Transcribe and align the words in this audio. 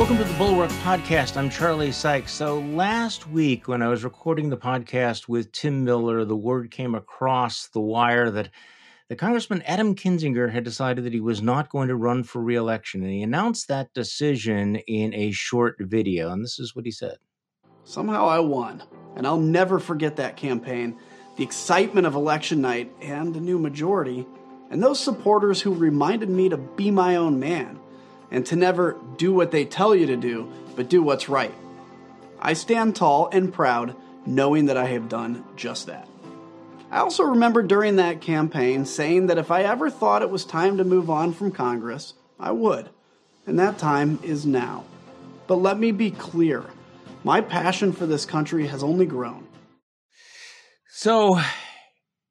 Welcome 0.00 0.16
to 0.16 0.24
the 0.24 0.38
Bulwark 0.38 0.70
Podcast. 0.70 1.36
I'm 1.36 1.50
Charlie 1.50 1.92
Sykes. 1.92 2.32
So, 2.32 2.60
last 2.60 3.28
week 3.28 3.68
when 3.68 3.82
I 3.82 3.88
was 3.88 4.02
recording 4.02 4.48
the 4.48 4.56
podcast 4.56 5.28
with 5.28 5.52
Tim 5.52 5.84
Miller, 5.84 6.24
the 6.24 6.34
word 6.34 6.70
came 6.70 6.94
across 6.94 7.68
the 7.68 7.82
wire 7.82 8.30
that 8.30 8.48
the 9.10 9.14
Congressman 9.14 9.60
Adam 9.66 9.94
Kinzinger 9.94 10.50
had 10.50 10.64
decided 10.64 11.04
that 11.04 11.12
he 11.12 11.20
was 11.20 11.42
not 11.42 11.68
going 11.68 11.88
to 11.88 11.96
run 11.96 12.24
for 12.24 12.40
reelection. 12.40 13.02
And 13.02 13.12
he 13.12 13.22
announced 13.22 13.68
that 13.68 13.92
decision 13.92 14.76
in 14.76 15.12
a 15.12 15.32
short 15.32 15.76
video. 15.78 16.32
And 16.32 16.42
this 16.42 16.58
is 16.58 16.74
what 16.74 16.86
he 16.86 16.90
said 16.90 17.18
Somehow 17.84 18.26
I 18.26 18.38
won. 18.38 18.82
And 19.16 19.26
I'll 19.26 19.38
never 19.38 19.78
forget 19.78 20.16
that 20.16 20.34
campaign, 20.34 20.98
the 21.36 21.44
excitement 21.44 22.06
of 22.06 22.14
election 22.14 22.62
night, 22.62 22.90
and 23.02 23.34
the 23.34 23.40
new 23.40 23.58
majority, 23.58 24.26
and 24.70 24.82
those 24.82 24.98
supporters 24.98 25.60
who 25.60 25.74
reminded 25.74 26.30
me 26.30 26.48
to 26.48 26.56
be 26.56 26.90
my 26.90 27.16
own 27.16 27.38
man 27.38 27.78
and 28.30 28.44
to 28.46 28.56
never 28.56 28.96
do 29.16 29.32
what 29.32 29.50
they 29.50 29.64
tell 29.64 29.94
you 29.94 30.06
to 30.06 30.16
do, 30.16 30.50
but 30.76 30.88
do 30.88 31.02
what's 31.02 31.28
right. 31.28 31.54
I 32.40 32.54
stand 32.54 32.96
tall 32.96 33.28
and 33.32 33.52
proud 33.52 33.96
knowing 34.26 34.66
that 34.66 34.76
I 34.76 34.86
have 34.86 35.08
done 35.08 35.44
just 35.56 35.86
that. 35.86 36.08
I 36.90 36.98
also 36.98 37.24
remember 37.24 37.62
during 37.62 37.96
that 37.96 38.20
campaign 38.20 38.84
saying 38.84 39.26
that 39.26 39.38
if 39.38 39.50
I 39.50 39.62
ever 39.62 39.90
thought 39.90 40.22
it 40.22 40.30
was 40.30 40.44
time 40.44 40.78
to 40.78 40.84
move 40.84 41.08
on 41.08 41.32
from 41.32 41.52
Congress, 41.52 42.14
I 42.38 42.52
would. 42.52 42.90
And 43.46 43.58
that 43.58 43.78
time 43.78 44.18
is 44.22 44.44
now. 44.44 44.84
But 45.46 45.56
let 45.56 45.78
me 45.78 45.92
be 45.92 46.10
clear 46.10 46.64
my 47.22 47.40
passion 47.40 47.92
for 47.92 48.06
this 48.06 48.24
country 48.24 48.66
has 48.66 48.82
only 48.82 49.06
grown. 49.06 49.46
So, 50.88 51.40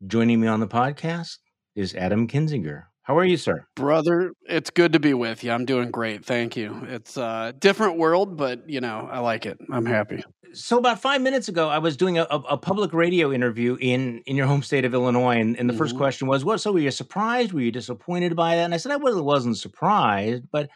joining 0.05 0.41
me 0.41 0.47
on 0.47 0.59
the 0.59 0.67
podcast 0.67 1.37
is 1.75 1.95
Adam 1.95 2.27
Kinzinger. 2.27 2.88
How 3.09 3.17
are 3.17 3.25
you, 3.25 3.37
sir? 3.37 3.65
Brother, 3.73 4.33
it's 4.47 4.69
good 4.69 4.93
to 4.93 4.99
be 4.99 5.15
with 5.15 5.43
you. 5.43 5.51
I'm 5.51 5.65
doing 5.65 5.89
great. 5.89 6.23
Thank 6.23 6.55
you. 6.55 6.85
It's 6.87 7.17
a 7.17 7.55
different 7.57 7.97
world, 7.97 8.37
but 8.37 8.69
you 8.69 8.81
know, 8.81 9.09
I 9.11 9.17
like 9.17 9.47
it. 9.47 9.57
I'm 9.71 9.87
happy. 9.87 10.23
So 10.53 10.77
about 10.77 11.01
five 11.01 11.19
minutes 11.19 11.47
ago, 11.49 11.69
I 11.69 11.79
was 11.79 11.97
doing 11.97 12.19
a, 12.19 12.25
a 12.25 12.55
public 12.55 12.93
radio 12.93 13.31
interview 13.31 13.77
in 13.81 14.19
in 14.27 14.35
your 14.35 14.45
home 14.45 14.61
state 14.61 14.85
of 14.85 14.93
Illinois, 14.93 15.39
and, 15.39 15.57
and 15.57 15.67
the 15.67 15.73
mm-hmm. 15.73 15.79
first 15.79 15.97
question 15.97 16.27
was, 16.27 16.45
"What? 16.45 16.61
So 16.61 16.71
were 16.71 16.77
you 16.77 16.91
surprised? 16.91 17.51
Were 17.51 17.61
you 17.61 17.71
disappointed 17.71 18.35
by 18.35 18.55
that?" 18.55 18.65
And 18.65 18.75
I 18.75 18.77
said, 18.77 18.91
"I 18.91 18.97
really 18.97 19.23
wasn't 19.23 19.57
surprised, 19.57 20.43
but 20.51 20.69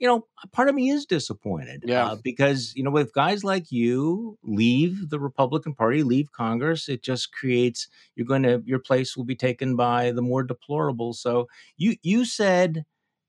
you 0.00 0.08
know, 0.08 0.26
part 0.50 0.68
of 0.68 0.74
me 0.74 0.90
is 0.90 1.04
disappointed. 1.04 1.84
Yeah. 1.86 2.06
Uh, 2.06 2.16
because, 2.24 2.72
you 2.74 2.82
know, 2.82 2.96
if 2.96 3.12
guys 3.12 3.44
like 3.44 3.70
you 3.70 4.38
leave 4.42 5.10
the 5.10 5.20
Republican 5.20 5.74
Party, 5.74 6.02
leave 6.02 6.32
Congress, 6.32 6.88
it 6.88 7.02
just 7.02 7.32
creates, 7.32 7.86
you're 8.16 8.26
going 8.26 8.42
to, 8.42 8.62
your 8.64 8.78
place 8.78 9.16
will 9.16 9.26
be 9.26 9.36
taken 9.36 9.76
by 9.76 10.10
the 10.10 10.22
more 10.22 10.42
deplorable. 10.42 11.12
So 11.12 11.48
you, 11.76 11.96
you 12.02 12.24
said, 12.24 12.84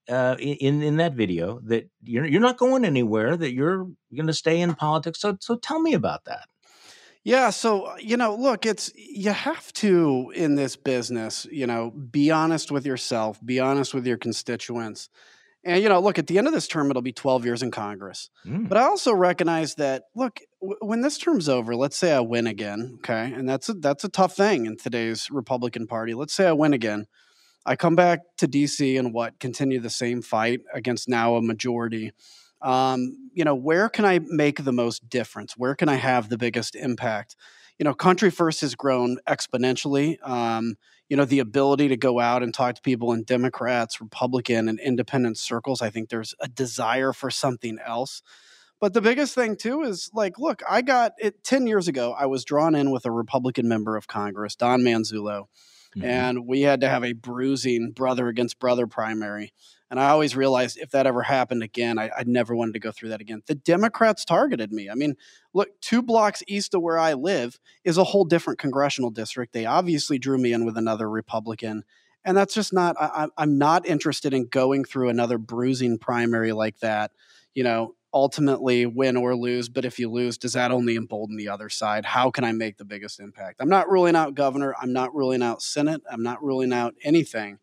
uh, 0.09 0.36
in 0.39 0.81
in 0.81 0.97
that 0.97 1.13
video 1.13 1.59
that 1.63 1.88
you're 2.02 2.25
you're 2.25 2.41
not 2.41 2.58
going 2.58 2.83
anywhere 2.83 3.38
that 3.38 3.53
you're 3.53 3.85
going 4.13 4.25
to 4.25 4.33
stay 4.33 4.59
in 4.59 4.73
politics 4.73 5.22
so 5.22 5.38
so 5.39 5.56
tell 5.56 5.80
me 5.80 5.94
about 5.94 6.25
that 6.25 6.50
yeah, 7.23 7.52
so 7.52 7.83
uh, 7.83 7.97
you 8.00 8.17
know, 8.17 8.35
look, 8.35 8.66
it's 8.66 8.91
you 8.95 9.31
have 9.31 9.72
to 9.73 10.31
in 10.35 10.56
this 10.56 10.75
business, 10.75 11.45
you 11.52 11.67
know, 11.67 11.91
be 11.91 12.31
honest 12.31 12.72
with 12.72 12.85
yourself, 12.85 13.39
be 13.45 13.59
honest 13.59 13.94
with 13.94 14.08
your 14.08 14.17
constituents. 14.17 15.09
And, 15.64 15.81
you 15.81 15.90
know, 15.90 16.00
look, 16.00 16.17
at 16.17 16.28
the 16.28 16.38
end 16.38 16.48
of 16.48 16.54
this 16.54 16.67
term, 16.67 16.90
it'll 16.90 17.04
be 17.04 17.14
12 17.14 17.45
years 17.45 17.62
in 17.62 17.70
Congress. 17.70 18.30
Mm. 18.45 18.67
But 18.67 18.78
I 18.80 18.84
also 18.84 19.14
recognize 19.14 19.76
that, 19.76 20.06
look, 20.16 20.40
w- 20.59 20.78
when 20.81 21.02
this 21.02 21.20
term's 21.20 21.48
over, 21.48 21.76
let's 21.76 21.98
say 21.98 22.14
I 22.14 22.20
win 22.20 22.48
again, 22.48 22.98
okay? 22.98 23.31
And 23.31 23.48
that's 23.48 23.70
a, 23.70 23.73
that's 23.73 24.03
a 24.03 24.09
tough 24.09 24.36
thing 24.36 24.66
in 24.66 24.78
today's 24.78 25.30
Republican 25.30 25.86
Party. 25.86 26.16
Let's 26.16 26.34
say 26.34 26.48
I 26.48 26.53
win 26.53 26.73
again. 26.73 27.06
I 27.64 27.76
come 27.76 27.95
back 27.95 28.22
to 28.38 28.48
DC 28.48 28.98
and 28.98 29.14
what, 29.14 29.40
continue 29.40 29.80
the 29.80 29.92
same 29.92 30.23
fight 30.23 30.62
against 30.73 31.08
now 31.08 31.36
a 31.36 31.42
majority. 31.44 32.12
Um, 32.62 33.30
you 33.34 33.44
know, 33.44 33.56
where 33.56 33.88
can 33.88 34.06
I 34.06 34.19
make 34.24 34.64
the 34.64 34.72
most 34.72 35.09
difference? 35.09 35.56
Where 35.58 35.75
can 35.75 35.90
I 35.90 35.96
have 35.96 36.30
the 36.30 36.38
biggest 36.38 36.75
impact? 36.75 37.35
You 37.81 37.86
know, 37.86 37.96
Country 37.96 38.30
First 38.30 38.62
has 38.62 38.75
grown 38.75 39.18
exponentially. 39.28 40.16
Um, 40.22 40.75
you 41.09 41.18
know 41.18 41.25
the 41.25 41.40
ability 41.40 41.90
to 41.90 41.97
go 41.97 42.19
out 42.19 42.42
and 42.42 42.53
talk 42.53 42.75
to 42.75 42.81
people 42.81 43.12
in 43.12 43.24
democrats 43.24 44.00
republican 44.00 44.69
and 44.69 44.80
independent 44.80 45.38
circles 45.38 45.81
i 45.81 45.90
think 45.90 46.08
there's 46.08 46.34
a 46.40 46.47
desire 46.47 47.12
for 47.12 47.30
something 47.30 47.80
else 47.86 48.22
but 48.80 48.94
the 48.94 49.02
biggest 49.02 49.36
thing 49.36 49.58
too 49.58 49.81
is 49.81 50.09
like 50.14 50.40
look 50.40 50.62
i 50.70 50.81
got 50.81 51.12
it 51.20 51.44
10 51.44 51.68
years 51.68 51.90
ago 51.90 52.16
i 52.18 52.25
was 52.25 52.46
drawn 52.46 52.75
in 52.75 52.91
with 52.91 53.06
a 53.06 53.12
republican 53.12 53.68
member 53.68 53.97
of 53.97 54.08
congress 54.08 54.56
don 54.56 54.80
manzullo 54.80 55.47
mm-hmm. 55.96 56.06
and 56.06 56.47
we 56.47 56.62
had 56.62 56.81
to 56.81 56.90
have 56.90 57.03
a 57.03 57.13
bruising 57.13 57.91
brother 57.91 58.28
against 58.28 58.59
brother 58.59 58.88
primary 58.88 59.53
and 59.91 60.00
I 60.00 60.09
always 60.09 60.38
realized 60.38 60.78
if 60.78 60.91
that 60.91 61.06
ever 61.06 61.22
happened 61.22 61.63
again, 61.63 62.00
I, 62.00 62.09
would 62.18 62.28
never 62.28 62.56
wanted 62.56 62.75
to 62.75 62.79
go 62.79 62.94
through 62.94 63.09
that 63.09 63.19
again. 63.19 63.44
The 63.46 63.56
Democrats 63.56 64.24
targeted 64.24 64.72
me. 64.72 64.90
I 64.90 64.96
mean, 64.96 65.18
look, 65.53 65.68
two 65.81 66.02
blocks 66.02 66.41
east 66.47 66.74
of 66.74 66.81
where 66.81 66.97
I 66.97 67.12
live 67.12 67.59
is 67.84 67.97
a 67.97 68.06
whole 68.06 68.24
different 68.24 68.57
congressional 68.57 69.09
district. 69.09 69.52
They 69.52 69.66
obviously 69.66 70.18
drew 70.18 70.38
me 70.38 70.53
in 70.53 70.63
with 70.63 70.78
another 70.78 71.09
Republican. 71.09 71.84
And 72.23 72.38
that's 72.38 72.53
just 72.53 72.72
not, 72.72 72.96
I, 73.02 73.28
I'm 73.38 73.58
not 73.58 73.85
interested 73.85 74.34
in 74.34 74.47
going 74.47 74.85
through 74.85 75.09
another 75.09 75.38
bruising 75.38 75.97
primary 75.97 76.53
like 76.53 76.79
that. 76.79 77.12
You 77.53 77.66
know, 77.66 77.96
ultimately 78.13 78.85
win 78.85 79.16
or 79.16 79.35
lose, 79.35 79.69
but 79.69 79.85
if 79.85 79.99
you 79.99 80.09
lose, 80.09 80.38
does 80.38 80.53
that 80.53 80.72
only 80.72 80.95
embolden 80.95 81.38
the 81.38 81.49
other 81.49 81.69
side? 81.69 82.05
How 82.05 82.29
can 82.29 82.44
I 82.44 82.51
make 82.51 82.77
the 82.77 82.85
biggest 82.85 83.19
impact? 83.19 83.61
I'm 83.61 83.69
not 83.69 83.89
ruling 83.89 84.16
out 84.16 84.35
governor. 84.35 84.75
I'm 84.81 84.94
not 84.94 85.13
ruling 85.16 85.41
out 85.41 85.61
Senate. 85.61 86.01
I'm 86.11 86.23
not 86.23 86.44
ruling 86.44 86.73
out 86.73 86.95
anything. 87.03 87.59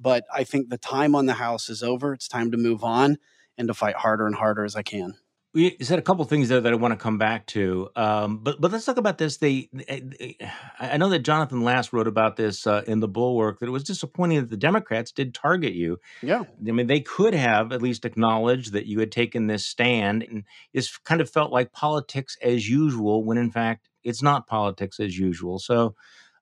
But 0.00 0.24
I 0.34 0.44
think 0.44 0.68
the 0.68 0.78
time 0.78 1.14
on 1.14 1.26
the 1.26 1.34
house 1.34 1.68
is 1.68 1.82
over. 1.82 2.12
It's 2.12 2.28
time 2.28 2.50
to 2.50 2.56
move 2.56 2.82
on 2.82 3.18
and 3.56 3.68
to 3.68 3.74
fight 3.74 3.96
harder 3.96 4.26
and 4.26 4.34
harder 4.34 4.64
as 4.64 4.74
I 4.74 4.82
can. 4.82 5.14
You 5.54 5.72
said 5.82 5.98
a 5.98 6.02
couple 6.02 6.24
things 6.24 6.48
there 6.48 6.62
that 6.62 6.72
I 6.72 6.76
want 6.76 6.92
to 6.92 6.96
come 6.96 7.18
back 7.18 7.46
to, 7.48 7.90
um, 7.94 8.38
but 8.38 8.58
but 8.58 8.72
let's 8.72 8.86
talk 8.86 8.96
about 8.96 9.18
this. 9.18 9.36
They, 9.36 9.68
they, 9.70 10.38
I 10.80 10.96
know 10.96 11.10
that 11.10 11.18
Jonathan 11.18 11.60
Last 11.60 11.92
wrote 11.92 12.08
about 12.08 12.36
this 12.36 12.66
uh, 12.66 12.82
in 12.86 13.00
the 13.00 13.08
Bulwark 13.08 13.58
that 13.58 13.66
it 13.66 13.70
was 13.70 13.84
disappointing 13.84 14.40
that 14.40 14.48
the 14.48 14.56
Democrats 14.56 15.12
did 15.12 15.34
target 15.34 15.74
you. 15.74 15.98
Yeah, 16.22 16.44
I 16.66 16.72
mean 16.72 16.86
they 16.86 17.00
could 17.00 17.34
have 17.34 17.70
at 17.70 17.82
least 17.82 18.06
acknowledged 18.06 18.72
that 18.72 18.86
you 18.86 18.98
had 18.98 19.12
taken 19.12 19.46
this 19.46 19.66
stand, 19.66 20.22
and 20.22 20.44
this 20.72 20.96
kind 20.96 21.20
of 21.20 21.28
felt 21.28 21.52
like 21.52 21.72
politics 21.72 22.38
as 22.40 22.66
usual, 22.66 23.22
when 23.22 23.36
in 23.36 23.50
fact 23.50 23.90
it's 24.02 24.22
not 24.22 24.46
politics 24.46 24.98
as 25.00 25.18
usual. 25.18 25.58
So 25.58 25.94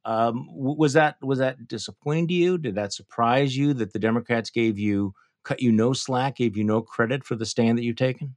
um, 0.04 0.46
was 0.52 0.92
that 0.92 1.16
was 1.20 1.40
that 1.40 1.66
disappointing 1.66 2.28
to 2.28 2.34
you? 2.34 2.58
Did 2.58 2.76
that 2.76 2.92
surprise 2.92 3.56
you 3.56 3.74
that 3.74 3.92
the 3.92 3.98
Democrats 3.98 4.50
gave 4.50 4.78
you 4.78 5.14
cut 5.42 5.60
you 5.60 5.72
no 5.72 5.94
slack, 5.94 6.36
gave 6.36 6.56
you 6.56 6.62
no 6.62 6.80
credit 6.80 7.24
for 7.24 7.34
the 7.34 7.46
stand 7.46 7.76
that 7.76 7.82
you've 7.82 7.96
taken? 7.96 8.36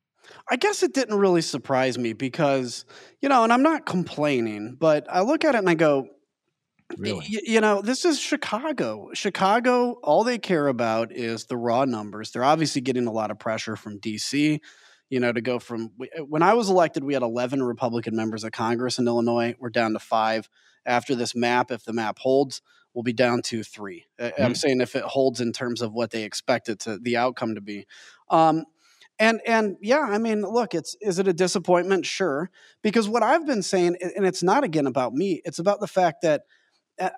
I 0.50 0.56
guess 0.56 0.84
it 0.84 0.94
didn't 0.94 1.17
really 1.17 1.41
surprise 1.41 1.97
me 1.97 2.13
because 2.13 2.85
you 3.22 3.29
know, 3.29 3.44
and 3.44 3.53
I'm 3.53 3.63
not 3.63 3.85
complaining, 3.85 4.78
but 4.79 5.07
I 5.09 5.22
look 5.22 5.45
at 5.45 5.56
it 5.56 5.59
and 5.59 5.69
I 5.69 5.75
go, 5.75 6.07
Really? 6.97 7.25
Y- 7.31 7.41
you 7.45 7.61
know, 7.61 7.81
this 7.81 8.06
is 8.06 8.19
Chicago. 8.19 9.09
Chicago, 9.13 9.94
all 10.03 10.23
they 10.23 10.38
care 10.38 10.67
about 10.67 11.11
is 11.11 11.45
the 11.45 11.57
raw 11.57 11.85
numbers. 11.85 12.31
They're 12.31 12.44
obviously 12.44 12.81
getting 12.81 13.07
a 13.07 13.11
lot 13.11 13.31
of 13.31 13.39
pressure 13.39 13.75
from 13.75 14.00
DC, 14.00 14.59
you 15.09 15.19
know, 15.19 15.31
to 15.31 15.41
go 15.41 15.59
from 15.59 15.91
when 16.28 16.44
I 16.44 16.53
was 16.53 16.69
elected, 16.69 17.03
we 17.03 17.13
had 17.13 17.23
11 17.23 17.63
Republican 17.63 18.16
members 18.16 18.44
of 18.44 18.51
Congress 18.51 19.00
in 19.00 19.07
Illinois. 19.07 19.55
We're 19.59 19.69
down 19.69 19.94
to 19.94 20.00
five 20.00 20.50
after 20.85 21.16
this 21.16 21.35
map, 21.35 21.72
if 21.72 21.85
the 21.85 21.94
map 21.94 22.19
holds, 22.19 22.61
we'll 22.94 23.03
be 23.03 23.13
down 23.13 23.41
to 23.41 23.63
3 23.63 24.05
mm-hmm. 24.19 24.44
I'm 24.44 24.55
saying 24.55 24.81
if 24.81 24.95
it 24.95 25.03
holds 25.03 25.40
in 25.40 25.53
terms 25.53 25.81
of 25.81 25.94
what 25.94 26.11
they 26.11 26.23
expect 26.23 26.69
it 26.69 26.79
to 26.81 26.97
the 26.97 27.17
outcome 27.17 27.55
to 27.55 27.61
be. 27.61 27.85
Um, 28.29 28.66
and 29.19 29.41
and 29.46 29.78
yeah, 29.81 30.01
I 30.01 30.18
mean, 30.18 30.41
look, 30.41 30.74
it's 30.74 30.96
is 31.01 31.19
it 31.19 31.28
a 31.28 31.34
disappointment? 31.34 32.06
Sure, 32.06 32.50
because 32.81 33.07
what 33.07 33.24
I've 33.24 33.46
been 33.46 33.63
saying, 33.63 33.97
and 34.01 34.25
it's 34.25 34.44
not 34.44 34.63
again 34.63 34.88
about 34.88 35.13
me, 35.13 35.41
it's 35.46 35.59
about 35.59 35.79
the 35.79 35.88
fact 35.88 36.22
that 36.24 36.44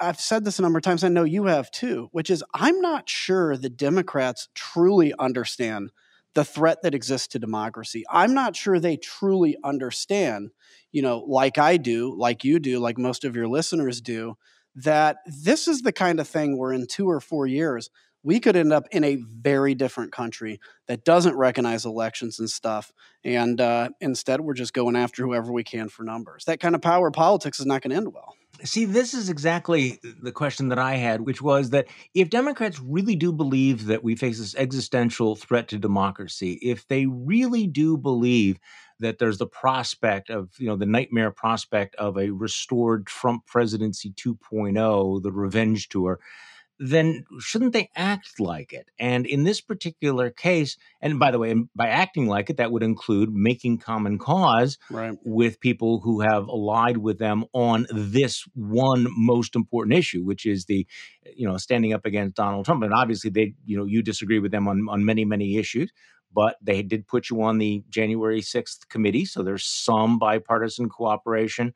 I've 0.02 0.20
said 0.20 0.46
this 0.46 0.60
a 0.60 0.62
number 0.62 0.78
of 0.78 0.84
times. 0.84 1.04
I 1.04 1.10
know 1.10 1.24
you 1.24 1.46
have 1.46 1.72
too, 1.72 2.10
which 2.12 2.30
is 2.30 2.44
I'm 2.54 2.82
not 2.82 3.10
sure 3.10 3.58
the 3.58 3.70
Democrats 3.70 4.50
truly 4.56 5.14
understand 5.20 5.92
the 6.34 6.46
threat 6.46 6.80
that 6.84 6.94
exists 6.94 7.28
to 7.30 7.40
democracy. 7.40 8.04
I'm 8.10 8.34
not 8.34 8.56
sure 8.56 8.80
they 8.80 8.98
truly 8.98 9.56
understand 9.64 10.52
you 10.96 11.02
know, 11.02 11.26
like 11.28 11.58
I 11.58 11.76
do, 11.76 12.16
like 12.18 12.46
you 12.46 12.58
do, 12.58 12.80
like 12.80 12.98
most 12.98 13.26
of 13.26 13.36
your 13.36 13.50
listeners 13.50 14.00
do, 14.00 14.38
that 14.76 15.18
this 15.26 15.68
is 15.68 15.82
the 15.82 15.92
kind 15.92 16.22
of 16.22 16.28
thing 16.30 16.58
where 16.58 16.72
in 16.72 16.88
two 16.88 17.10
or 17.10 17.20
four 17.20 17.46
years, 17.46 17.90
we 18.26 18.40
could 18.40 18.56
end 18.56 18.74
up 18.74 18.88
in 18.92 19.04
a 19.04 19.18
very 19.18 19.76
different 19.76 20.12
country 20.12 20.60
that 20.88 21.06
doesn't 21.06 21.38
recognize 21.38 21.86
elections 21.86 22.40
and 22.40 22.50
stuff. 22.50 22.92
And 23.24 23.62
uh, 23.62 23.90
instead, 24.02 24.42
we're 24.42 24.56
just 24.56 24.74
going 24.74 24.96
after 24.96 25.24
whoever 25.24 25.54
we 25.54 25.64
can 25.64 25.90
for 25.90 26.04
numbers. 26.04 26.46
That 26.46 26.60
kind 26.60 26.74
of 26.74 26.82
power 26.82 27.12
politics 27.12 27.60
is 27.60 27.68
not 27.68 27.84
going 27.84 27.92
to 27.92 27.98
end 27.98 28.14
well. 28.14 28.34
See, 28.64 28.86
this 28.86 29.14
is 29.14 29.30
exactly 29.30 30.00
the 30.24 30.32
question 30.32 30.70
that 30.70 30.80
I 30.80 30.96
had, 30.96 31.22
which 31.22 31.42
was 31.42 31.70
that 31.70 31.88
if 32.16 32.30
Democrats 32.30 32.80
really 32.80 33.16
do 33.16 33.32
believe 33.32 33.86
that 33.86 34.04
we 34.04 34.16
face 34.16 34.40
this 34.40 34.56
existential 34.56 35.36
threat 35.36 35.68
to 35.68 35.78
democracy, 35.78 36.54
if 36.64 36.88
they 36.88 37.06
really 37.06 37.68
do 37.68 37.96
believe 37.96 38.58
that 39.00 39.20
there's 39.20 39.38
the 39.38 39.46
prospect 39.46 40.32
of, 40.32 40.50
you 40.58 40.68
know, 40.68 40.78
the 40.78 40.86
nightmare 40.86 41.32
prospect 41.32 41.96
of 41.96 42.18
a 42.18 42.32
restored 42.32 43.06
Trump 43.06 43.46
presidency 43.46 44.12
2.0, 44.14 45.22
the 45.22 45.32
revenge 45.32 45.90
tour, 45.90 46.20
then 46.80 47.24
shouldn't 47.40 47.74
they 47.74 47.90
act 47.96 48.40
like 48.40 48.74
it? 48.74 48.90
And 49.00 49.26
in 49.26 49.44
this 49.44 49.62
particular 49.62 50.30
case, 50.30 50.78
and 51.02 51.20
by 51.20 51.32
the 51.32 51.40
way, 51.40 51.56
by 51.76 51.88
acting 51.88 52.28
like 52.28 52.50
it, 52.50 52.58
that 52.58 52.72
would 52.72 52.84
include 52.84 53.30
making 53.32 53.78
common 53.78 54.18
cause 54.18 54.78
right. 54.90 55.18
with 55.24 55.60
people 55.60 56.02
who 56.02 56.22
have 56.22 56.48
allied 56.48 56.98
with 56.98 57.18
them 57.18 57.46
on 57.54 57.88
this 57.92 58.44
one 58.54 59.08
most 59.16 59.56
important 59.56 59.98
issue, 59.98 60.24
which 60.24 60.46
is 60.46 60.66
the, 60.66 60.86
you 61.36 61.48
know, 61.48 61.58
standing 61.58 61.94
up 61.94 62.06
against 62.06 62.36
Donald 62.36 62.66
Trump. 62.66 62.84
And 62.84 62.94
obviously, 62.94 63.30
they, 63.30 63.54
you 63.66 63.78
know, 63.78 63.86
you 63.86 64.02
disagree 64.02 64.40
with 64.40 64.52
them 64.52 64.68
on 64.68 64.86
on 64.90 65.06
many 65.06 65.24
many 65.24 65.58
issues, 65.58 65.92
but 66.34 66.58
they 66.62 66.82
did 66.82 67.08
put 67.08 67.30
you 67.30 67.42
on 67.42 67.58
the 67.58 67.84
January 67.90 68.42
sixth 68.42 68.90
committee, 68.90 69.26
so 69.26 69.44
there's 69.44 69.66
some 69.66 70.20
bipartisan 70.20 70.90
cooperation. 70.90 71.74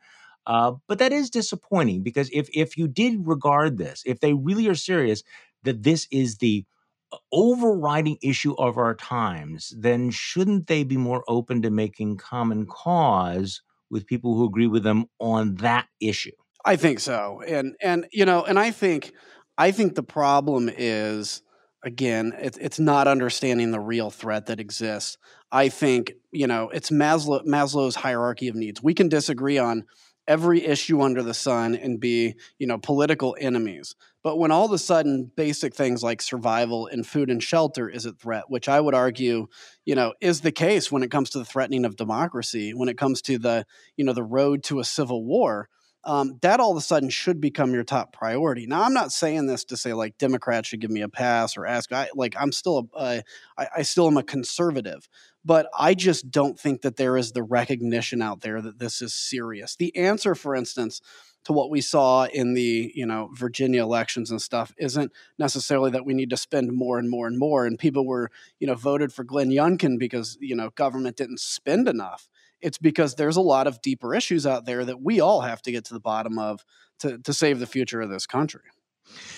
Uh, 0.50 0.74
but 0.88 0.98
that 0.98 1.14
is 1.14 1.30
disappointing 1.30 2.02
because 2.02 2.28
if 2.34 2.50
if 2.56 2.76
you 2.76 2.88
did 2.88 3.20
regard 3.28 3.78
this, 3.78 4.02
if 4.08 4.20
they 4.20 4.34
really 4.34 4.68
are 4.68 4.74
serious 4.74 5.22
that 5.62 5.84
this 5.84 6.08
is 6.12 6.38
the 6.38 6.66
uh, 7.12 7.18
overriding 7.32 8.18
issue 8.24 8.56
of 8.56 8.76
our 8.76 8.96
times, 8.96 9.72
then 9.78 10.10
shouldn't 10.10 10.66
they 10.66 10.84
be 10.84 10.98
more 10.98 11.24
open 11.28 11.62
to 11.62 11.70
making 11.70 12.18
common 12.18 12.66
cause 12.66 13.62
with 13.92 14.08
people 14.08 14.36
who 14.36 14.44
agree 14.44 14.66
with 14.66 14.82
them 14.82 15.06
on 15.20 15.54
that 15.56 15.88
issue? 16.02 16.32
I 16.66 16.78
think 16.78 17.00
so. 17.00 17.44
And 17.48 17.76
and 17.80 18.08
you 18.12 18.26
know, 18.26 18.44
and 18.44 18.58
I 18.58 18.72
think 18.72 19.14
I 19.56 19.70
think 19.70 19.94
the 19.94 20.02
problem 20.02 20.68
is 20.76 21.44
again, 21.84 22.34
it's 22.40 22.58
it's 22.58 22.80
not 22.80 23.08
understanding 23.08 23.70
the 23.70 23.80
real 23.80 24.10
threat 24.10 24.48
that 24.48 24.60
exists. 24.60 25.20
I 25.52 25.70
think, 25.70 26.14
you 26.32 26.48
know, 26.48 26.70
it's 26.70 26.90
Maslow 26.90 27.46
Maslow's 27.46 27.96
hierarchy 27.96 28.48
of 28.48 28.56
needs. 28.56 28.82
We 28.82 28.96
can 28.96 29.10
disagree 29.10 29.60
on 29.60 29.86
every 30.30 30.64
issue 30.64 31.02
under 31.02 31.24
the 31.24 31.34
sun 31.34 31.76
and 31.76 32.00
be, 32.00 32.36
you 32.60 32.68
know, 32.68 32.78
political 32.78 33.36
enemies. 33.42 33.96
But 34.24 34.38
when 34.38 34.52
all 34.52 34.66
of 34.66 34.72
a 34.72 34.78
sudden 34.78 35.32
basic 35.36 35.74
things 35.74 36.04
like 36.04 36.22
survival 36.22 36.88
and 36.88 37.06
food 37.06 37.32
and 37.32 37.42
shelter 37.42 37.90
is 37.90 38.06
at 38.06 38.20
threat, 38.20 38.44
which 38.48 38.70
I 38.70 38.80
would 38.80 38.94
argue, 38.94 39.48
you 39.86 39.96
know, 39.96 40.14
is 40.22 40.42
the 40.42 40.52
case 40.52 40.92
when 40.92 41.02
it 41.02 41.10
comes 41.10 41.32
to 41.32 41.40
the 41.40 41.46
threatening 41.46 41.84
of 41.84 41.96
democracy, 41.96 42.74
when 42.76 42.90
it 42.90 42.98
comes 42.98 43.24
to 43.24 43.40
the, 43.40 43.66
you 43.98 44.06
know, 44.06 44.14
the 44.14 44.24
road 44.24 44.64
to 44.66 44.80
a 44.80 44.86
civil 44.86 45.26
war, 45.26 45.68
um, 46.04 46.40
that 46.42 46.60
all 46.60 46.72
of 46.72 46.78
a 46.78 46.82
sudden 46.82 47.10
should 47.10 47.42
become 47.42 47.74
your 47.74 47.84
top 47.84 48.14
priority. 48.14 48.66
Now, 48.66 48.84
I'm 48.84 48.94
not 48.94 49.12
saying 49.12 49.48
this 49.48 49.66
to 49.66 49.78
say 49.78 49.94
like 49.94 50.18
Democrats 50.18 50.70
should 50.70 50.80
give 50.80 50.92
me 50.92 51.02
a 51.02 51.10
pass 51.10 51.58
or 51.58 51.66
ask. 51.66 51.92
I 51.92 52.10
like 52.16 52.36
I'm 52.40 52.52
still 52.52 52.90
a, 52.94 53.24
I, 53.58 53.68
I 53.78 53.82
still 53.82 54.08
am 54.08 54.18
a 54.18 54.24
conservative, 54.24 55.10
but 55.44 55.68
I 55.78 55.94
just 55.94 56.32
don't 56.32 56.58
think 56.58 56.82
that 56.84 56.96
there 56.96 57.18
is 57.18 57.34
the 57.34 57.44
recognition 57.44 58.22
out 58.22 58.42
there 58.42 58.62
that 58.62 58.80
this 58.80 59.02
is 59.02 59.14
serious. 59.14 59.76
The 59.76 59.96
answer, 59.96 60.36
for 60.36 60.56
instance, 60.56 61.02
to 61.46 61.54
what 61.54 61.70
we 61.70 61.82
saw 61.82 62.26
in 62.26 62.54
the 62.54 62.92
you 62.96 63.06
know 63.06 63.30
Virginia 63.34 63.84
elections 63.84 64.32
and 64.32 64.42
stuff 64.42 64.74
isn't 64.78 65.12
necessarily 65.38 65.92
that 65.92 66.06
we 66.06 66.14
need 66.14 66.30
to 66.30 66.38
spend 66.38 66.72
more 66.72 66.98
and 66.98 67.10
more 67.10 67.28
and 67.28 67.38
more. 67.38 67.66
And 67.66 67.78
people 67.78 68.06
were 68.06 68.32
you 68.60 68.68
know 68.68 68.76
voted 68.76 69.12
for 69.12 69.26
Glenn 69.26 69.50
Youngkin 69.50 70.00
because 70.00 70.38
you 70.40 70.56
know 70.56 70.70
government 70.72 71.18
didn't 71.18 71.42
spend 71.42 71.90
enough 71.90 72.30
it's 72.62 72.78
because 72.78 73.16
there's 73.16 73.38
a 73.38 73.42
lot 73.42 73.68
of 73.68 73.82
deeper 73.82 74.14
issues 74.16 74.46
out 74.46 74.66
there 74.66 74.86
that 74.86 75.02
we 75.02 75.20
all 75.20 75.42
have 75.42 75.62
to 75.64 75.72
get 75.72 75.86
to 75.86 75.94
the 75.94 76.00
bottom 76.00 76.38
of 76.38 76.64
to, 77.00 77.18
to 77.20 77.34
save 77.34 77.60
the 77.60 77.68
future 77.68 78.02
of 78.02 78.10
this 78.10 78.26
country. 78.26 78.62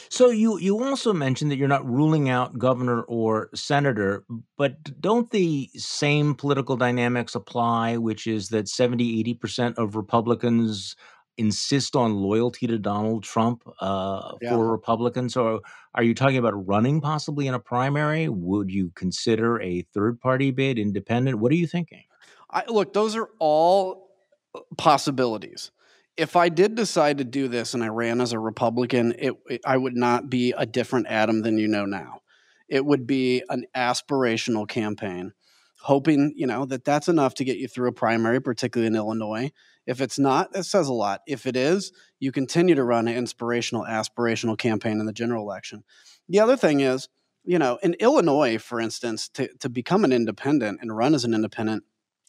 So 0.09 0.29
you 0.29 0.57
you 0.57 0.83
also 0.83 1.13
mentioned 1.13 1.49
that 1.51 1.57
you're 1.57 1.67
not 1.67 1.89
ruling 1.89 2.29
out 2.29 2.57
governor 2.57 3.03
or 3.03 3.49
senator, 3.55 4.25
but 4.57 4.99
don't 4.99 5.31
the 5.31 5.69
same 5.75 6.35
political 6.35 6.75
dynamics 6.75 7.35
apply, 7.35 7.97
which 7.97 8.27
is 8.27 8.49
that 8.49 8.67
70, 8.67 9.23
80% 9.35 9.77
of 9.77 9.95
Republicans 9.95 10.97
insist 11.37 11.95
on 11.95 12.15
loyalty 12.15 12.67
to 12.67 12.77
Donald 12.77 13.23
Trump 13.23 13.63
uh, 13.79 14.33
yeah. 14.41 14.49
for 14.49 14.69
Republicans? 14.69 15.37
Or 15.37 15.61
are 15.95 16.03
you 16.03 16.13
talking 16.13 16.37
about 16.37 16.67
running 16.67 16.99
possibly 16.99 17.47
in 17.47 17.53
a 17.53 17.59
primary? 17.59 18.27
Would 18.27 18.69
you 18.69 18.91
consider 18.95 19.61
a 19.61 19.81
third 19.93 20.19
party 20.19 20.51
bid, 20.51 20.77
independent? 20.77 21.39
What 21.39 21.51
are 21.51 21.55
you 21.55 21.67
thinking? 21.67 22.03
I, 22.51 22.63
look, 22.67 22.93
those 22.93 23.15
are 23.15 23.29
all 23.39 24.09
uh, 24.53 24.59
possibilities. 24.77 25.71
If 26.17 26.35
I 26.35 26.49
did 26.49 26.75
decide 26.75 27.19
to 27.19 27.23
do 27.23 27.47
this 27.47 27.73
and 27.73 27.83
I 27.83 27.87
ran 27.87 28.21
as 28.21 28.33
a 28.33 28.39
Republican, 28.39 29.13
it, 29.17 29.33
it, 29.49 29.61
I 29.65 29.77
would 29.77 29.95
not 29.95 30.29
be 30.29 30.53
a 30.55 30.65
different 30.65 31.07
Adam 31.07 31.41
than 31.41 31.57
you 31.57 31.67
know 31.67 31.85
now. 31.85 32.21
It 32.67 32.85
would 32.85 33.07
be 33.07 33.43
an 33.49 33.65
aspirational 33.75 34.67
campaign, 34.67 35.33
hoping 35.81 36.33
you 36.35 36.47
know 36.47 36.65
that 36.65 36.85
that's 36.85 37.07
enough 37.07 37.33
to 37.35 37.43
get 37.43 37.57
you 37.57 37.67
through 37.67 37.89
a 37.89 37.93
primary, 37.93 38.41
particularly 38.41 38.87
in 38.87 38.95
Illinois. 38.95 39.51
If 39.85 39.99
it's 39.99 40.19
not, 40.19 40.55
it 40.55 40.63
says 40.63 40.87
a 40.87 40.93
lot. 40.93 41.21
If 41.27 41.45
it 41.45 41.55
is, 41.55 41.91
you 42.19 42.31
continue 42.31 42.75
to 42.75 42.83
run 42.83 43.07
an 43.07 43.15
inspirational, 43.15 43.83
aspirational 43.83 44.57
campaign 44.57 44.99
in 44.99 45.05
the 45.05 45.13
general 45.13 45.43
election. 45.43 45.83
The 46.29 46.39
other 46.39 46.55
thing 46.55 46.81
is, 46.81 47.09
you 47.43 47.57
know, 47.57 47.79
in 47.81 47.95
Illinois, 47.95 48.57
for 48.57 48.79
instance, 48.79 49.27
to, 49.29 49.49
to 49.59 49.69
become 49.69 50.03
an 50.03 50.13
independent 50.13 50.79
and 50.81 50.95
run 50.95 51.15
as 51.15 51.25
an 51.25 51.33
independent, 51.33 51.83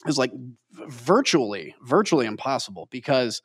is 0.06 0.18
like 0.18 0.32
virtually 0.72 1.74
virtually 1.82 2.26
impossible 2.26 2.88
because 2.90 3.42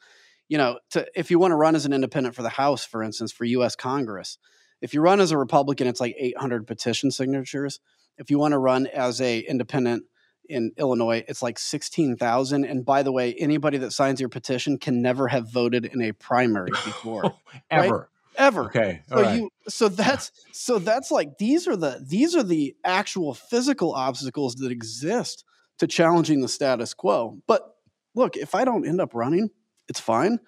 you 0.48 0.58
know 0.58 0.80
to, 0.90 1.06
if 1.16 1.30
you 1.30 1.40
want 1.40 1.52
to 1.52 1.56
run 1.56 1.76
as 1.76 1.86
an 1.86 1.94
independent 1.94 2.36
for 2.36 2.42
the 2.44 2.50
house 2.50 2.86
for 2.86 3.04
instance 3.04 3.32
for 3.32 3.46
us 3.46 3.76
congress 3.76 4.38
if 4.82 4.94
you 4.94 5.02
run 5.02 5.20
as 5.20 5.32
a 5.32 5.38
republican 5.38 5.88
it's 5.88 6.00
like 6.00 6.16
800 6.18 6.68
petition 6.68 7.12
signatures. 7.12 7.80
If 8.20 8.32
you 8.32 8.40
want 8.40 8.54
to 8.54 8.58
run 8.58 8.88
as 8.88 9.22
a 9.22 9.40
independent 9.40 10.04
in 10.50 10.72
illinois 10.78 11.24
it's 11.28 11.44
like 11.44 11.60
16000 11.60 12.64
and 12.64 12.86
by 12.86 13.04
the 13.04 13.12
way 13.12 13.36
anybody 13.36 13.78
that 13.80 13.92
signs 13.92 14.20
your 14.20 14.30
petition 14.30 14.80
can 14.80 15.02
never 15.02 15.28
have 15.28 15.52
voted 15.52 15.86
in 15.86 16.02
a 16.02 16.14
primary 16.14 16.72
before 16.86 17.36
ever 17.70 17.96
right? 17.96 18.08
ever. 18.38 18.66
Okay. 18.66 19.02
So 19.08 19.22
right. 19.22 19.36
you 19.36 19.50
so 19.68 19.90
that's 19.90 20.32
so 20.52 20.80
that's 20.80 21.12
like 21.12 21.38
these 21.38 21.68
are 21.68 21.76
the 21.76 22.04
these 22.08 22.36
are 22.36 22.44
the 22.44 22.76
actual 22.84 23.34
physical 23.34 23.94
obstacles 23.94 24.56
that 24.56 24.72
exist 24.72 25.44
to 25.80 25.88
challenging 25.88 26.42
the 26.42 26.48
status 26.48 26.94
quo. 26.94 27.38
But 27.48 27.76
look, 28.16 28.36
if 28.36 28.56
I 28.56 28.66
don't 28.66 28.88
end 28.88 29.02
up 29.02 29.14
running, 29.14 29.50
it's 29.88 30.00
fine. 30.00 30.40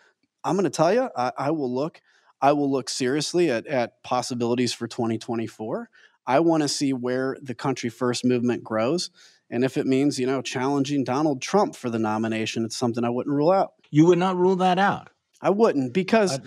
I'm 0.44 0.56
going 0.56 0.64
to 0.64 0.70
tell 0.70 0.94
you, 0.94 1.10
I, 1.16 1.32
I, 1.38 1.52
will 1.52 1.74
look. 1.74 2.02
I 2.42 2.54
will 2.54 2.72
look 2.72 2.90
seriously 2.90 3.52
at, 3.52 3.68
at 3.68 4.02
possibilities 4.04 4.74
for 4.74 4.88
2024. 4.88 5.90
I 6.26 6.40
want 6.40 6.64
to 6.64 6.70
see 6.70 6.94
where 6.94 7.38
the 7.42 7.56
country 7.56 7.90
first 7.90 8.24
movement 8.24 8.64
grows. 8.64 9.10
And 9.50 9.64
if 9.64 9.78
it 9.78 9.88
means, 9.88 10.20
you 10.20 10.28
know, 10.28 10.42
challenging 10.42 11.04
Donald 11.04 11.42
Trump 11.42 11.76
for 11.76 11.90
the 11.90 12.00
nomination, 12.00 12.66
it's 12.66 12.78
something 12.78 13.04
I 13.04 13.10
wouldn't 13.10 13.36
rule 13.36 13.52
out. 13.52 13.74
You 13.90 14.06
would 14.08 14.20
not 14.20 14.38
rule 14.38 14.58
that 14.58 14.78
out. 14.78 15.10
I 15.42 15.50
wouldn't 15.50 15.94
because, 15.94 16.40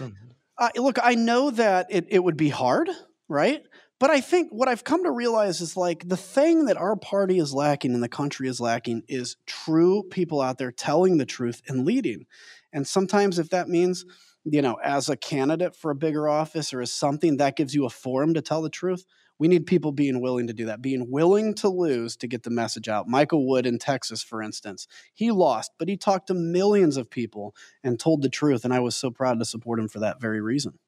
I, 0.58 0.70
look, 0.76 0.98
I 1.02 1.14
know 1.14 1.50
that 1.50 1.86
it, 1.90 2.06
it 2.10 2.22
would 2.22 2.36
be 2.36 2.50
hard, 2.50 2.88
right? 3.28 3.64
But 4.02 4.10
I 4.10 4.20
think 4.20 4.48
what 4.50 4.66
I've 4.66 4.82
come 4.82 5.04
to 5.04 5.12
realize 5.12 5.60
is 5.60 5.76
like 5.76 6.08
the 6.08 6.16
thing 6.16 6.64
that 6.64 6.76
our 6.76 6.96
party 6.96 7.38
is 7.38 7.54
lacking 7.54 7.94
and 7.94 8.02
the 8.02 8.08
country 8.08 8.48
is 8.48 8.60
lacking 8.60 9.04
is 9.06 9.36
true 9.46 10.02
people 10.10 10.40
out 10.40 10.58
there 10.58 10.72
telling 10.72 11.18
the 11.18 11.24
truth 11.24 11.62
and 11.68 11.86
leading. 11.86 12.26
And 12.72 12.84
sometimes, 12.84 13.38
if 13.38 13.50
that 13.50 13.68
means, 13.68 14.04
you 14.42 14.60
know, 14.60 14.74
as 14.82 15.08
a 15.08 15.16
candidate 15.16 15.76
for 15.76 15.92
a 15.92 15.94
bigger 15.94 16.28
office 16.28 16.74
or 16.74 16.80
as 16.80 16.92
something 16.92 17.36
that 17.36 17.54
gives 17.54 17.76
you 17.76 17.84
a 17.84 17.90
forum 17.90 18.34
to 18.34 18.42
tell 18.42 18.60
the 18.60 18.68
truth, 18.68 19.04
we 19.38 19.46
need 19.46 19.66
people 19.66 19.92
being 19.92 20.20
willing 20.20 20.48
to 20.48 20.52
do 20.52 20.66
that, 20.66 20.82
being 20.82 21.08
willing 21.08 21.54
to 21.54 21.68
lose 21.68 22.16
to 22.16 22.26
get 22.26 22.42
the 22.42 22.50
message 22.50 22.88
out. 22.88 23.06
Michael 23.06 23.46
Wood 23.46 23.66
in 23.66 23.78
Texas, 23.78 24.20
for 24.20 24.42
instance, 24.42 24.88
he 25.14 25.30
lost, 25.30 25.70
but 25.78 25.88
he 25.88 25.96
talked 25.96 26.26
to 26.26 26.34
millions 26.34 26.96
of 26.96 27.08
people 27.08 27.54
and 27.84 28.00
told 28.00 28.22
the 28.22 28.28
truth. 28.28 28.64
And 28.64 28.74
I 28.74 28.80
was 28.80 28.96
so 28.96 29.12
proud 29.12 29.38
to 29.38 29.44
support 29.44 29.78
him 29.78 29.86
for 29.86 30.00
that 30.00 30.20
very 30.20 30.40
reason. 30.40 30.80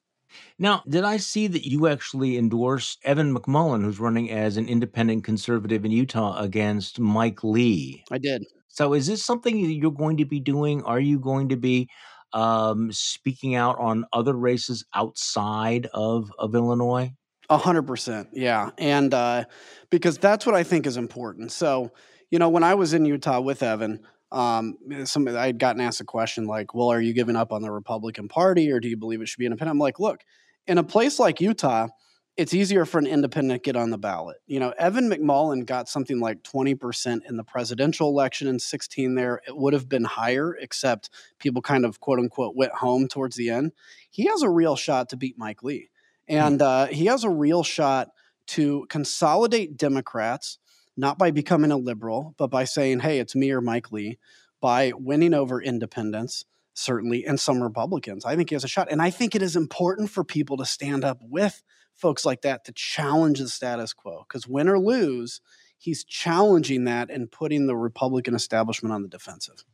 Now, 0.59 0.83
did 0.89 1.05
I 1.05 1.17
see 1.17 1.47
that 1.49 1.69
you 1.69 1.87
actually 1.87 2.37
endorsed 2.37 3.01
Evan 3.05 3.35
McMullin, 3.35 3.83
who's 3.83 4.01
running 4.01 4.31
as 4.31 4.57
an 4.57 4.69
independent 4.69 5.25
conservative 5.25 5.85
in 5.85 5.91
Utah 5.91 6.41
against 6.41 7.01
Mike 7.01 7.43
Lee? 7.43 8.05
I 8.11 8.19
did. 8.19 8.45
So, 8.69 8.93
is 8.93 9.07
this 9.07 9.25
something 9.25 9.63
that 9.63 9.73
you're 9.73 9.91
going 9.91 10.17
to 10.19 10.25
be 10.25 10.41
doing? 10.41 10.83
Are 10.85 11.01
you 11.01 11.19
going 11.19 11.49
to 11.51 11.57
be 11.57 11.89
um, 12.33 12.93
speaking 12.93 13.55
out 13.55 13.79
on 13.79 14.05
other 14.13 14.35
races 14.35 14.85
outside 14.95 15.89
of, 15.95 16.33
of 16.39 16.55
Illinois? 16.55 17.13
A 17.51 17.59
hundred 17.59 17.83
percent, 17.83 18.29
yeah, 18.33 18.71
and 18.79 19.13
uh, 19.13 19.45
because 19.91 20.17
that's 20.17 20.47
what 20.47 20.55
I 20.55 20.63
think 20.63 20.87
is 20.87 20.97
important. 20.97 21.53
So, 21.53 21.93
you 22.31 22.39
know, 22.39 22.49
when 22.49 22.65
I 22.65 22.75
was 22.75 22.95
in 22.95 23.05
Utah 23.05 23.41
with 23.41 23.63
Evan, 23.63 24.01
um, 24.35 24.77
some 25.05 25.29
I 25.29 25.47
had 25.47 25.59
gotten 25.59 25.81
asked 25.81 26.01
a 26.01 26.05
question 26.05 26.47
like, 26.47 26.75
"Well, 26.75 26.89
are 26.89 27.01
you 27.01 27.13
giving 27.13 27.37
up 27.37 27.53
on 27.53 27.63
the 27.63 27.71
Republican 27.71 28.29
Party, 28.29 28.71
or 28.71 28.81
do 28.81 28.89
you 28.89 28.97
believe 28.97 29.21
it 29.21 29.29
should 29.29 29.39
be 29.39 29.47
independent?" 29.47 29.75
I'm 29.75 29.79
like, 29.79 30.01
"Look, 30.01 30.25
in 30.67 30.79
a 30.79 30.85
place 30.85 31.19
like 31.19 31.41
Utah, 31.41 31.89
it's 32.37 32.53
easier 32.53 32.85
for 32.85 32.99
an 32.99 33.07
independent 33.07 33.63
to 33.63 33.67
get 33.67 33.77
on 33.77 33.91
the 33.91 33.99
ballot. 33.99 34.39
You 34.47 34.59
know, 34.59 34.75
Evan 34.77 35.09
McMullin 35.09 35.65
got 35.67 35.89
something 35.89 36.19
like 36.19 36.43
20% 36.43 37.21
in 37.29 37.37
the 37.37 37.45
presidential 37.45 38.09
election 38.09 38.49
in 38.49 38.59
16 38.59 39.15
there. 39.15 39.41
It 39.47 39.57
would 39.57 39.73
have 39.73 39.89
been 39.89 40.05
higher, 40.05 40.55
except 40.55 41.11
people 41.39 41.63
kind 41.63 41.85
of 41.85 42.01
quote 42.01 42.19
unquote 42.19 42.57
went 42.57 42.73
home 42.73 43.07
towards 43.07 43.37
the 43.37 43.51
end. 43.51 43.73
He 44.11 44.27
has 44.27 44.43
a 44.43 44.51
real 44.51 44.75
shot 44.75 45.11
to 45.11 45.17
beat 45.17 45.39
Mike 45.39 45.63
Lee. 45.63 45.91
And 46.27 46.61
uh, 46.61 46.87
he 46.87 47.07
has 47.07 47.23
a 47.23 47.31
real 47.31 47.63
shot 47.63 48.09
to 48.47 48.87
consolidate 48.89 49.77
Democrats 49.77 50.59
not 50.97 51.19
by 51.19 51.31
becoming 51.31 51.71
a 51.71 51.77
liberal, 51.77 52.35
but 52.39 52.49
by 52.49 52.65
saying, 52.65 53.01
hey, 53.01 53.19
it's 53.19 53.35
me 53.35 53.51
or 53.51 53.61
Mike 53.61 53.91
Lee, 53.93 54.19
by 54.61 54.93
winning 54.97 55.35
over 55.35 55.61
independents, 55.61 56.45
certainly, 56.75 57.25
and 57.25 57.39
some 57.39 57.63
Republicans. 57.63 58.25
I 58.25 58.37
think 58.37 58.51
he 58.51 58.55
has 58.55 58.65
a 58.65 58.69
shot. 58.69 58.89
And 58.91 59.03
I 59.03 59.11
think 59.11 59.35
it 59.35 59.43
is 59.43 59.57
important 59.57 60.11
for 60.11 60.25
people 60.25 60.57
to 60.59 60.65
stand 60.65 61.05
up 61.05 61.19
with 61.23 61.63
folks 61.95 62.25
like 62.25 62.43
that 62.43 62.65
to 62.65 62.73
challenge 62.73 63.39
the 63.39 63.49
status 63.49 63.93
quo. 63.93 64.25
Because 64.29 64.47
win 64.47 64.69
or 64.69 64.79
lose, 64.79 65.41
he's 65.85 66.03
challenging 66.03 66.85
that 66.85 67.11
and 67.11 67.31
putting 67.31 67.67
the 67.67 67.77
Republican 67.77 68.35
establishment 68.35 68.93
on 68.93 69.03
the 69.03 69.09
defensive. 69.09 69.65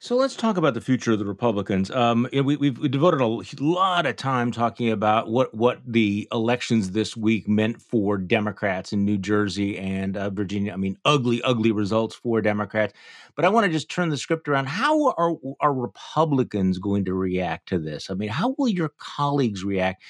So 0.00 0.16
let's 0.16 0.34
talk 0.34 0.56
about 0.56 0.74
the 0.74 0.80
future 0.80 1.12
of 1.12 1.18
the 1.18 1.26
Republicans. 1.26 1.90
Um, 1.90 2.26
we, 2.32 2.56
we've 2.56 2.78
we 2.78 2.88
devoted 2.88 3.20
a 3.20 3.62
lot 3.62 4.06
of 4.06 4.16
time 4.16 4.50
talking 4.50 4.90
about 4.90 5.30
what 5.30 5.54
what 5.54 5.80
the 5.86 6.26
elections 6.32 6.90
this 6.90 7.16
week 7.16 7.46
meant 7.46 7.80
for 7.80 8.16
Democrats 8.16 8.92
in 8.92 9.04
New 9.04 9.18
Jersey 9.18 9.78
and 9.78 10.16
uh, 10.16 10.30
Virginia. 10.30 10.72
I 10.72 10.76
mean, 10.76 10.96
ugly, 11.04 11.40
ugly 11.42 11.70
results 11.70 12.16
for 12.16 12.40
Democrats. 12.40 12.94
But 13.36 13.44
I 13.44 13.50
want 13.50 13.66
to 13.66 13.72
just 13.72 13.90
turn 13.90 14.08
the 14.08 14.16
script 14.16 14.48
around. 14.48 14.66
How 14.66 15.10
are 15.12 15.36
are 15.60 15.72
Republicans 15.72 16.78
going 16.78 17.04
to 17.04 17.14
react 17.14 17.68
to 17.68 17.78
this? 17.78 18.10
I 18.10 18.14
mean, 18.14 18.30
how 18.30 18.54
will 18.58 18.68
your 18.68 18.92
colleagues 18.98 19.64
react? 19.64 20.02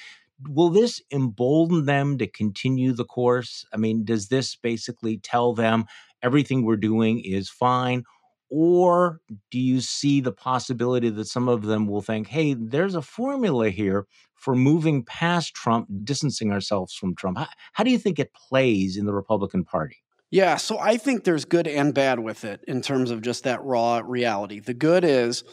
Will 0.47 0.69
this 0.69 1.01
embolden 1.11 1.85
them 1.85 2.17
to 2.17 2.27
continue 2.27 2.93
the 2.93 3.05
course? 3.05 3.65
I 3.73 3.77
mean, 3.77 4.03
does 4.05 4.27
this 4.27 4.55
basically 4.55 5.17
tell 5.17 5.53
them 5.53 5.85
everything 6.21 6.63
we're 6.63 6.77
doing 6.77 7.19
is 7.19 7.49
fine? 7.49 8.03
Or 8.49 9.21
do 9.49 9.59
you 9.59 9.79
see 9.79 10.19
the 10.19 10.33
possibility 10.33 11.09
that 11.09 11.27
some 11.27 11.47
of 11.47 11.63
them 11.63 11.87
will 11.87 12.01
think, 12.01 12.27
hey, 12.27 12.53
there's 12.53 12.95
a 12.95 13.01
formula 13.01 13.69
here 13.69 14.07
for 14.35 14.55
moving 14.55 15.05
past 15.05 15.53
Trump, 15.53 15.87
distancing 16.03 16.51
ourselves 16.51 16.93
from 16.93 17.15
Trump? 17.15 17.37
How, 17.37 17.47
how 17.71 17.83
do 17.85 17.91
you 17.91 17.97
think 17.97 18.19
it 18.19 18.33
plays 18.33 18.97
in 18.97 19.05
the 19.05 19.13
Republican 19.13 19.63
Party? 19.63 20.03
Yeah, 20.31 20.57
so 20.57 20.79
I 20.79 20.97
think 20.97 21.23
there's 21.23 21.45
good 21.45 21.67
and 21.67 21.93
bad 21.93 22.19
with 22.19 22.43
it 22.43 22.63
in 22.67 22.81
terms 22.81 23.11
of 23.11 23.21
just 23.21 23.43
that 23.43 23.63
raw 23.63 24.01
reality. 24.03 24.59
The 24.59 24.73
good 24.73 25.03
is, 25.03 25.43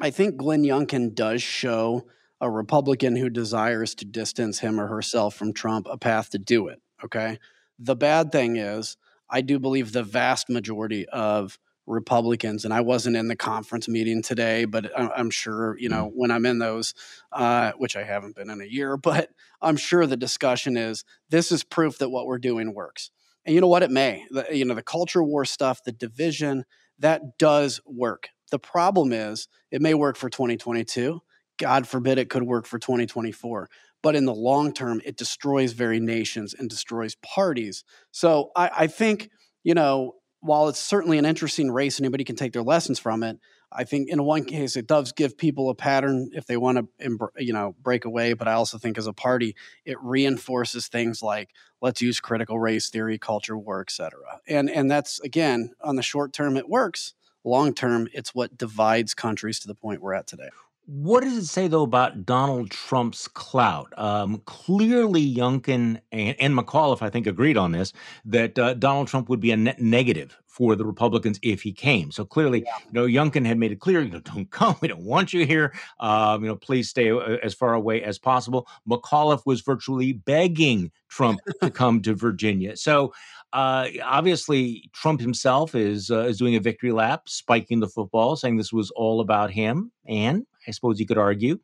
I 0.00 0.10
think 0.10 0.36
Glenn 0.36 0.62
Youngkin 0.62 1.14
does 1.14 1.42
show 1.42 2.06
a 2.40 2.50
Republican 2.50 3.16
who 3.16 3.30
desires 3.30 3.94
to 3.96 4.04
distance 4.04 4.58
him 4.58 4.80
or 4.80 4.86
herself 4.86 5.34
from 5.34 5.52
Trump 5.52 5.86
a 5.90 5.96
path 5.96 6.30
to 6.30 6.38
do 6.38 6.68
it. 6.68 6.80
Okay. 7.04 7.38
The 7.78 7.96
bad 7.96 8.32
thing 8.32 8.56
is, 8.56 8.96
I 9.28 9.40
do 9.40 9.58
believe 9.58 9.92
the 9.92 10.02
vast 10.02 10.48
majority 10.48 11.06
of 11.08 11.58
Republicans, 11.86 12.64
and 12.64 12.74
I 12.74 12.80
wasn't 12.80 13.16
in 13.16 13.28
the 13.28 13.36
conference 13.36 13.88
meeting 13.88 14.22
today, 14.22 14.64
but 14.64 14.90
I'm 14.98 15.30
sure, 15.30 15.78
you 15.78 15.88
know, 15.88 16.08
mm. 16.08 16.12
when 16.14 16.30
I'm 16.30 16.46
in 16.46 16.58
those, 16.58 16.94
uh, 17.32 17.72
which 17.78 17.96
I 17.96 18.02
haven't 18.02 18.34
been 18.34 18.50
in 18.50 18.60
a 18.60 18.66
year, 18.66 18.96
but 19.02 19.30
I'm 19.62 19.76
sure 19.76 20.06
the 20.06 20.16
discussion 20.16 20.76
is 20.76 21.04
this 21.30 21.52
is 21.52 21.64
proof 21.64 21.98
that 21.98 22.10
what 22.10 22.26
we're 22.26 22.38
doing 22.38 22.74
works. 22.74 23.10
And 23.44 23.54
you 23.54 23.60
know 23.60 23.68
what? 23.68 23.84
It 23.84 23.92
may. 23.92 24.26
The, 24.30 24.46
you 24.50 24.64
know, 24.64 24.74
the 24.74 24.82
culture 24.82 25.22
war 25.22 25.44
stuff, 25.44 25.84
the 25.84 25.92
division, 25.92 26.64
that 26.98 27.38
does 27.38 27.80
work. 27.86 28.30
The 28.50 28.58
problem 28.58 29.12
is 29.12 29.48
it 29.70 29.80
may 29.80 29.94
work 29.94 30.16
for 30.16 30.28
2022. 30.28 31.20
God 31.58 31.86
forbid 31.86 32.18
it 32.18 32.30
could 32.30 32.42
work 32.42 32.66
for 32.66 32.78
2024. 32.78 33.68
But 34.02 34.14
in 34.14 34.24
the 34.24 34.34
long 34.34 34.72
term, 34.72 35.00
it 35.04 35.16
destroys 35.16 35.72
very 35.72 36.00
nations 36.00 36.54
and 36.54 36.68
destroys 36.68 37.16
parties. 37.16 37.84
So 38.12 38.50
I, 38.54 38.70
I 38.78 38.86
think, 38.86 39.30
you 39.64 39.74
know, 39.74 40.14
while 40.40 40.68
it's 40.68 40.78
certainly 40.78 41.18
an 41.18 41.24
interesting 41.24 41.70
race, 41.70 41.98
anybody 41.98 42.24
can 42.24 42.36
take 42.36 42.52
their 42.52 42.62
lessons 42.62 42.98
from 42.98 43.22
it. 43.22 43.38
I 43.72 43.84
think 43.84 44.08
in 44.08 44.22
one 44.22 44.44
case 44.44 44.76
it 44.76 44.86
does 44.86 45.12
give 45.12 45.36
people 45.36 45.70
a 45.70 45.74
pattern 45.74 46.30
if 46.32 46.46
they 46.46 46.56
want 46.56 46.78
to, 46.78 47.18
you 47.38 47.52
know, 47.52 47.74
break 47.82 48.04
away. 48.04 48.32
But 48.32 48.46
I 48.46 48.52
also 48.52 48.78
think 48.78 48.96
as 48.96 49.06
a 49.06 49.12
party, 49.12 49.56
it 49.84 49.96
reinforces 50.00 50.86
things 50.86 51.22
like 51.22 51.50
let's 51.82 52.00
use 52.00 52.20
critical 52.20 52.58
race 52.58 52.88
theory, 52.88 53.18
culture 53.18 53.58
war, 53.58 53.80
et 53.80 53.90
cetera. 53.90 54.40
And 54.46 54.70
and 54.70 54.90
that's 54.90 55.18
again 55.20 55.72
on 55.82 55.96
the 55.96 56.02
short 56.02 56.32
term 56.32 56.56
it 56.56 56.68
works. 56.68 57.14
Long 57.44 57.74
term, 57.74 58.08
it's 58.12 58.34
what 58.34 58.56
divides 58.56 59.14
countries 59.14 59.58
to 59.60 59.68
the 59.68 59.74
point 59.74 60.00
we're 60.00 60.14
at 60.14 60.26
today. 60.26 60.50
What 60.86 61.24
does 61.24 61.36
it 61.36 61.46
say 61.46 61.66
though 61.66 61.82
about 61.82 62.24
Donald 62.24 62.70
Trump's 62.70 63.26
clout? 63.26 63.92
Um, 63.98 64.40
clearly, 64.46 65.34
Youngkin 65.34 66.00
and, 66.12 66.36
and, 66.38 66.56
McAuliffe, 66.56 67.02
I 67.02 67.10
think, 67.10 67.26
agreed 67.26 67.56
on 67.56 67.72
this 67.72 67.92
that 68.24 68.56
uh, 68.56 68.74
Donald 68.74 69.08
Trump 69.08 69.28
would 69.28 69.40
be 69.40 69.50
a 69.50 69.56
net 69.56 69.80
negative 69.80 70.38
for 70.46 70.76
the 70.76 70.86
Republicans 70.86 71.40
if 71.42 71.60
he 71.60 71.72
came. 71.72 72.12
So 72.12 72.24
clearly, 72.24 72.62
yeah. 72.64 72.78
you 72.86 72.92
know, 72.92 73.06
Youngkin 73.06 73.44
had 73.44 73.58
made 73.58 73.72
it 73.72 73.80
clear, 73.80 74.00
you 74.00 74.10
know, 74.10 74.20
don't 74.20 74.50
come, 74.50 74.76
we 74.80 74.86
don't 74.86 75.02
want 75.02 75.32
you 75.32 75.44
here. 75.44 75.74
Um, 75.98 76.44
you 76.44 76.48
know, 76.48 76.56
please 76.56 76.88
stay 76.88 77.10
uh, 77.10 77.36
as 77.42 77.52
far 77.52 77.74
away 77.74 78.02
as 78.04 78.18
possible. 78.18 78.68
McAuliffe 78.88 79.44
was 79.44 79.62
virtually 79.62 80.12
begging 80.12 80.92
Trump 81.08 81.40
to 81.60 81.70
come 81.70 82.00
to 82.02 82.14
Virginia. 82.14 82.76
So 82.76 83.12
uh, 83.56 83.88
obviously, 84.04 84.90
Trump 84.92 85.18
himself 85.18 85.74
is 85.74 86.10
uh, 86.10 86.26
is 86.26 86.36
doing 86.36 86.56
a 86.56 86.60
victory 86.60 86.92
lap, 86.92 87.26
spiking 87.26 87.80
the 87.80 87.88
football, 87.88 88.36
saying 88.36 88.58
this 88.58 88.70
was 88.70 88.90
all 88.90 89.18
about 89.22 89.50
him, 89.50 89.90
and 90.06 90.44
I 90.68 90.72
suppose 90.72 91.00
you 91.00 91.06
could 91.06 91.16
argue 91.16 91.58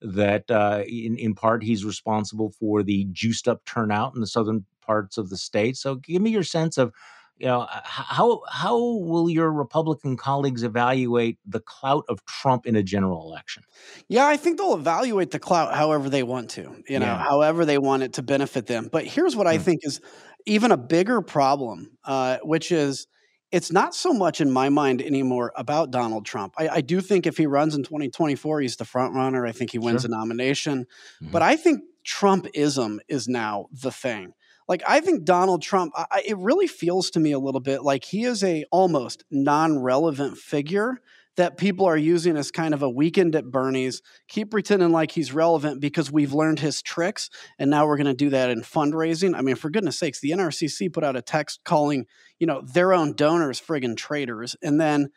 that 0.00 0.50
uh, 0.50 0.84
in, 0.86 1.18
in 1.18 1.34
part 1.34 1.62
he's 1.62 1.84
responsible 1.84 2.50
for 2.58 2.82
the 2.82 3.06
juiced 3.12 3.46
up 3.46 3.62
turnout 3.66 4.14
in 4.14 4.22
the 4.22 4.26
southern 4.26 4.64
parts 4.80 5.18
of 5.18 5.28
the 5.28 5.36
state. 5.36 5.76
So 5.76 5.96
give 5.96 6.22
me 6.22 6.30
your 6.30 6.44
sense 6.44 6.78
of 6.78 6.94
you 7.36 7.46
know 7.46 7.66
how 7.70 8.42
how 8.50 8.76
will 8.76 9.28
your 9.28 9.50
republican 9.50 10.16
colleagues 10.16 10.62
evaluate 10.62 11.38
the 11.46 11.60
clout 11.60 12.04
of 12.08 12.24
trump 12.24 12.66
in 12.66 12.76
a 12.76 12.82
general 12.82 13.26
election 13.26 13.62
yeah 14.08 14.26
i 14.26 14.36
think 14.36 14.58
they'll 14.58 14.74
evaluate 14.74 15.30
the 15.30 15.38
clout 15.38 15.74
however 15.74 16.08
they 16.08 16.22
want 16.22 16.50
to 16.50 16.82
you 16.88 16.98
know 16.98 17.06
yeah. 17.06 17.18
however 17.18 17.64
they 17.64 17.78
want 17.78 18.02
it 18.02 18.12
to 18.14 18.22
benefit 18.22 18.66
them 18.66 18.88
but 18.90 19.04
here's 19.04 19.34
what 19.34 19.46
mm. 19.46 19.50
i 19.50 19.58
think 19.58 19.80
is 19.82 20.00
even 20.46 20.70
a 20.70 20.76
bigger 20.76 21.20
problem 21.22 21.96
uh, 22.04 22.38
which 22.42 22.70
is 22.70 23.06
it's 23.50 23.70
not 23.70 23.94
so 23.94 24.12
much 24.12 24.40
in 24.40 24.50
my 24.50 24.68
mind 24.68 25.00
anymore 25.00 25.52
about 25.54 25.92
Donald 25.92 26.26
Trump. 26.26 26.54
I, 26.58 26.68
I, 26.68 26.80
do 26.80 27.00
think 27.00 27.24
if 27.24 27.36
he 27.36 27.46
runs 27.46 27.76
in 27.76 27.84
2024, 27.84 28.60
he's 28.60 28.74
the 28.74 28.84
front 28.84 29.14
runner. 29.14 29.46
I 29.46 29.52
think 29.52 29.70
he 29.70 29.78
wins 29.78 30.02
sure. 30.02 30.10
a 30.12 30.16
nomination. 30.16 30.86
Mm-hmm. 31.22 31.30
But 31.30 31.42
I 31.42 31.54
think 31.54 31.82
Trumpism 32.04 32.98
is 33.08 33.28
now 33.28 33.66
the 33.70 33.92
thing. 33.92 34.34
Like 34.68 34.82
I 34.86 35.00
think 35.00 35.24
Donald 35.24 35.62
Trump, 35.62 35.92
I, 35.96 36.22
it 36.26 36.38
really 36.38 36.66
feels 36.66 37.10
to 37.10 37.20
me 37.20 37.32
a 37.32 37.38
little 37.38 37.60
bit 37.60 37.82
like 37.82 38.04
he 38.04 38.24
is 38.24 38.42
a 38.42 38.64
almost 38.70 39.24
non-relevant 39.30 40.38
figure 40.38 41.00
that 41.36 41.56
people 41.56 41.86
are 41.86 41.96
using 41.96 42.36
as 42.36 42.50
kind 42.50 42.74
of 42.74 42.82
a 42.82 42.88
weekend 42.88 43.34
at 43.34 43.50
Bernie's, 43.50 44.02
keep 44.28 44.50
pretending 44.50 44.90
like 44.90 45.10
he's 45.10 45.32
relevant 45.32 45.80
because 45.80 46.10
we've 46.10 46.32
learned 46.32 46.60
his 46.60 46.80
tricks. 46.80 47.28
And 47.58 47.70
now 47.70 47.86
we're 47.86 47.96
going 47.96 48.06
to 48.06 48.14
do 48.14 48.30
that 48.30 48.50
in 48.50 48.60
fundraising. 48.62 49.36
I 49.36 49.40
mean, 49.40 49.56
for 49.56 49.70
goodness 49.70 49.98
sakes, 49.98 50.20
the 50.20 50.30
NRCC 50.30 50.92
put 50.92 51.02
out 51.02 51.16
a 51.16 51.22
text 51.22 51.60
calling, 51.64 52.06
you 52.38 52.46
know, 52.46 52.62
their 52.62 52.92
own 52.92 53.14
donors 53.14 53.60
friggin' 53.60 53.96
traitors. 53.96 54.54
And 54.62 54.80
then, 54.80 55.10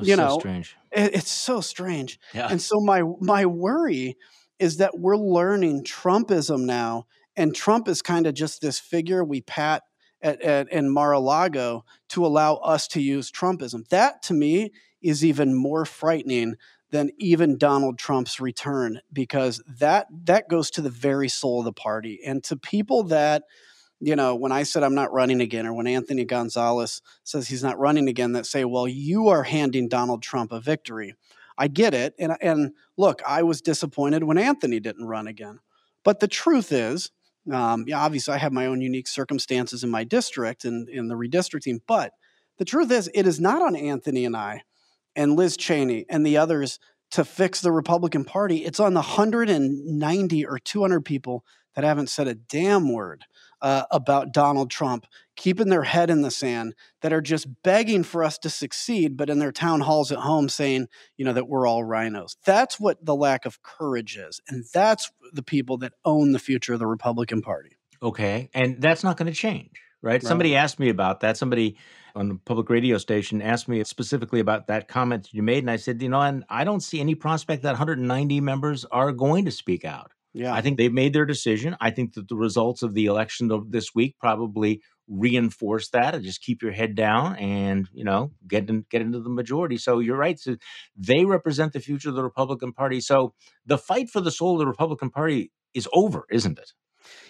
you 0.00 0.16
know, 0.16 0.38
strange. 0.38 0.76
It, 0.92 1.16
it's 1.16 1.32
so 1.32 1.60
strange. 1.60 2.20
Yeah. 2.32 2.48
And 2.50 2.62
so 2.62 2.80
my, 2.80 3.02
my 3.20 3.46
worry 3.46 4.16
is 4.60 4.76
that 4.76 4.96
we're 4.96 5.16
learning 5.16 5.84
Trumpism 5.84 6.66
now. 6.66 7.06
And 7.36 7.54
Trump 7.54 7.88
is 7.88 8.02
kind 8.02 8.26
of 8.26 8.34
just 8.34 8.60
this 8.60 8.78
figure 8.78 9.24
we 9.24 9.40
pat 9.40 9.82
at, 10.22 10.40
at, 10.40 10.72
in 10.72 10.90
Mar-a-Lago 10.90 11.84
to 12.10 12.26
allow 12.26 12.54
us 12.56 12.88
to 12.88 13.00
use 13.00 13.30
Trumpism. 13.30 13.86
That 13.88 14.22
to 14.24 14.34
me 14.34 14.72
is 15.02 15.24
even 15.24 15.54
more 15.54 15.84
frightening 15.84 16.56
than 16.90 17.10
even 17.18 17.58
Donald 17.58 17.98
Trump's 17.98 18.40
return 18.40 19.00
because 19.12 19.62
that 19.80 20.06
that 20.26 20.48
goes 20.48 20.70
to 20.70 20.80
the 20.80 20.90
very 20.90 21.28
soul 21.28 21.58
of 21.58 21.64
the 21.64 21.72
party. 21.72 22.20
And 22.24 22.42
to 22.44 22.56
people 22.56 23.02
that 23.04 23.42
you 24.00 24.16
know 24.16 24.34
when 24.36 24.52
I 24.52 24.62
said 24.62 24.82
I'm 24.82 24.94
not 24.94 25.12
running 25.12 25.40
again 25.40 25.66
or 25.66 25.74
when 25.74 25.86
Anthony 25.86 26.24
Gonzalez 26.24 27.02
says 27.24 27.48
he's 27.48 27.64
not 27.64 27.78
running 27.78 28.08
again 28.08 28.32
that 28.32 28.46
say 28.46 28.64
well 28.64 28.86
you 28.86 29.28
are 29.28 29.42
handing 29.42 29.88
Donald 29.88 30.22
Trump 30.22 30.52
a 30.52 30.60
victory. 30.60 31.14
I 31.58 31.68
get 31.68 31.94
it 31.94 32.14
and 32.18 32.36
and 32.40 32.72
look 32.96 33.22
I 33.26 33.42
was 33.42 33.60
disappointed 33.60 34.22
when 34.22 34.38
Anthony 34.38 34.78
didn't 34.78 35.06
run 35.06 35.26
again. 35.26 35.58
But 36.04 36.20
the 36.20 36.28
truth 36.28 36.70
is 36.70 37.10
um, 37.52 37.84
yeah, 37.86 37.98
obviously 37.98 38.34
I 38.34 38.38
have 38.38 38.52
my 38.52 38.66
own 38.66 38.80
unique 38.80 39.08
circumstances 39.08 39.84
in 39.84 39.90
my 39.90 40.04
district 40.04 40.64
and 40.64 40.88
in 40.88 41.08
the 41.08 41.14
redistricting 41.14 41.80
but 41.86 42.12
the 42.58 42.64
truth 42.64 42.90
is 42.90 43.10
it 43.14 43.26
is 43.26 43.40
not 43.40 43.62
on 43.62 43.76
Anthony 43.76 44.24
and 44.24 44.36
I 44.36 44.62
and 45.16 45.36
Liz 45.36 45.56
Cheney 45.56 46.06
and 46.08 46.24
the 46.24 46.36
others 46.36 46.78
to 47.10 47.24
fix 47.24 47.60
the 47.60 47.72
Republican 47.72 48.24
Party. 48.24 48.64
It's 48.64 48.80
on 48.80 48.94
the 48.94 49.00
190 49.00 50.46
or 50.46 50.58
200 50.58 51.04
people 51.04 51.44
that 51.74 51.84
haven't 51.84 52.08
said 52.08 52.28
a 52.28 52.34
damn 52.34 52.92
word 52.92 53.24
uh, 53.62 53.84
about 53.90 54.32
Donald 54.32 54.70
Trump, 54.70 55.06
keeping 55.36 55.68
their 55.68 55.82
head 55.82 56.10
in 56.10 56.22
the 56.22 56.30
sand, 56.30 56.74
that 57.00 57.12
are 57.12 57.20
just 57.20 57.46
begging 57.62 58.02
for 58.02 58.22
us 58.22 58.38
to 58.38 58.50
succeed, 58.50 59.16
but 59.16 59.30
in 59.30 59.38
their 59.38 59.52
town 59.52 59.80
halls 59.80 60.12
at 60.12 60.18
home 60.18 60.48
saying, 60.48 60.88
you 61.16 61.24
know, 61.24 61.32
that 61.32 61.48
we're 61.48 61.66
all 61.66 61.82
RINOs. 61.82 62.36
That's 62.44 62.78
what 62.78 63.04
the 63.04 63.14
lack 63.14 63.46
of 63.46 63.62
courage 63.62 64.16
is. 64.16 64.40
And 64.48 64.64
that's 64.72 65.10
the 65.32 65.42
people 65.42 65.78
that 65.78 65.94
own 66.04 66.32
the 66.32 66.38
future 66.38 66.74
of 66.74 66.78
the 66.78 66.86
Republican 66.86 67.42
Party. 67.42 67.76
Okay. 68.02 68.50
And 68.54 68.80
that's 68.80 69.02
not 69.02 69.16
going 69.16 69.32
to 69.32 69.38
change, 69.38 69.80
right? 70.02 70.12
right? 70.12 70.22
Somebody 70.22 70.56
asked 70.56 70.78
me 70.78 70.90
about 70.90 71.20
that. 71.20 71.36
Somebody 71.36 71.76
on 72.14 72.28
the 72.28 72.36
public 72.36 72.70
radio 72.70 72.98
station 72.98 73.42
asked 73.42 73.68
me 73.68 73.82
specifically 73.84 74.40
about 74.40 74.68
that 74.68 74.88
comment 74.88 75.30
you 75.32 75.42
made. 75.42 75.64
And 75.64 75.70
I 75.70 75.76
said, 75.76 76.00
you 76.00 76.08
know, 76.08 76.20
and 76.20 76.44
I 76.48 76.64
don't 76.64 76.80
see 76.80 77.00
any 77.00 77.14
prospect 77.14 77.62
that 77.62 77.70
190 77.70 78.40
members 78.40 78.84
are 78.86 79.12
going 79.12 79.46
to 79.46 79.50
speak 79.50 79.84
out. 79.84 80.12
Yeah. 80.34 80.52
I 80.52 80.60
think 80.60 80.76
they've 80.76 80.92
made 80.92 81.12
their 81.12 81.24
decision. 81.24 81.76
I 81.80 81.90
think 81.90 82.14
that 82.14 82.28
the 82.28 82.34
results 82.34 82.82
of 82.82 82.92
the 82.94 83.06
election 83.06 83.52
of 83.52 83.70
this 83.70 83.94
week 83.94 84.16
probably 84.18 84.82
reinforce 85.08 85.90
that 85.90 86.14
and 86.14 86.24
just 86.24 86.42
keep 86.42 86.62
your 86.62 86.72
head 86.72 86.94
down 86.94 87.36
and 87.36 87.88
you 87.92 88.04
know 88.04 88.32
get 88.48 88.68
in, 88.68 88.84
get 88.90 89.00
into 89.00 89.20
the 89.20 89.28
majority. 89.30 89.76
So 89.76 90.00
you're 90.00 90.16
right. 90.16 90.38
So 90.38 90.56
they 90.96 91.24
represent 91.24 91.72
the 91.72 91.80
future 91.80 92.08
of 92.08 92.16
the 92.16 92.22
Republican 92.22 92.72
Party. 92.72 93.00
So 93.00 93.32
the 93.64 93.78
fight 93.78 94.10
for 94.10 94.20
the 94.20 94.30
soul 94.30 94.54
of 94.54 94.58
the 94.58 94.66
Republican 94.66 95.10
Party 95.10 95.52
is 95.72 95.88
over, 95.92 96.26
isn't 96.30 96.58
it? 96.58 96.72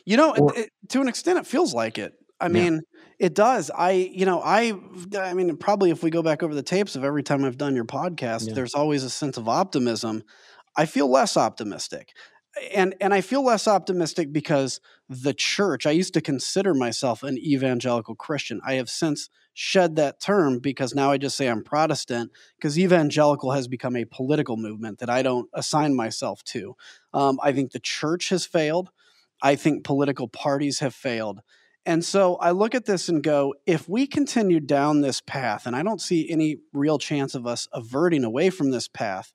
You 0.06 0.16
know, 0.16 0.34
or, 0.34 0.56
it, 0.56 0.66
it, 0.66 0.70
to 0.90 1.00
an 1.00 1.08
extent, 1.08 1.38
it 1.38 1.46
feels 1.46 1.74
like 1.74 1.98
it. 1.98 2.14
I 2.40 2.48
mean, 2.48 2.74
yeah. 2.74 3.26
it 3.26 3.34
does. 3.34 3.70
I, 3.70 3.92
you 3.92 4.26
know, 4.26 4.40
I, 4.40 4.74
I 5.18 5.34
mean, 5.34 5.56
probably 5.56 5.90
if 5.90 6.02
we 6.02 6.10
go 6.10 6.22
back 6.22 6.42
over 6.42 6.54
the 6.54 6.62
tapes 6.62 6.96
of 6.96 7.04
every 7.04 7.22
time 7.22 7.44
I've 7.44 7.56
done 7.56 7.74
your 7.74 7.84
podcast, 7.84 8.48
yeah. 8.48 8.54
there's 8.54 8.74
always 8.74 9.02
a 9.02 9.10
sense 9.10 9.36
of 9.36 9.48
optimism. 9.48 10.24
I 10.76 10.86
feel 10.86 11.08
less 11.08 11.36
optimistic 11.36 12.12
and 12.72 12.94
and 13.00 13.12
I 13.12 13.20
feel 13.20 13.44
less 13.44 13.66
optimistic 13.66 14.32
because 14.32 14.80
the 15.08 15.34
church. 15.34 15.86
I 15.86 15.90
used 15.90 16.14
to 16.14 16.20
consider 16.20 16.74
myself 16.74 17.22
an 17.22 17.38
evangelical 17.38 18.14
Christian. 18.14 18.60
I 18.64 18.74
have 18.74 18.88
since 18.88 19.28
shed 19.52 19.96
that 19.96 20.20
term 20.20 20.58
because 20.58 20.94
now 20.94 21.10
I 21.10 21.18
just 21.18 21.36
say 21.36 21.48
I'm 21.48 21.62
Protestant 21.62 22.30
because 22.56 22.78
evangelical 22.78 23.52
has 23.52 23.68
become 23.68 23.96
a 23.96 24.04
political 24.04 24.56
movement 24.56 24.98
that 24.98 25.10
I 25.10 25.22
don't 25.22 25.48
assign 25.52 25.94
myself 25.94 26.42
to. 26.44 26.76
Um, 27.12 27.38
I 27.42 27.52
think 27.52 27.72
the 27.72 27.80
church 27.80 28.30
has 28.30 28.46
failed. 28.46 28.90
I 29.42 29.56
think 29.56 29.84
political 29.84 30.28
parties 30.28 30.80
have 30.80 30.94
failed. 30.94 31.40
And 31.86 32.02
so 32.04 32.36
I 32.36 32.52
look 32.52 32.74
at 32.74 32.86
this 32.86 33.08
and 33.08 33.22
go, 33.22 33.54
if 33.66 33.88
we 33.88 34.06
continue 34.06 34.58
down 34.58 35.02
this 35.02 35.20
path, 35.20 35.66
and 35.66 35.76
I 35.76 35.82
don't 35.82 36.00
see 36.00 36.30
any 36.30 36.56
real 36.72 36.98
chance 36.98 37.34
of 37.34 37.46
us 37.46 37.68
averting 37.72 38.24
away 38.24 38.48
from 38.48 38.70
this 38.70 38.88
path, 38.88 39.32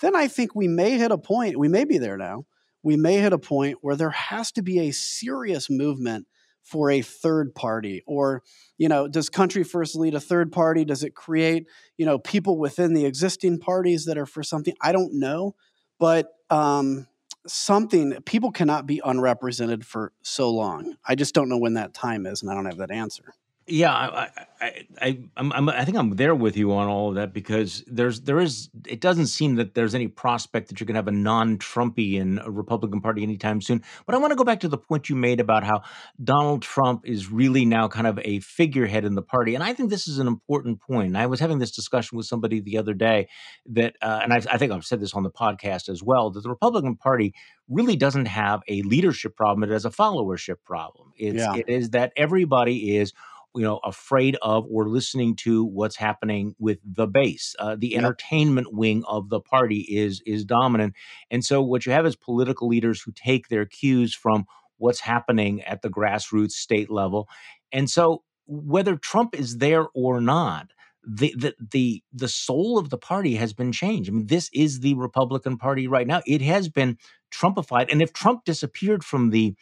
then 0.00 0.16
I 0.16 0.26
think 0.28 0.54
we 0.54 0.66
may 0.66 0.96
hit 0.96 1.12
a 1.12 1.18
point, 1.18 1.58
we 1.58 1.68
may 1.68 1.84
be 1.84 1.98
there 1.98 2.16
now, 2.16 2.46
we 2.82 2.96
may 2.96 3.18
hit 3.18 3.32
a 3.32 3.38
point 3.38 3.78
where 3.80 3.96
there 3.96 4.10
has 4.10 4.52
to 4.52 4.62
be 4.62 4.80
a 4.80 4.92
serious 4.92 5.68
movement 5.68 6.26
for 6.62 6.90
a 6.90 7.02
third 7.02 7.54
party 7.54 8.02
or 8.06 8.42
you 8.78 8.88
know 8.88 9.08
does 9.08 9.28
country 9.28 9.64
first 9.64 9.96
lead 9.96 10.14
a 10.14 10.20
third 10.20 10.52
party? 10.52 10.84
Does 10.84 11.02
it 11.02 11.14
create 11.14 11.66
you 11.96 12.06
know 12.06 12.18
people 12.18 12.58
within 12.58 12.94
the 12.94 13.06
existing 13.06 13.58
parties 13.58 14.04
that 14.04 14.18
are 14.18 14.26
for 14.26 14.42
something? 14.42 14.74
I 14.80 14.92
don't 14.92 15.18
know 15.18 15.54
but 16.00 16.32
um, 16.48 17.06
something 17.46 18.16
people 18.24 18.50
cannot 18.50 18.86
be 18.86 19.00
unrepresented 19.04 19.86
for 19.86 20.12
so 20.22 20.50
long. 20.50 20.96
I 21.06 21.14
just 21.14 21.34
don't 21.34 21.48
know 21.48 21.58
when 21.58 21.74
that 21.74 21.94
time 21.94 22.26
is 22.26 22.42
and 22.42 22.50
i 22.50 22.54
don't 22.54 22.64
have 22.64 22.78
that 22.78 22.90
answer 22.90 23.34
yeah, 23.66 23.92
I, 23.92 24.30
I, 24.60 24.86
I, 25.00 25.18
I'm, 25.36 25.52
I'm, 25.52 25.68
I 25.68 25.84
think 25.84 25.96
I'm 25.96 26.16
there 26.16 26.34
with 26.34 26.56
you 26.56 26.72
on 26.72 26.88
all 26.88 27.10
of 27.10 27.14
that 27.14 27.32
because 27.32 27.84
there's, 27.86 28.22
there 28.22 28.40
is, 28.40 28.68
it 28.86 29.00
doesn't 29.00 29.28
seem 29.28 29.56
that 29.56 29.74
there's 29.74 29.94
any 29.94 30.08
prospect 30.08 30.68
that 30.68 30.80
you're 30.80 30.86
going 30.86 30.94
to 30.94 30.98
have 30.98 31.08
a 31.08 31.12
non-Trumpian 31.12 32.42
Republican 32.46 33.00
Party 33.00 33.22
anytime 33.22 33.60
soon. 33.60 33.82
But 34.06 34.14
I 34.14 34.18
want 34.18 34.32
to 34.32 34.36
go 34.36 34.44
back 34.44 34.60
to 34.60 34.68
the 34.68 34.76
point 34.76 35.08
you 35.08 35.14
made 35.14 35.40
about 35.40 35.62
how 35.62 35.82
Donald 36.22 36.62
Trump 36.62 37.06
is 37.06 37.30
really 37.30 37.64
now 37.64 37.86
kind 37.86 38.06
of 38.06 38.18
a 38.24 38.40
figurehead 38.40 39.04
in 39.04 39.14
the 39.14 39.22
party, 39.22 39.54
and 39.54 39.62
I 39.62 39.72
think 39.72 39.90
this 39.90 40.08
is 40.08 40.18
an 40.18 40.26
important 40.26 40.80
point. 40.80 41.16
I 41.16 41.26
was 41.26 41.38
having 41.38 41.58
this 41.58 41.70
discussion 41.70 42.16
with 42.16 42.26
somebody 42.26 42.60
the 42.60 42.78
other 42.78 42.94
day 42.94 43.28
that, 43.66 43.94
uh, 44.02 44.20
and 44.22 44.32
I, 44.32 44.36
I 44.50 44.58
think 44.58 44.72
I've 44.72 44.84
said 44.84 45.00
this 45.00 45.14
on 45.14 45.22
the 45.22 45.30
podcast 45.30 45.88
as 45.88 46.02
well, 46.02 46.30
that 46.30 46.42
the 46.42 46.48
Republican 46.50 46.96
Party 46.96 47.34
really 47.68 47.94
doesn't 47.96 48.26
have 48.26 48.62
a 48.68 48.82
leadership 48.82 49.36
problem; 49.36 49.62
it 49.62 49.72
has 49.72 49.84
a 49.84 49.90
followership 49.90 50.56
problem. 50.64 51.12
It's, 51.16 51.38
yeah. 51.38 51.54
It 51.54 51.68
is 51.68 51.90
that 51.90 52.12
everybody 52.16 52.96
is 52.96 53.12
you 53.54 53.62
know 53.62 53.78
afraid 53.84 54.36
of 54.42 54.64
or 54.70 54.88
listening 54.88 55.34
to 55.34 55.64
what's 55.64 55.96
happening 55.96 56.54
with 56.58 56.78
the 56.84 57.06
base 57.06 57.54
uh, 57.58 57.76
the 57.78 57.88
yep. 57.88 57.98
entertainment 57.98 58.72
wing 58.72 59.02
of 59.06 59.28
the 59.28 59.40
party 59.40 59.80
is 59.80 60.22
is 60.26 60.44
dominant 60.44 60.94
and 61.30 61.44
so 61.44 61.60
what 61.60 61.86
you 61.86 61.92
have 61.92 62.06
is 62.06 62.16
political 62.16 62.68
leaders 62.68 63.00
who 63.00 63.12
take 63.12 63.48
their 63.48 63.66
cues 63.66 64.14
from 64.14 64.44
what's 64.78 65.00
happening 65.00 65.62
at 65.62 65.82
the 65.82 65.90
grassroots 65.90 66.52
state 66.52 66.90
level 66.90 67.28
and 67.72 67.90
so 67.90 68.22
whether 68.46 68.96
trump 68.96 69.34
is 69.34 69.58
there 69.58 69.86
or 69.94 70.20
not 70.20 70.70
the, 71.02 71.34
the 71.36 71.54
the 71.72 72.02
the 72.12 72.28
soul 72.28 72.78
of 72.78 72.90
the 72.90 72.98
party 72.98 73.36
has 73.36 73.52
been 73.52 73.72
changed. 73.72 74.10
I 74.10 74.12
mean, 74.12 74.26
this 74.26 74.50
is 74.52 74.80
the 74.80 74.94
Republican 74.94 75.56
Party 75.56 75.88
right 75.88 76.06
now. 76.06 76.20
It 76.26 76.42
has 76.42 76.68
been 76.68 76.98
Trumpified, 77.32 77.90
and 77.90 78.02
if 78.02 78.12
Trump 78.12 78.44
disappeared 78.44 79.02
from 79.02 79.30
the, 79.30 79.54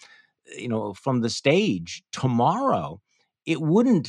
you 0.57 0.69
know, 0.69 0.95
from 0.95 1.21
the 1.21 1.31
stage 1.31 2.03
tomorrow, 2.11 3.01
it 3.49 3.63
wouldn't 3.63 4.09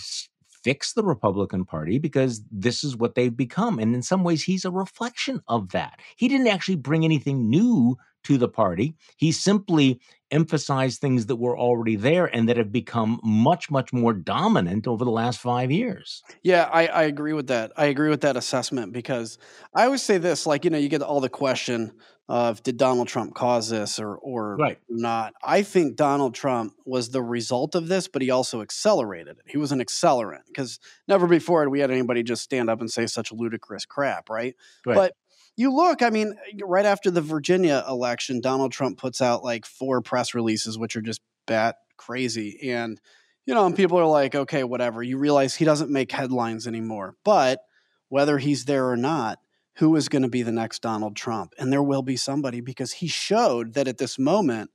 fix 0.63 0.91
the 0.91 1.03
Republican 1.03 1.63
Party 1.63 1.97
because 1.97 2.43
this 2.51 2.83
is 2.83 2.97
what 2.97 3.15
they've 3.15 3.35
become. 3.35 3.79
And 3.79 3.95
in 3.95 4.01
some 4.01 4.23
ways, 4.23 4.43
he's 4.43 4.65
a 4.65 4.71
reflection 4.71 5.41
of 5.47 5.69
that. 5.69 6.01
He 6.17 6.27
didn't 6.27 6.47
actually 6.47 6.75
bring 6.75 7.05
anything 7.05 7.49
new 7.49 7.97
to 8.25 8.37
the 8.37 8.49
party. 8.49 8.95
He 9.15 9.31
simply 9.31 10.01
emphasized 10.29 10.99
things 10.99 11.27
that 11.27 11.37
were 11.37 11.57
already 11.57 11.95
there 11.95 12.25
and 12.25 12.49
that 12.49 12.57
have 12.57 12.73
become 12.73 13.21
much, 13.23 13.71
much 13.71 13.93
more 13.93 14.13
dominant 14.13 14.87
over 14.87 15.05
the 15.05 15.11
last 15.11 15.39
five 15.39 15.71
years. 15.71 16.21
Yeah, 16.43 16.69
I, 16.71 16.87
I 16.87 17.03
agree 17.03 17.33
with 17.33 17.47
that. 17.47 17.71
I 17.77 17.85
agree 17.85 18.09
with 18.09 18.21
that 18.21 18.35
assessment 18.35 18.91
because 18.91 19.37
I 19.73 19.85
always 19.85 20.03
say 20.03 20.17
this 20.17 20.45
like, 20.45 20.65
you 20.65 20.69
know, 20.69 20.77
you 20.77 20.89
get 20.89 21.01
all 21.01 21.21
the 21.21 21.29
question 21.29 21.93
of 22.29 22.61
did 22.61 22.77
Donald 22.77 23.07
Trump 23.07 23.33
cause 23.33 23.69
this 23.69 23.99
or 23.99 24.15
or 24.15 24.55
right. 24.55 24.77
not. 24.87 25.33
I 25.43 25.63
think 25.63 25.95
Donald 25.95 26.35
Trump 26.35 26.75
was 26.85 27.09
the 27.09 27.23
result 27.23 27.73
of 27.73 27.87
this, 27.87 28.07
but 28.07 28.21
he 28.21 28.29
also 28.29 28.61
accelerated 28.61 29.39
it. 29.39 29.45
He 29.47 29.57
was 29.57 29.71
an 29.71 29.79
accelerant 29.79 30.45
because 30.47 30.79
never 31.07 31.25
before 31.25 31.61
had 31.61 31.69
we 31.69 31.79
had 31.79 31.89
anybody 31.89 32.21
just 32.21 32.43
stand 32.43 32.69
up 32.69 32.81
and 32.81 32.89
say 32.89 33.07
such 33.07 33.31
ludicrous 33.31 33.85
crap, 33.85 34.29
right? 34.29 34.55
right. 34.85 34.95
But 34.95 35.13
you 35.57 35.73
look, 35.73 36.03
I 36.03 36.11
mean, 36.11 36.35
right 36.63 36.85
after 36.85 37.09
the 37.09 37.19
Virginia 37.19 37.83
election, 37.89 38.41
Donald 38.41 38.71
Trump 38.71 38.99
puts 38.99 39.21
out 39.21 39.43
like 39.43 39.65
four 39.65 39.99
press 39.99 40.35
releases, 40.35 40.77
which 40.77 40.95
are 40.95 41.01
just 41.01 41.21
bat 41.47 41.77
crazy. 41.97 42.71
And, 42.71 43.01
you 43.47 43.55
know, 43.55 43.65
and 43.65 43.75
people 43.75 43.97
are 43.97 44.05
like, 44.05 44.35
okay, 44.35 44.63
whatever. 44.63 45.01
You 45.01 45.17
realize 45.17 45.55
he 45.55 45.65
doesn't 45.65 45.89
make 45.89 46.11
headlines 46.11 46.67
anymore. 46.67 47.15
But 47.25 47.59
whether 48.07 48.37
he's 48.37 48.65
there 48.65 48.87
or 48.87 48.95
not, 48.95 49.39
who 49.79 49.95
is 49.95 50.09
going 50.09 50.21
to 50.21 50.29
be 50.29 50.43
the 50.43 50.51
next 50.51 50.81
Donald 50.81 51.15
Trump? 51.15 51.53
And 51.57 51.71
there 51.71 51.83
will 51.83 52.01
be 52.01 52.15
somebody 52.15 52.61
because 52.61 52.93
he 52.93 53.07
showed 53.07 53.73
that 53.73 53.87
at 53.87 53.97
this 53.97 54.17
moment, 54.17 54.71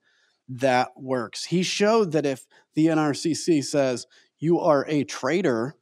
that 0.46 0.90
works. 0.96 1.46
He 1.46 1.62
showed 1.62 2.12
that 2.12 2.26
if 2.26 2.46
the 2.74 2.86
NRCC 2.86 3.64
says 3.64 4.06
you 4.38 4.60
are 4.60 4.84
a 4.88 5.04
traitor, 5.04 5.74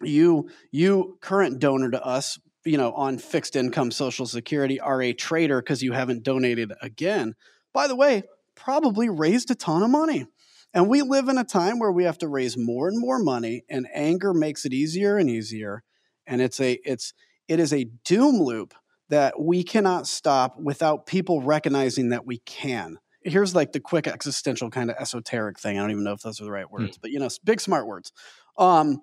you 0.00 0.48
you 0.70 1.18
current 1.20 1.58
donor 1.58 1.90
to 1.90 2.02
us 2.02 2.38
you 2.64 2.76
know, 2.76 2.92
on 2.92 3.18
fixed 3.18 3.56
income 3.56 3.90
Social 3.90 4.26
Security 4.26 4.78
are 4.80 5.00
a 5.00 5.12
traitor 5.12 5.60
because 5.62 5.82
you 5.82 5.92
haven't 5.92 6.22
donated 6.22 6.72
again. 6.82 7.34
By 7.72 7.86
the 7.86 7.96
way, 7.96 8.24
probably 8.54 9.08
raised 9.08 9.50
a 9.50 9.54
ton 9.54 9.82
of 9.82 9.90
money. 9.90 10.26
And 10.72 10.88
we 10.88 11.02
live 11.02 11.28
in 11.28 11.38
a 11.38 11.44
time 11.44 11.78
where 11.78 11.90
we 11.90 12.04
have 12.04 12.18
to 12.18 12.28
raise 12.28 12.56
more 12.56 12.88
and 12.88 12.98
more 12.98 13.18
money, 13.18 13.64
and 13.68 13.88
anger 13.92 14.32
makes 14.32 14.64
it 14.64 14.72
easier 14.72 15.16
and 15.16 15.28
easier. 15.28 15.82
And 16.26 16.40
it's 16.40 16.60
a 16.60 16.78
it's 16.84 17.12
it 17.50 17.58
is 17.58 17.72
a 17.72 17.84
doom 18.04 18.40
loop 18.40 18.74
that 19.08 19.38
we 19.40 19.64
cannot 19.64 20.06
stop 20.06 20.56
without 20.56 21.04
people 21.04 21.42
recognizing 21.42 22.10
that 22.10 22.24
we 22.24 22.38
can. 22.38 22.96
Here's 23.22 23.56
like 23.56 23.72
the 23.72 23.80
quick 23.80 24.06
existential 24.06 24.70
kind 24.70 24.88
of 24.88 24.96
esoteric 25.00 25.58
thing. 25.58 25.76
I 25.76 25.82
don't 25.82 25.90
even 25.90 26.04
know 26.04 26.12
if 26.12 26.20
those 26.20 26.40
are 26.40 26.44
the 26.44 26.52
right 26.52 26.70
words, 26.70 26.96
mm. 26.96 27.00
but 27.02 27.10
you 27.10 27.18
know, 27.18 27.28
big 27.42 27.60
smart 27.60 27.88
words. 27.88 28.12
Um, 28.56 29.02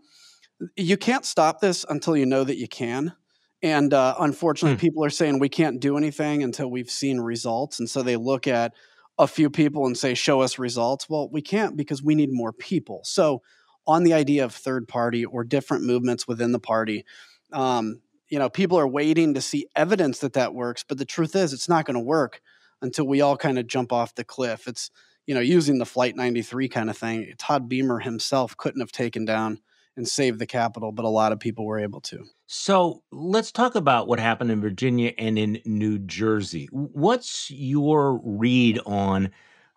you 0.78 0.96
can't 0.96 1.26
stop 1.26 1.60
this 1.60 1.86
until 1.90 2.16
you 2.16 2.26
know 2.26 2.46
that 2.46 2.58
you 2.58 2.70
can. 2.70 3.14
And 3.62 3.94
uh, 3.94 4.16
unfortunately, 4.20 4.76
hmm. 4.76 4.82
people 4.82 5.04
are 5.04 5.10
saying 5.10 5.40
we 5.40 5.50
can't 5.50 5.80
do 5.80 5.98
anything 5.98 6.44
until 6.44 6.70
we've 6.70 6.92
seen 6.92 7.20
results. 7.20 7.80
And 7.80 7.90
so 7.90 8.04
they 8.04 8.16
look 8.16 8.48
at 8.48 8.74
a 9.18 9.28
few 9.28 9.50
people 9.50 9.88
and 9.88 9.98
say, 9.98 10.14
show 10.14 10.42
us 10.42 10.60
results. 10.60 11.10
Well, 11.10 11.28
we 11.32 11.42
can't 11.42 11.76
because 11.76 12.04
we 12.04 12.14
need 12.14 12.30
more 12.32 12.54
people. 12.54 13.02
So, 13.04 13.42
on 13.88 14.04
the 14.04 14.14
idea 14.14 14.46
of 14.46 14.54
third 14.54 14.88
party 14.88 15.26
or 15.26 15.44
different 15.44 15.86
movements 15.86 16.28
within 16.28 16.52
the 16.52 16.60
party, 16.60 17.06
um, 17.54 18.02
you 18.30 18.40
know, 18.40 18.50
people 18.50 18.78
are 18.78 18.88
waiting 18.88 19.34
to 19.34 19.42
see 19.42 19.68
evidence 19.76 20.20
that 20.20 20.34
that 20.34 20.54
works. 20.54 20.84
But 20.88 20.98
the 20.98 21.06
truth 21.06 21.36
is, 21.36 21.54
it's 21.54 21.70
not 21.70 21.86
going 21.86 21.96
to 21.96 22.02
work 22.02 22.42
until 22.82 23.08
we 23.08 23.22
all 23.22 23.38
kind 23.38 23.58
of 23.58 23.68
jump 23.68 23.92
off 23.92 24.16
the 24.16 24.24
cliff. 24.24 24.68
It's, 24.68 24.92
you 25.26 25.34
know, 25.34 25.42
using 25.42 25.78
the 25.78 25.86
Flight 25.86 26.16
93 26.16 26.70
kind 26.70 26.90
of 26.90 26.98
thing. 26.98 27.34
Todd 27.38 27.68
Beamer 27.70 28.00
himself 28.00 28.56
couldn't 28.58 28.82
have 28.82 28.92
taken 28.92 29.26
down 29.26 29.60
and 29.96 30.08
saved 30.08 30.40
the 30.40 30.46
Capitol, 30.46 30.92
but 30.92 31.06
a 31.06 31.10
lot 31.10 31.32
of 31.32 31.40
people 31.40 31.66
were 31.66 31.80
able 31.80 32.02
to. 32.02 32.24
So 32.46 33.02
let's 33.12 33.52
talk 33.52 33.76
about 33.76 34.08
what 34.08 34.20
happened 34.20 34.52
in 34.52 34.62
Virginia 34.62 35.12
and 35.18 35.38
in 35.40 35.60
New 35.66 35.98
Jersey. 36.00 36.70
What's 36.72 37.50
your 37.50 38.22
read 38.24 38.80
on 38.86 39.32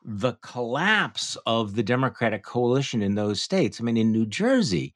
the 0.05 0.35
collapse 0.43 1.37
of 1.47 1.75
the 1.75 1.83
Democratic 1.83 2.43
coalition 2.43 3.03
in 3.03 3.15
those 3.15 3.41
states? 3.41 3.81
I 3.81 3.85
mean, 3.85 3.97
in 3.97 4.13
New 4.13 4.27
Jersey, 4.27 4.95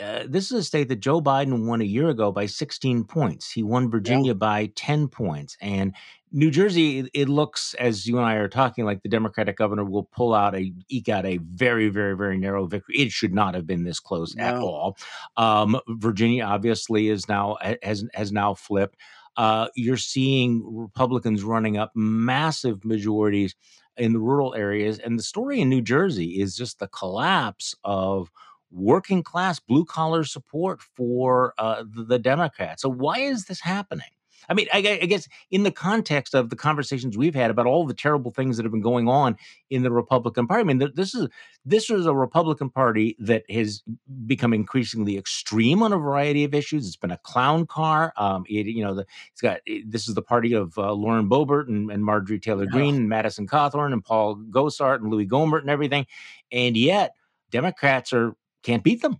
uh, 0.00 0.24
this 0.28 0.46
is 0.46 0.52
a 0.52 0.64
state 0.64 0.88
that 0.88 1.00
Joe 1.00 1.20
Biden 1.20 1.66
won 1.66 1.80
a 1.80 1.84
year 1.84 2.08
ago 2.08 2.32
by 2.32 2.46
16 2.46 3.04
points. 3.04 3.50
He 3.50 3.62
won 3.62 3.90
Virginia 3.90 4.32
yeah. 4.32 4.38
by 4.38 4.70
10 4.74 5.08
points. 5.08 5.56
And 5.60 5.94
New 6.32 6.50
Jersey, 6.50 7.00
it, 7.00 7.10
it, 7.12 7.28
looks 7.28 7.74
as 7.74 8.06
you 8.06 8.16
and 8.16 8.26
I 8.26 8.34
are 8.34 8.48
talking 8.48 8.84
like 8.84 9.02
the 9.02 9.08
Democratic 9.08 9.56
governor 9.56 9.84
will 9.84 10.04
pull 10.04 10.32
out 10.32 10.54
a 10.54 10.72
eke 10.88 11.08
out 11.08 11.26
a 11.26 11.38
very, 11.38 11.88
very, 11.88 12.16
very 12.16 12.38
narrow 12.38 12.66
victory. 12.66 12.96
It 12.98 13.10
should 13.10 13.34
not 13.34 13.54
have 13.54 13.66
been 13.66 13.84
this 13.84 14.00
close 14.00 14.34
no. 14.34 14.44
at 14.44 14.54
all. 14.54 14.96
Um, 15.36 15.80
Virginia 15.88 16.44
obviously 16.44 17.08
is 17.08 17.28
now 17.28 17.58
has 17.82 18.04
has 18.14 18.30
now 18.30 18.54
flipped. 18.54 18.96
Uh, 19.36 19.68
you're 19.74 19.96
seeing 19.96 20.62
Republicans 20.66 21.42
running 21.42 21.76
up 21.76 21.92
massive 21.94 22.84
majorities 22.84 23.56
in 23.96 24.12
the 24.12 24.20
rural 24.20 24.54
areas, 24.54 24.98
and 25.00 25.18
the 25.18 25.22
story 25.22 25.60
in 25.60 25.68
New 25.68 25.82
Jersey 25.82 26.40
is 26.40 26.56
just 26.56 26.78
the 26.78 26.88
collapse 26.88 27.74
of 27.82 28.30
working 28.70 29.22
class, 29.22 29.58
blue 29.58 29.84
collar 29.84 30.24
support 30.24 30.80
for 30.80 31.54
uh, 31.58 31.84
the, 31.94 32.04
the 32.04 32.18
Democrats. 32.18 32.82
So 32.82 32.88
why 32.88 33.18
is 33.18 33.46
this 33.46 33.60
happening? 33.60 34.06
I 34.48 34.54
mean, 34.54 34.66
I, 34.72 34.78
I, 34.78 35.06
guess 35.06 35.28
in 35.50 35.62
the 35.62 35.70
context 35.70 36.34
of 36.34 36.50
the 36.50 36.56
conversations 36.56 37.16
we've 37.16 37.34
had 37.34 37.50
about 37.50 37.66
all 37.66 37.86
the 37.86 37.94
terrible 37.94 38.32
things 38.32 38.56
that 38.56 38.64
have 38.64 38.72
been 38.72 38.80
going 38.80 39.08
on 39.08 39.36
in 39.70 39.82
the 39.82 39.92
Republican 39.92 40.46
Party, 40.46 40.62
I 40.62 40.64
mean, 40.64 40.90
this 40.94 41.14
is 41.14 41.28
this 41.64 41.90
is 41.90 42.06
a 42.06 42.14
Republican 42.14 42.70
Party 42.70 43.16
that 43.20 43.48
has 43.50 43.82
become 44.26 44.52
increasingly 44.52 45.18
extreme 45.18 45.82
on 45.82 45.92
a 45.92 45.98
variety 45.98 46.44
of 46.44 46.54
issues. 46.54 46.86
It's 46.86 46.96
been 46.96 47.10
a 47.10 47.18
clown 47.18 47.66
car. 47.66 48.12
Um, 48.16 48.44
it, 48.48 48.66
you 48.66 48.82
know, 48.82 48.94
the, 48.94 49.06
it's 49.32 49.40
got 49.40 49.60
it, 49.66 49.90
this 49.90 50.08
is 50.08 50.14
the 50.14 50.22
party 50.22 50.52
of 50.54 50.76
uh, 50.78 50.92
Lauren 50.92 51.28
Boebert 51.28 51.68
and, 51.68 51.90
and 51.90 52.04
Marjorie 52.04 52.40
Taylor 52.40 52.66
Greene 52.66 52.96
and 52.96 53.08
Madison 53.08 53.46
Cawthorn 53.46 53.92
and 53.92 54.04
Paul 54.04 54.36
Gosar 54.50 54.96
and 54.96 55.10
Louis 55.10 55.26
Gohmert 55.26 55.60
and 55.60 55.70
everything, 55.70 56.06
and 56.50 56.76
yet 56.76 57.14
Democrats 57.50 58.12
are 58.12 58.34
can't 58.62 58.84
beat 58.84 59.02
them 59.02 59.18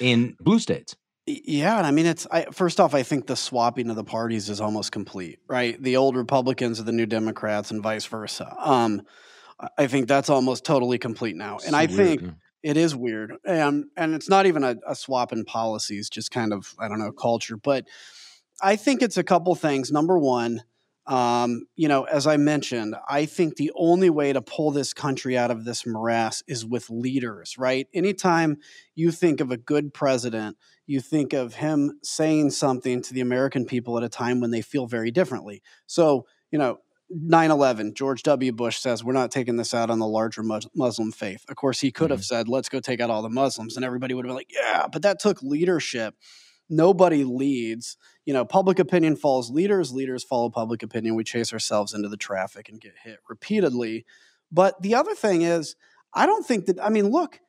in 0.00 0.36
blue 0.40 0.58
states. 0.58 0.96
Yeah, 1.26 1.78
and 1.78 1.86
I 1.86 1.90
mean, 1.90 2.04
it's 2.04 2.26
I, 2.30 2.44
first 2.52 2.78
off, 2.78 2.94
I 2.94 3.02
think 3.02 3.26
the 3.26 3.36
swapping 3.36 3.88
of 3.88 3.96
the 3.96 4.04
parties 4.04 4.50
is 4.50 4.60
almost 4.60 4.92
complete, 4.92 5.38
right? 5.48 5.82
The 5.82 5.96
old 5.96 6.16
Republicans 6.16 6.78
are 6.78 6.82
the 6.84 6.92
new 6.92 7.06
Democrats, 7.06 7.70
and 7.70 7.82
vice 7.82 8.04
versa. 8.04 8.54
Um, 8.58 9.02
I 9.78 9.86
think 9.86 10.06
that's 10.06 10.28
almost 10.28 10.64
totally 10.64 10.98
complete 10.98 11.34
now, 11.34 11.54
and 11.54 11.70
so 11.70 11.76
I 11.76 11.86
weird, 11.86 11.96
think 11.96 12.22
yeah. 12.22 12.30
it 12.62 12.76
is 12.76 12.94
weird, 12.94 13.34
and 13.46 13.86
and 13.96 14.14
it's 14.14 14.28
not 14.28 14.44
even 14.44 14.64
a, 14.64 14.76
a 14.86 14.94
swap 14.94 15.32
in 15.32 15.46
policies, 15.46 16.10
just 16.10 16.30
kind 16.30 16.52
of 16.52 16.74
I 16.78 16.88
don't 16.88 16.98
know 16.98 17.12
culture, 17.12 17.56
but 17.56 17.86
I 18.62 18.76
think 18.76 19.00
it's 19.00 19.16
a 19.16 19.24
couple 19.24 19.54
things. 19.54 19.90
Number 19.90 20.18
one, 20.18 20.62
um, 21.06 21.66
you 21.76 21.86
know, 21.86 22.04
as 22.04 22.26
I 22.26 22.38
mentioned, 22.38 22.96
I 23.08 23.26
think 23.26 23.56
the 23.56 23.72
only 23.74 24.08
way 24.08 24.32
to 24.32 24.40
pull 24.40 24.70
this 24.70 24.94
country 24.94 25.36
out 25.36 25.50
of 25.50 25.64
this 25.64 25.84
morass 25.86 26.42
is 26.46 26.64
with 26.64 26.88
leaders, 26.88 27.58
right? 27.58 27.86
Anytime 27.92 28.56
you 28.94 29.10
think 29.10 29.40
of 29.40 29.50
a 29.50 29.58
good 29.58 29.92
president, 29.92 30.56
you 30.86 31.00
think 31.00 31.32
of 31.34 31.54
him 31.54 31.98
saying 32.02 32.50
something 32.50 33.02
to 33.02 33.12
the 33.12 33.20
American 33.20 33.66
people 33.66 33.98
at 33.98 34.04
a 34.04 34.08
time 34.08 34.40
when 34.40 34.50
they 34.50 34.62
feel 34.62 34.86
very 34.86 35.10
differently. 35.10 35.62
So, 35.86 36.26
you 36.50 36.58
know, 36.58 36.78
9 37.10 37.50
11, 37.50 37.94
George 37.94 38.22
W. 38.22 38.52
Bush 38.52 38.78
says, 38.78 39.04
We're 39.04 39.12
not 39.12 39.30
taking 39.30 39.56
this 39.56 39.74
out 39.74 39.90
on 39.90 39.98
the 39.98 40.06
larger 40.06 40.42
Muslim 40.42 41.12
faith. 41.12 41.44
Of 41.48 41.56
course, 41.56 41.80
he 41.80 41.92
could 41.92 42.10
have 42.10 42.20
mm-hmm. 42.20 42.34
said, 42.34 42.48
Let's 42.48 42.70
go 42.70 42.80
take 42.80 43.00
out 43.00 43.10
all 43.10 43.22
the 43.22 43.28
Muslims. 43.28 43.76
And 43.76 43.84
everybody 43.84 44.14
would 44.14 44.24
have 44.24 44.30
been 44.30 44.36
like, 44.36 44.50
Yeah, 44.50 44.86
but 44.90 45.02
that 45.02 45.20
took 45.20 45.42
leadership 45.42 46.14
nobody 46.68 47.24
leads. 47.24 47.96
You 48.24 48.34
know, 48.34 48.44
public 48.44 48.78
opinion 48.78 49.16
follows 49.16 49.50
leaders, 49.50 49.92
leaders 49.92 50.24
follow 50.24 50.50
public 50.50 50.82
opinion. 50.82 51.14
We 51.14 51.24
chase 51.24 51.52
ourselves 51.52 51.94
into 51.94 52.08
the 52.08 52.16
traffic 52.16 52.68
and 52.68 52.80
get 52.80 52.94
hit 53.02 53.18
repeatedly. 53.28 54.04
But 54.50 54.80
the 54.82 54.94
other 54.94 55.14
thing 55.14 55.42
is, 55.42 55.76
I 56.12 56.26
don't 56.26 56.46
think 56.46 56.66
that, 56.66 56.82
I 56.82 56.88
mean, 56.88 57.08
look, 57.10 57.40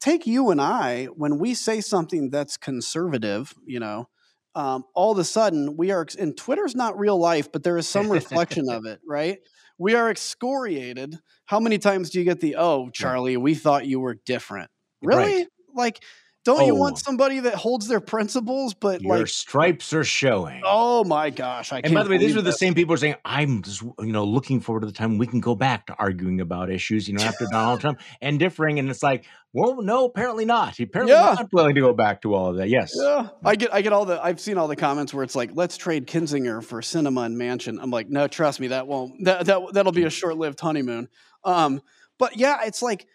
take 0.00 0.26
you 0.26 0.50
and 0.50 0.60
I, 0.60 1.06
when 1.06 1.38
we 1.38 1.54
say 1.54 1.80
something 1.80 2.30
that's 2.30 2.56
conservative, 2.56 3.54
you 3.64 3.80
know, 3.80 4.08
um, 4.54 4.84
all 4.94 5.12
of 5.12 5.18
a 5.18 5.24
sudden 5.24 5.76
we 5.76 5.90
are, 5.90 6.06
and 6.18 6.36
Twitter's 6.36 6.74
not 6.74 6.98
real 6.98 7.18
life, 7.18 7.50
but 7.50 7.62
there 7.62 7.78
is 7.78 7.88
some 7.88 8.10
reflection 8.12 8.68
of 8.68 8.84
it, 8.84 9.00
right? 9.06 9.38
We 9.78 9.94
are 9.94 10.10
excoriated. 10.10 11.18
How 11.46 11.60
many 11.60 11.78
times 11.78 12.10
do 12.10 12.18
you 12.18 12.24
get 12.24 12.40
the, 12.40 12.56
oh, 12.56 12.90
Charlie, 12.90 13.36
we 13.36 13.54
thought 13.54 13.86
you 13.86 14.00
were 14.00 14.14
different? 14.14 14.70
Really? 15.02 15.38
Right. 15.38 15.46
Like, 15.74 16.04
don't 16.44 16.62
oh. 16.62 16.66
you 16.66 16.74
want 16.74 16.94
oh. 16.94 17.00
somebody 17.02 17.40
that 17.40 17.54
holds 17.54 17.86
their 17.86 18.00
principles, 18.00 18.74
but 18.74 19.00
your 19.00 19.18
like 19.18 19.28
stripes 19.28 19.92
are 19.92 20.02
showing? 20.02 20.62
Oh 20.64 21.04
my 21.04 21.30
gosh! 21.30 21.72
I 21.72 21.80
and 21.84 21.94
by 21.94 22.02
the 22.02 22.10
way, 22.10 22.18
these 22.18 22.36
are 22.36 22.42
the 22.42 22.52
same 22.52 22.74
people 22.74 22.96
saying, 22.96 23.14
"I'm 23.24 23.62
just 23.62 23.82
you 23.82 24.12
know 24.12 24.24
looking 24.24 24.60
forward 24.60 24.80
to 24.80 24.86
the 24.86 24.92
time 24.92 25.18
we 25.18 25.26
can 25.26 25.40
go 25.40 25.54
back 25.54 25.86
to 25.86 25.94
arguing 25.94 26.40
about 26.40 26.70
issues." 26.70 27.06
You 27.06 27.14
know, 27.14 27.22
after 27.22 27.46
Donald 27.50 27.80
Trump 27.80 28.00
and 28.20 28.38
differing, 28.38 28.78
and 28.78 28.90
it's 28.90 29.02
like, 29.02 29.24
well, 29.52 29.82
no, 29.82 30.06
apparently 30.06 30.44
not. 30.44 30.76
He 30.76 30.84
apparently 30.84 31.14
yeah. 31.14 31.34
not 31.34 31.52
willing 31.52 31.74
to 31.74 31.80
go 31.80 31.92
back 31.92 32.22
to 32.22 32.34
all 32.34 32.48
of 32.48 32.56
that. 32.56 32.68
Yes, 32.68 32.92
yeah. 32.96 33.28
I 33.44 33.54
get, 33.54 33.72
I 33.72 33.82
get 33.82 33.92
all 33.92 34.04
the. 34.04 34.22
I've 34.22 34.40
seen 34.40 34.58
all 34.58 34.66
the 34.66 34.76
comments 34.76 35.12
where 35.12 35.22
it's 35.22 35.36
like, 35.36 35.50
"Let's 35.54 35.76
trade 35.76 36.06
Kinzinger 36.06 36.64
for 36.64 36.80
Sinema 36.80 37.26
and 37.26 37.36
Manchin." 37.36 37.78
I'm 37.80 37.90
like, 37.90 38.08
no, 38.08 38.26
trust 38.26 38.60
me, 38.60 38.68
that 38.68 38.86
won't. 38.86 39.24
That 39.24 39.46
that 39.46 39.60
that'll 39.74 39.92
be 39.92 40.04
a 40.04 40.10
short 40.10 40.38
lived 40.38 40.58
honeymoon. 40.58 41.08
Um, 41.44 41.82
but 42.18 42.36
yeah, 42.36 42.60
it's 42.64 42.82
like 42.82 43.06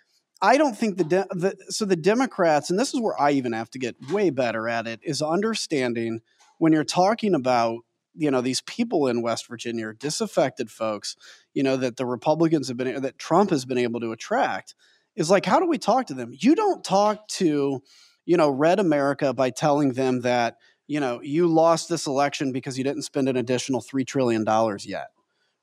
I 0.41 0.58
don't 0.58 0.78
think 0.78 0.97
the, 0.97 1.04
de- 1.04 1.28
the 1.32 1.56
so 1.69 1.86
the 1.86 1.95
Democrats, 1.95 2.69
and 2.69 2.80
this 2.80 2.93
is 2.93 3.02
where 3.02 3.19
I 3.19 3.32
even 3.32 3.54
have 3.54 3.69
to 3.71 3.80
get 3.80 3.95
way 4.12 4.30
better 4.30 4.67
at 4.67 4.88
it, 4.88 5.00
is 5.04 5.21
understanding 5.21 6.21
when 6.60 6.73
you're 6.73 6.84
talking 6.84 7.34
about 7.34 7.80
you 8.15 8.32
know 8.32 8.41
these 8.41 8.62
people 8.62 9.08
in 9.08 9.21
West 9.21 9.47
Virginia, 9.47 9.93
disaffected 9.93 10.69
folks, 10.69 11.15
you 11.54 11.63
know 11.63 11.78
that 11.78 11.97
the 11.97 12.06
Republicans 12.06 12.67
have 12.67 12.78
been 12.78 13.02
that 13.02 13.17
Trump 13.17 13.50
has 13.50 13.65
been 13.65 13.78
able 13.78 14.00
to 14.00 14.12
attract, 14.12 14.76
is 15.15 15.30
like 15.30 15.45
how 15.45 15.60
do 15.60 15.67
we 15.67 15.78
talk 15.78 16.08
to 16.08 16.13
them? 16.13 16.32
You 16.38 16.56
don't 16.56 16.84
talk 16.84 17.28
to 17.30 17.82
you 18.26 18.38
know 18.38 18.50
red 18.50 18.80
America 18.80 19.34
by 19.34 19.50
telling 19.50 19.93
them 19.93 20.21
that 20.21 20.58
you 20.88 21.00
know 21.00 21.19
you 21.21 21.47
lost 21.47 21.89
this 21.89 22.06
election 22.06 22.52
because 22.52 22.78
you 22.78 22.84
didn't 22.84 23.04
spend 23.04 23.28
an 23.28 23.38
additional 23.38 23.82
three 23.82 24.06
trillion 24.06 24.43
dollars 24.43 24.86
yet 24.86 25.08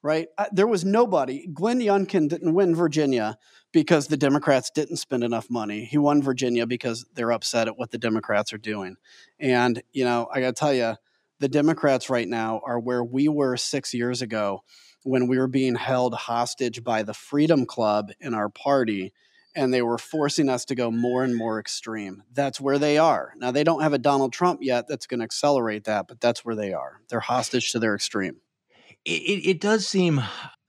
right? 0.05 0.29
Uh, 0.37 0.45
there 0.53 0.67
was 0.67 0.85
nobody. 0.85 1.47
Glenn 1.47 1.81
Youngkin 1.81 2.29
didn't 2.29 2.53
win 2.53 2.77
Virginia 2.77 3.39
because 3.73 4.07
the 4.07 4.19
Democrats 4.19 4.71
didn't 4.71 4.99
spend 4.99 5.25
enough 5.25 5.49
money. 5.49 5.87
He 5.87 5.97
won 5.97 6.23
Virginia 6.23 6.67
because 6.67 7.07
they're 7.15 7.33
upset 7.33 7.69
at 7.69 7.79
what 7.79 7.91
the 7.91 7.97
Democrats 7.97 8.53
are 8.53 8.59
doing. 8.59 8.97
And, 9.41 9.83
you 9.93 10.05
know, 10.05 10.29
I 10.31 10.41
got 10.41 10.49
to 10.49 10.61
tell 10.61 10.75
you, 10.75 10.97
the 11.41 11.49
Democrats 11.49 12.11
right 12.11 12.29
now 12.29 12.61
are 12.67 12.79
where 12.79 13.03
we 13.03 13.29
were 13.29 13.57
six 13.57 13.95
years 13.95 14.21
ago 14.21 14.63
when 15.05 15.27
we 15.27 15.39
were 15.39 15.49
being 15.49 15.75
held 15.75 16.15
hostage 16.15 16.85
by 16.85 17.03
the 17.03 17.15
Freedom 17.15 17.65
Club 17.65 18.13
in 18.21 18.35
our 18.35 18.51
party. 18.51 19.15
And 19.57 19.73
they 19.73 19.83
were 19.83 19.99
forcing 19.99 20.51
us 20.51 20.67
to 20.67 20.75
go 20.75 20.91
more 20.91 21.25
and 21.25 21.35
more 21.35 21.59
extreme. 21.59 22.25
That's 22.31 22.61
where 22.61 22.79
they 22.79 22.99
are. 22.99 23.33
Now, 23.39 23.53
they 23.53 23.65
don't 23.65 23.83
have 23.83 23.95
a 23.95 23.99
Donald 23.99 24.35
Trump 24.35 24.61
yet 24.63 24.87
that's 24.87 25.07
going 25.07 25.21
to 25.21 25.25
accelerate 25.25 25.85
that, 25.85 26.09
but 26.09 26.21
that's 26.21 26.45
where 26.45 26.57
they 26.57 26.75
are. 26.75 27.01
They're 27.09 27.21
hostage 27.21 27.73
to 27.73 27.79
their 27.79 27.95
extreme 27.95 28.41
it, 29.05 29.47
it 29.47 29.61
does 29.61 29.87
seem 29.87 30.23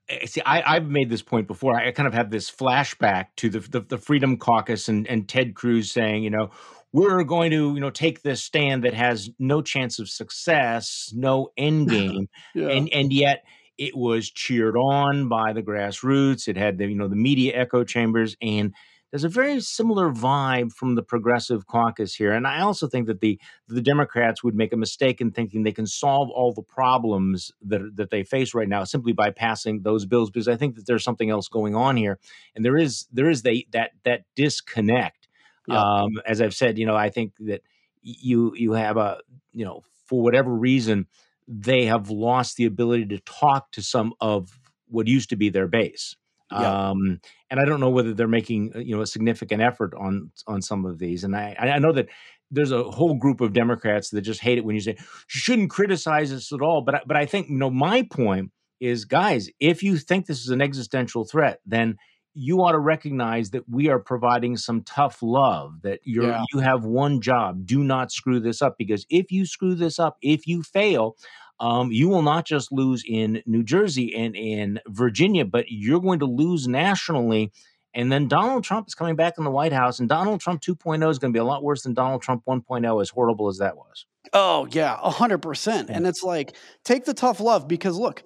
eh, 0.09 0.25
see 0.25 0.41
I, 0.45 0.75
have 0.75 0.87
made 0.87 1.09
this 1.09 1.21
point 1.21 1.47
before 1.47 1.75
i 1.75 1.91
kind 1.91 2.07
of 2.07 2.13
have 2.13 2.29
this 2.29 2.49
flashback 2.49 3.27
to 3.37 3.49
the, 3.49 3.59
the, 3.59 3.81
the 3.81 3.97
freedom 3.97 4.37
caucus 4.37 4.87
and, 4.87 5.07
and 5.07 5.27
ted 5.27 5.55
cruz 5.55 5.91
saying 5.91 6.23
you 6.23 6.29
know 6.29 6.49
we're 6.91 7.23
going 7.23 7.51
to 7.51 7.73
you 7.73 7.79
know 7.79 7.89
take 7.89 8.21
this 8.21 8.43
stand 8.43 8.83
that 8.83 8.93
has 8.93 9.29
no 9.39 9.61
chance 9.61 9.99
of 9.99 10.09
success 10.09 11.11
no 11.15 11.49
end 11.57 11.89
game 11.89 12.27
yeah. 12.53 12.69
and 12.69 12.89
and 12.93 13.13
yet 13.13 13.43
it 13.77 13.95
was 13.95 14.29
cheered 14.29 14.77
on 14.77 15.27
by 15.27 15.51
the 15.53 15.63
grassroots 15.63 16.47
it 16.47 16.57
had 16.57 16.77
the 16.77 16.87
you 16.87 16.95
know 16.95 17.07
the 17.07 17.15
media 17.15 17.53
echo 17.55 17.83
chambers 17.83 18.35
and 18.41 18.73
there's 19.15 19.23
a 19.23 19.29
very 19.29 19.61
similar 19.61 20.11
vibe 20.11 20.73
from 20.73 20.95
the 20.95 21.01
progressive 21.01 21.67
caucus 21.67 22.13
here. 22.13 22.33
And 22.33 22.45
I 22.45 22.59
also 22.59 22.85
think 22.85 23.07
that 23.07 23.21
the 23.21 23.39
the 23.69 23.79
Democrats 23.79 24.43
would 24.43 24.55
make 24.55 24.73
a 24.73 24.77
mistake 24.77 25.21
in 25.21 25.31
thinking 25.31 25.63
they 25.63 25.71
can 25.71 25.87
solve 25.87 26.29
all 26.29 26.51
the 26.51 26.61
problems 26.61 27.49
that 27.61 27.95
that 27.95 28.09
they 28.09 28.25
face 28.25 28.53
right 28.53 28.67
now 28.67 28.83
simply 28.83 29.13
by 29.13 29.29
passing 29.29 29.83
those 29.83 30.05
bills, 30.05 30.29
because 30.29 30.49
I 30.49 30.57
think 30.57 30.75
that 30.75 30.85
there's 30.85 31.05
something 31.05 31.29
else 31.29 31.47
going 31.47 31.75
on 31.75 31.95
here, 31.95 32.19
and 32.57 32.65
there 32.65 32.75
is 32.75 33.07
there 33.09 33.29
is 33.29 33.41
the, 33.41 33.65
that 33.71 33.91
that 34.03 34.23
disconnect. 34.35 35.29
Yeah. 35.65 35.81
Um, 35.81 36.19
as 36.25 36.41
I've 36.41 36.53
said, 36.53 36.77
you 36.77 36.85
know, 36.85 36.97
I 36.97 37.09
think 37.09 37.31
that 37.39 37.61
you 38.01 38.53
you 38.53 38.73
have 38.73 38.97
a 38.97 39.19
you 39.53 39.63
know 39.63 39.83
for 40.07 40.21
whatever 40.21 40.53
reason 40.53 41.07
they 41.47 41.85
have 41.85 42.09
lost 42.09 42.57
the 42.57 42.65
ability 42.65 43.05
to 43.05 43.19
talk 43.19 43.71
to 43.71 43.81
some 43.81 44.11
of 44.19 44.59
what 44.89 45.07
used 45.07 45.29
to 45.29 45.37
be 45.37 45.47
their 45.47 45.69
base. 45.69 46.17
Yeah. 46.59 46.89
Um, 46.89 47.19
and 47.49 47.59
I 47.59 47.65
don't 47.65 47.79
know 47.79 47.89
whether 47.89 48.13
they're 48.13 48.27
making 48.27 48.73
uh, 48.75 48.79
you 48.79 48.95
know 48.95 49.01
a 49.01 49.07
significant 49.07 49.61
effort 49.61 49.93
on 49.97 50.31
on 50.47 50.61
some 50.61 50.85
of 50.85 50.99
these. 50.99 51.23
And 51.23 51.35
I 51.35 51.55
I 51.59 51.79
know 51.79 51.93
that 51.93 52.07
there's 52.51 52.71
a 52.71 52.83
whole 52.83 53.15
group 53.15 53.41
of 53.41 53.53
Democrats 53.53 54.09
that 54.11 54.21
just 54.21 54.41
hate 54.41 54.57
it 54.57 54.65
when 54.65 54.75
you 54.75 54.81
say 54.81 54.95
you 54.97 55.05
shouldn't 55.27 55.69
criticize 55.69 56.31
us 56.31 56.51
at 56.51 56.61
all. 56.61 56.81
But 56.81 57.03
but 57.07 57.17
I 57.17 57.25
think 57.25 57.49
you 57.49 57.57
know 57.57 57.69
my 57.69 58.03
point 58.11 58.51
is, 58.79 59.05
guys, 59.05 59.49
if 59.59 59.83
you 59.83 59.97
think 59.97 60.25
this 60.25 60.41
is 60.41 60.49
an 60.49 60.61
existential 60.61 61.25
threat, 61.25 61.59
then 61.65 61.97
you 62.35 62.59
ought 62.59 62.73
to 62.73 62.79
recognize 62.79 63.51
that 63.51 63.67
we 63.69 63.87
are 63.87 63.97
providing 63.97 64.57
some 64.57 64.83
tough 64.83 65.19
love 65.23 65.81
that 65.83 66.01
you're 66.03 66.27
yeah. 66.27 66.43
you 66.53 66.59
have 66.59 66.83
one 66.83 67.21
job 67.21 67.65
do 67.65 67.83
not 67.83 68.11
screw 68.11 68.41
this 68.41 68.61
up 68.61 68.75
because 68.77 69.05
if 69.09 69.31
you 69.31 69.45
screw 69.45 69.73
this 69.73 69.97
up 69.97 70.17
if 70.21 70.45
you 70.45 70.61
fail 70.61 71.15
um, 71.59 71.91
you 71.91 72.09
will 72.09 72.21
not 72.21 72.45
just 72.45 72.71
lose 72.71 73.03
in 73.07 73.41
New 73.45 73.63
Jersey 73.63 74.13
and 74.15 74.35
in 74.35 74.79
Virginia, 74.87 75.45
but 75.45 75.65
you're 75.69 76.01
going 76.01 76.19
to 76.19 76.25
lose 76.25 76.67
nationally. 76.67 77.51
And 77.93 78.11
then 78.11 78.27
Donald 78.27 78.65
Trump 78.65 78.87
is 78.87 78.95
coming 78.95 79.15
back 79.15 79.35
in 79.37 79.45
the 79.45 79.51
White 79.51 79.71
House, 79.71 79.99
and 79.99 80.09
Donald 80.09 80.41
Trump 80.41 80.61
2.0 80.61 81.09
is 81.09 81.17
going 81.17 81.31
to 81.31 81.37
be 81.37 81.39
a 81.39 81.45
lot 81.45 81.63
worse 81.63 81.83
than 81.83 81.93
Donald 81.93 82.21
Trump 82.21 82.43
1.0, 82.45 83.01
as 83.01 83.09
horrible 83.09 83.47
as 83.47 83.59
that 83.59 83.77
was. 83.77 84.05
Oh, 84.33 84.67
yeah, 84.69 84.97
100%. 85.01 85.89
And 85.89 86.05
it's 86.05 86.21
like, 86.21 86.57
take 86.83 87.05
the 87.05 87.13
tough 87.13 87.39
love 87.39 87.69
because 87.69 87.97
look, 87.97 88.23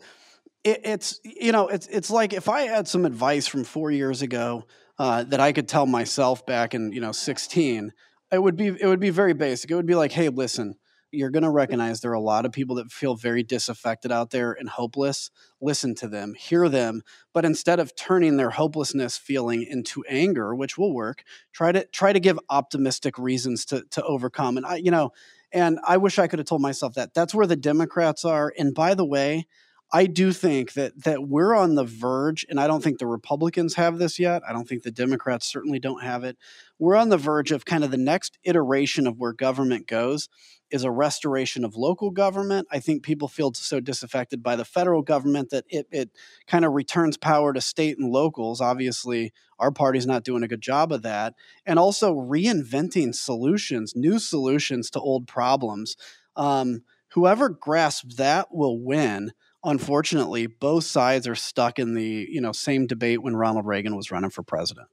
it, 0.63 0.81
it's, 0.83 1.19
you 1.23 1.51
know, 1.51 1.67
it's, 1.67 1.85
it's 1.87 2.09
like 2.09 2.33
if 2.33 2.49
I 2.49 2.61
had 2.61 2.87
some 2.87 3.05
advice 3.05 3.45
from 3.45 3.63
four 3.63 3.91
years 3.91 4.23
ago 4.23 4.63
uh, 4.97 5.23
that 5.25 5.39
I 5.39 5.51
could 5.51 5.67
tell 5.67 5.85
myself 5.85 6.45
back 6.47 6.73
in, 6.73 6.91
you 6.91 6.99
know, 6.99 7.11
16, 7.11 7.93
it 8.31 8.41
would 8.41 8.55
be, 8.55 8.67
it 8.67 8.87
would 8.87 8.99
be 8.99 9.11
very 9.11 9.33
basic. 9.33 9.69
It 9.69 9.75
would 9.75 9.85
be 9.85 9.95
like, 9.95 10.11
hey, 10.11 10.29
listen, 10.29 10.75
you're 11.11 11.29
going 11.29 11.43
to 11.43 11.49
recognize 11.49 12.01
there 12.01 12.11
are 12.11 12.15
a 12.15 12.19
lot 12.19 12.45
of 12.45 12.51
people 12.51 12.75
that 12.75 12.91
feel 12.91 13.15
very 13.15 13.43
disaffected 13.43 14.11
out 14.11 14.29
there 14.31 14.51
and 14.51 14.69
hopeless. 14.69 15.31
Listen 15.61 15.95
to 15.95 16.07
them, 16.07 16.33
hear 16.35 16.69
them, 16.69 17.01
but 17.33 17.45
instead 17.45 17.79
of 17.79 17.95
turning 17.95 18.37
their 18.37 18.51
hopelessness 18.51 19.17
feeling 19.17 19.63
into 19.63 20.03
anger, 20.07 20.55
which 20.55 20.77
will 20.77 20.93
work, 20.93 21.23
try 21.53 21.71
to 21.71 21.85
try 21.87 22.13
to 22.13 22.19
give 22.19 22.39
optimistic 22.49 23.17
reasons 23.17 23.65
to 23.65 23.83
to 23.91 24.03
overcome. 24.03 24.57
And 24.57 24.65
I, 24.65 24.75
you 24.75 24.91
know, 24.91 25.11
and 25.51 25.79
I 25.85 25.97
wish 25.97 26.19
I 26.19 26.27
could 26.27 26.39
have 26.39 26.47
told 26.47 26.61
myself 26.61 26.93
that. 26.95 27.13
That's 27.13 27.33
where 27.33 27.47
the 27.47 27.55
Democrats 27.55 28.23
are. 28.23 28.53
And 28.57 28.73
by 28.73 28.93
the 28.93 29.05
way, 29.05 29.47
I 29.91 30.05
do 30.05 30.31
think 30.33 30.73
that 30.73 31.03
that 31.03 31.27
we're 31.27 31.55
on 31.55 31.73
the 31.73 31.83
verge, 31.83 32.45
and 32.47 32.59
I 32.59 32.67
don't 32.67 32.83
think 32.83 32.99
the 32.99 33.07
Republicans 33.07 33.73
have 33.75 33.97
this 33.97 34.19
yet. 34.19 34.43
I 34.47 34.53
don't 34.53 34.67
think 34.67 34.83
the 34.83 34.91
Democrats 34.91 35.47
certainly 35.47 35.79
don't 35.79 36.03
have 36.03 36.23
it. 36.23 36.37
We're 36.77 36.95
on 36.95 37.09
the 37.09 37.17
verge 37.17 37.51
of 37.51 37.65
kind 37.65 37.83
of 37.83 37.89
the 37.89 37.97
next 37.97 38.37
iteration 38.43 39.07
of 39.07 39.17
where 39.17 39.33
government 39.33 39.87
goes 39.87 40.29
is 40.69 40.83
a 40.83 40.91
restoration 40.91 41.65
of 41.65 41.75
local 41.75 42.11
government. 42.11 42.67
I 42.71 42.79
think 42.79 43.01
people 43.01 43.27
feel 43.27 43.51
so 43.53 43.79
disaffected 43.79 44.43
by 44.43 44.55
the 44.55 44.65
federal 44.65 45.01
government 45.01 45.49
that 45.49 45.65
it, 45.67 45.87
it 45.91 46.11
kind 46.45 46.63
of 46.63 46.73
returns 46.73 47.17
power 47.17 47.53
to 47.53 47.61
state 47.61 47.97
and 47.97 48.11
locals. 48.11 48.61
Obviously, 48.61 49.33
our 49.57 49.71
party's 49.71 50.05
not 50.05 50.23
doing 50.23 50.43
a 50.43 50.47
good 50.47 50.61
job 50.61 50.91
of 50.91 51.01
that. 51.01 51.33
And 51.65 51.79
also 51.79 52.13
reinventing 52.13 53.15
solutions, 53.15 53.95
new 53.95 54.19
solutions 54.19 54.91
to 54.91 54.99
old 54.99 55.27
problems. 55.27 55.97
Um, 56.35 56.83
whoever 57.13 57.49
grasps 57.49 58.15
that 58.15 58.53
will 58.53 58.79
win 58.79 59.31
unfortunately, 59.63 60.47
both 60.47 60.83
sides 60.83 61.27
are 61.27 61.35
stuck 61.35 61.79
in 61.79 61.93
the 61.93 62.27
you 62.29 62.41
know 62.41 62.51
same 62.51 62.87
debate 62.87 63.21
when 63.21 63.35
Ronald 63.35 63.65
Reagan 63.65 63.95
was 63.95 64.11
running 64.11 64.29
for 64.29 64.43
president. 64.43 64.87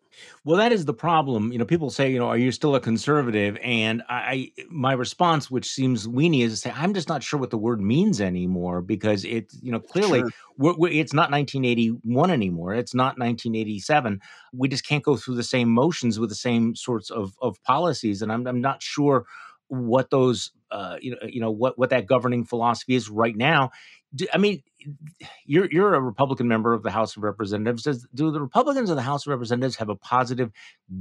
Well, 0.45 0.57
that 0.57 0.73
is 0.73 0.87
the 0.87 0.95
problem. 0.95 1.53
You 1.53 1.59
know, 1.59 1.65
people 1.65 1.91
say, 1.91 2.11
you 2.11 2.19
know, 2.19 2.29
are 2.29 2.39
you 2.39 2.51
still 2.51 2.75
a 2.75 2.81
conservative? 2.81 3.59
And 3.63 4.03
I, 4.09 4.53
my 4.71 4.93
response, 4.93 5.51
which 5.51 5.69
seems 5.69 6.07
weenie, 6.07 6.43
is 6.43 6.53
to 6.53 6.57
say, 6.57 6.73
I'm 6.75 6.95
just 6.95 7.09
not 7.09 7.23
sure 7.23 7.39
what 7.39 7.51
the 7.51 7.59
word 7.59 7.83
means 7.83 8.21
anymore 8.21 8.81
because 8.81 9.25
it, 9.25 9.53
you 9.61 9.71
know, 9.71 9.81
clearly 9.81 10.21
sure. 10.21 10.31
we're, 10.57 10.75
we're, 10.77 10.93
it's 10.93 11.13
not 11.13 11.31
1981 11.31 12.31
anymore. 12.31 12.75
It's 12.75 12.95
not 12.95 13.19
1987. 13.19 14.21
We 14.55 14.69
just 14.69 14.87
can't 14.87 15.05
go 15.05 15.17
through 15.17 15.35
the 15.35 15.43
same 15.43 15.69
motions 15.69 16.19
with 16.19 16.31
the 16.31 16.35
same 16.35 16.75
sorts 16.75 17.11
of 17.11 17.37
of 17.43 17.63
policies, 17.63 18.23
and 18.23 18.33
I'm 18.33 18.47
I'm 18.47 18.61
not 18.61 18.83
sure 18.83 19.27
what 19.69 20.11
those 20.11 20.53
uh, 20.71 20.97
you 21.01 21.13
know 21.13 21.19
you 21.27 21.41
know 21.41 21.51
what 21.51 21.79
what 21.79 21.91
that 21.91 22.07
governing 22.07 22.45
philosophy 22.45 22.95
is 22.95 23.09
right 23.09 23.37
now 23.37 23.71
do, 24.15 24.27
I 24.33 24.39
mean, 24.39 24.63
you're 25.45 25.69
you're 25.71 25.95
a 25.95 26.01
Republican 26.01 26.49
member 26.49 26.73
of 26.73 26.83
the 26.83 26.91
House 26.91 27.17
of 27.17 27.23
Representatives. 27.23 27.83
Does 27.83 28.07
do 28.15 28.31
the 28.31 28.41
Republicans 28.41 28.91
of 28.91 28.97
the 28.97 29.03
House 29.03 29.27
of 29.27 29.31
Representatives 29.31 29.77
have 29.77 29.89
a 29.89 29.97
positive 29.97 30.51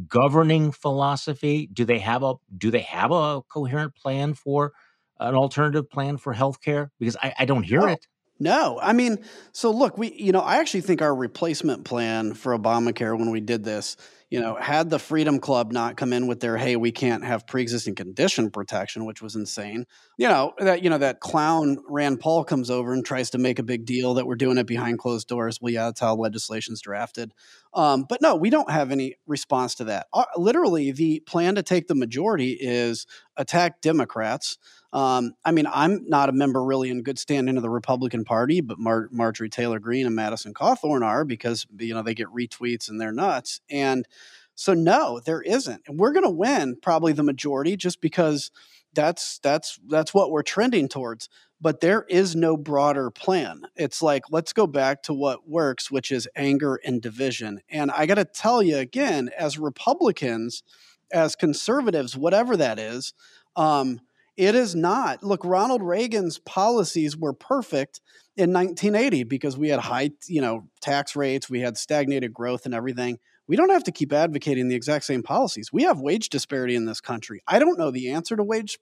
governing 0.07 0.71
philosophy? 0.71 1.69
Do 1.71 1.85
they 1.85 1.99
have 1.99 2.23
a 2.23 2.35
do 2.57 2.71
they 2.71 2.81
have 2.81 3.11
a 3.11 3.41
coherent 3.43 3.95
plan 3.95 4.33
for 4.33 4.73
an 5.19 5.35
alternative 5.35 5.89
plan 5.89 6.17
for 6.17 6.33
health 6.33 6.61
care? 6.61 6.91
Because 6.99 7.15
I, 7.21 7.33
I 7.39 7.45
don't 7.45 7.63
hear 7.63 7.87
it. 7.87 8.07
No, 8.37 8.79
I 8.81 8.91
mean, 8.91 9.23
so 9.53 9.71
look, 9.71 9.97
we, 9.97 10.11
you 10.11 10.33
know, 10.33 10.41
I 10.41 10.57
actually 10.57 10.81
think 10.81 11.01
our 11.01 11.15
replacement 11.15 11.85
plan 11.85 12.33
for 12.33 12.57
Obamacare 12.57 13.17
when 13.17 13.31
we 13.31 13.39
did 13.39 13.63
this 13.63 13.95
you 14.35 14.41
know, 14.41 14.55
had 14.55 14.89
the 14.89 14.99
Freedom 14.99 15.39
Club 15.39 15.71
not 15.71 15.95
come 15.95 16.11
in 16.11 16.27
with 16.27 16.41
their 16.41 16.57
"Hey, 16.57 16.75
we 16.75 16.91
can't 16.91 17.23
have 17.23 17.47
pre-existing 17.47 17.95
condition 17.95 18.51
protection," 18.51 19.05
which 19.05 19.21
was 19.21 19.33
insane. 19.33 19.85
You 20.17 20.27
know 20.27 20.51
that 20.57 20.83
you 20.83 20.89
know 20.89 20.97
that 20.97 21.21
clown 21.21 21.77
Rand 21.87 22.19
Paul 22.19 22.43
comes 22.43 22.69
over 22.69 22.91
and 22.91 23.05
tries 23.05 23.29
to 23.29 23.37
make 23.37 23.59
a 23.59 23.63
big 23.63 23.85
deal 23.85 24.15
that 24.15 24.27
we're 24.27 24.35
doing 24.35 24.57
it 24.57 24.67
behind 24.67 24.99
closed 24.99 25.29
doors. 25.29 25.59
Well, 25.61 25.71
yeah, 25.71 25.85
that's 25.85 26.01
how 26.01 26.15
legislation's 26.15 26.81
drafted. 26.81 27.31
Um, 27.75 28.05
but 28.07 28.21
no, 28.21 28.35
we 28.35 28.49
don't 28.49 28.71
have 28.71 28.91
any 28.91 29.15
response 29.27 29.75
to 29.75 29.83
that. 29.85 30.07
Uh, 30.13 30.23
literally, 30.37 30.91
the 30.91 31.19
plan 31.19 31.55
to 31.55 31.63
take 31.63 31.87
the 31.87 31.95
majority 31.95 32.53
is 32.53 33.05
attack 33.35 33.81
Democrats. 33.81 34.57
Um, 34.93 35.33
I 35.43 35.51
mean, 35.51 35.67
I'm 35.71 36.07
not 36.07 36.29
a 36.29 36.31
member 36.31 36.63
really 36.63 36.89
in 36.89 37.03
good 37.03 37.19
standing 37.19 37.57
of 37.57 37.63
the 37.63 37.69
Republican 37.69 38.23
Party, 38.23 38.61
but 38.61 38.79
Mar- 38.79 39.09
Marjorie 39.11 39.49
Taylor 39.49 39.79
Greene 39.79 40.05
and 40.05 40.15
Madison 40.15 40.53
Cawthorn 40.53 41.03
are 41.03 41.25
because 41.25 41.67
you 41.77 41.93
know 41.93 42.01
they 42.01 42.13
get 42.13 42.29
retweets 42.29 42.89
and 42.89 42.99
they're 42.99 43.11
nuts. 43.11 43.59
And 43.69 44.07
so, 44.55 44.73
no, 44.73 45.19
there 45.19 45.41
isn't, 45.41 45.81
and 45.85 45.99
we're 45.99 46.13
going 46.13 46.23
to 46.23 46.29
win 46.29 46.77
probably 46.81 47.11
the 47.11 47.23
majority 47.23 47.75
just 47.75 47.99
because 47.99 48.51
that's 48.95 49.39
that's 49.39 49.79
that's 49.87 50.13
what 50.13 50.31
we're 50.31 50.43
trending 50.43 50.87
towards. 50.87 51.29
But 51.61 51.79
there 51.79 52.05
is 52.09 52.35
no 52.35 52.57
broader 52.57 53.09
plan. 53.09 53.61
It's 53.75 54.01
like 54.01 54.23
let's 54.29 54.53
go 54.53 54.67
back 54.67 55.03
to 55.03 55.13
what 55.13 55.47
works, 55.47 55.91
which 55.91 56.11
is 56.11 56.27
anger 56.35 56.79
and 56.83 57.01
division. 57.01 57.61
And 57.69 57.91
I 57.91 58.05
got 58.05 58.15
to 58.15 58.25
tell 58.25 58.63
you 58.63 58.77
again, 58.77 59.29
as 59.37 59.57
Republicans, 59.57 60.63
as 61.11 61.35
conservatives, 61.35 62.15
whatever 62.17 62.57
that 62.57 62.79
is. 62.79 63.13
Um, 63.55 64.01
it 64.37 64.53
is 64.53 64.75
not. 64.75 65.23
Look, 65.23 65.45
Ronald 65.45 65.81
Reagan's 65.81 66.39
policies 66.39 67.15
were 67.15 67.31
perfect 67.31 68.01
in 68.35 68.51
1980 68.51 69.23
because 69.23 69.57
we 69.57 69.69
had 69.69 69.79
high, 69.79 70.11
you 70.27 70.41
know, 70.41 70.67
tax 70.81 71.15
rates, 71.15 71.49
we 71.49 71.61
had 71.61 71.77
stagnated 71.77 72.33
growth 72.33 72.65
and 72.65 72.73
everything. 72.73 73.17
We 73.47 73.55
don't 73.55 73.69
have 73.69 73.83
to 73.83 73.91
keep 73.91 74.11
advocating 74.11 74.67
the 74.67 74.75
exact 74.75 75.05
same 75.05 75.23
policies. 75.23 75.71
We 75.71 75.83
have 75.83 75.99
wage 75.99 76.29
disparity 76.29 76.75
in 76.75 76.85
this 76.85 77.01
country. 77.01 77.41
I 77.47 77.59
don't 77.59 77.77
know 77.77 77.91
the 77.91 78.11
answer 78.11 78.35
to 78.35 78.43
wage 78.43 78.79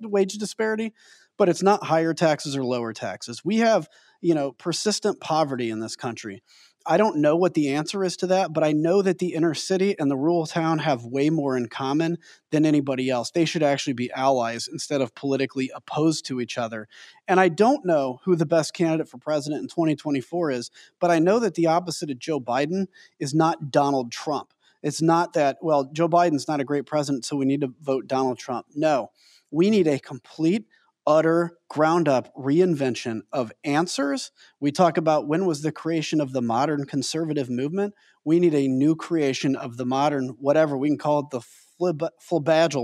wage 0.00 0.34
disparity, 0.34 0.94
but 1.36 1.48
it's 1.48 1.62
not 1.62 1.84
higher 1.84 2.14
taxes 2.14 2.56
or 2.56 2.64
lower 2.64 2.92
taxes. 2.92 3.44
We 3.44 3.58
have, 3.58 3.88
you 4.20 4.34
know, 4.34 4.52
persistent 4.52 5.20
poverty 5.20 5.70
in 5.70 5.80
this 5.80 5.96
country. 5.96 6.42
I 6.86 6.98
don't 6.98 7.16
know 7.16 7.34
what 7.34 7.54
the 7.54 7.70
answer 7.70 8.04
is 8.04 8.16
to 8.18 8.26
that, 8.26 8.52
but 8.52 8.62
I 8.62 8.72
know 8.72 9.00
that 9.00 9.18
the 9.18 9.32
inner 9.32 9.54
city 9.54 9.98
and 9.98 10.10
the 10.10 10.16
rural 10.16 10.46
town 10.46 10.80
have 10.80 11.04
way 11.04 11.30
more 11.30 11.56
in 11.56 11.68
common 11.68 12.18
than 12.50 12.66
anybody 12.66 13.08
else. 13.08 13.30
They 13.30 13.46
should 13.46 13.62
actually 13.62 13.94
be 13.94 14.12
allies 14.12 14.68
instead 14.70 15.00
of 15.00 15.14
politically 15.14 15.70
opposed 15.74 16.26
to 16.26 16.42
each 16.42 16.58
other. 16.58 16.86
And 17.26 17.40
I 17.40 17.48
don't 17.48 17.86
know 17.86 18.20
who 18.24 18.36
the 18.36 18.44
best 18.44 18.74
candidate 18.74 19.08
for 19.08 19.16
president 19.16 19.62
in 19.62 19.68
2024 19.68 20.50
is, 20.50 20.70
but 21.00 21.10
I 21.10 21.18
know 21.18 21.38
that 21.38 21.54
the 21.54 21.68
opposite 21.68 22.10
of 22.10 22.18
Joe 22.18 22.38
Biden 22.38 22.88
is 23.18 23.32
not 23.32 23.70
Donald 23.70 24.12
Trump. 24.12 24.52
It's 24.82 25.00
not 25.00 25.32
that, 25.32 25.56
well, 25.62 25.88
Joe 25.90 26.08
Biden's 26.08 26.46
not 26.46 26.60
a 26.60 26.64
great 26.64 26.84
president, 26.84 27.24
so 27.24 27.36
we 27.36 27.46
need 27.46 27.62
to 27.62 27.72
vote 27.80 28.06
Donald 28.06 28.38
Trump. 28.38 28.66
No, 28.74 29.10
we 29.50 29.70
need 29.70 29.86
a 29.86 29.98
complete 29.98 30.66
utter 31.06 31.58
ground 31.68 32.08
up 32.08 32.34
reinvention 32.36 33.22
of 33.32 33.52
answers. 33.64 34.30
We 34.60 34.72
talk 34.72 34.96
about 34.96 35.28
when 35.28 35.46
was 35.46 35.62
the 35.62 35.72
creation 35.72 36.20
of 36.20 36.32
the 36.32 36.42
modern 36.42 36.86
conservative 36.86 37.50
movement. 37.50 37.94
We 38.24 38.40
need 38.40 38.54
a 38.54 38.68
new 38.68 38.96
creation 38.96 39.56
of 39.56 39.76
the 39.76 39.86
modern, 39.86 40.36
whatever 40.38 40.76
we 40.76 40.88
can 40.88 40.98
call 40.98 41.20
it, 41.20 41.30
the 41.30 41.40
flib- 41.40 42.08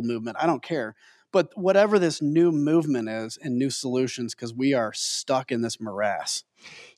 movement. 0.02 0.36
I 0.40 0.46
don't 0.46 0.62
care. 0.62 0.94
But 1.32 1.50
whatever 1.54 1.98
this 1.98 2.20
new 2.20 2.50
movement 2.50 3.08
is 3.08 3.38
and 3.40 3.56
new 3.56 3.70
solutions, 3.70 4.34
because 4.34 4.52
we 4.52 4.74
are 4.74 4.92
stuck 4.92 5.52
in 5.52 5.62
this 5.62 5.80
morass. 5.80 6.44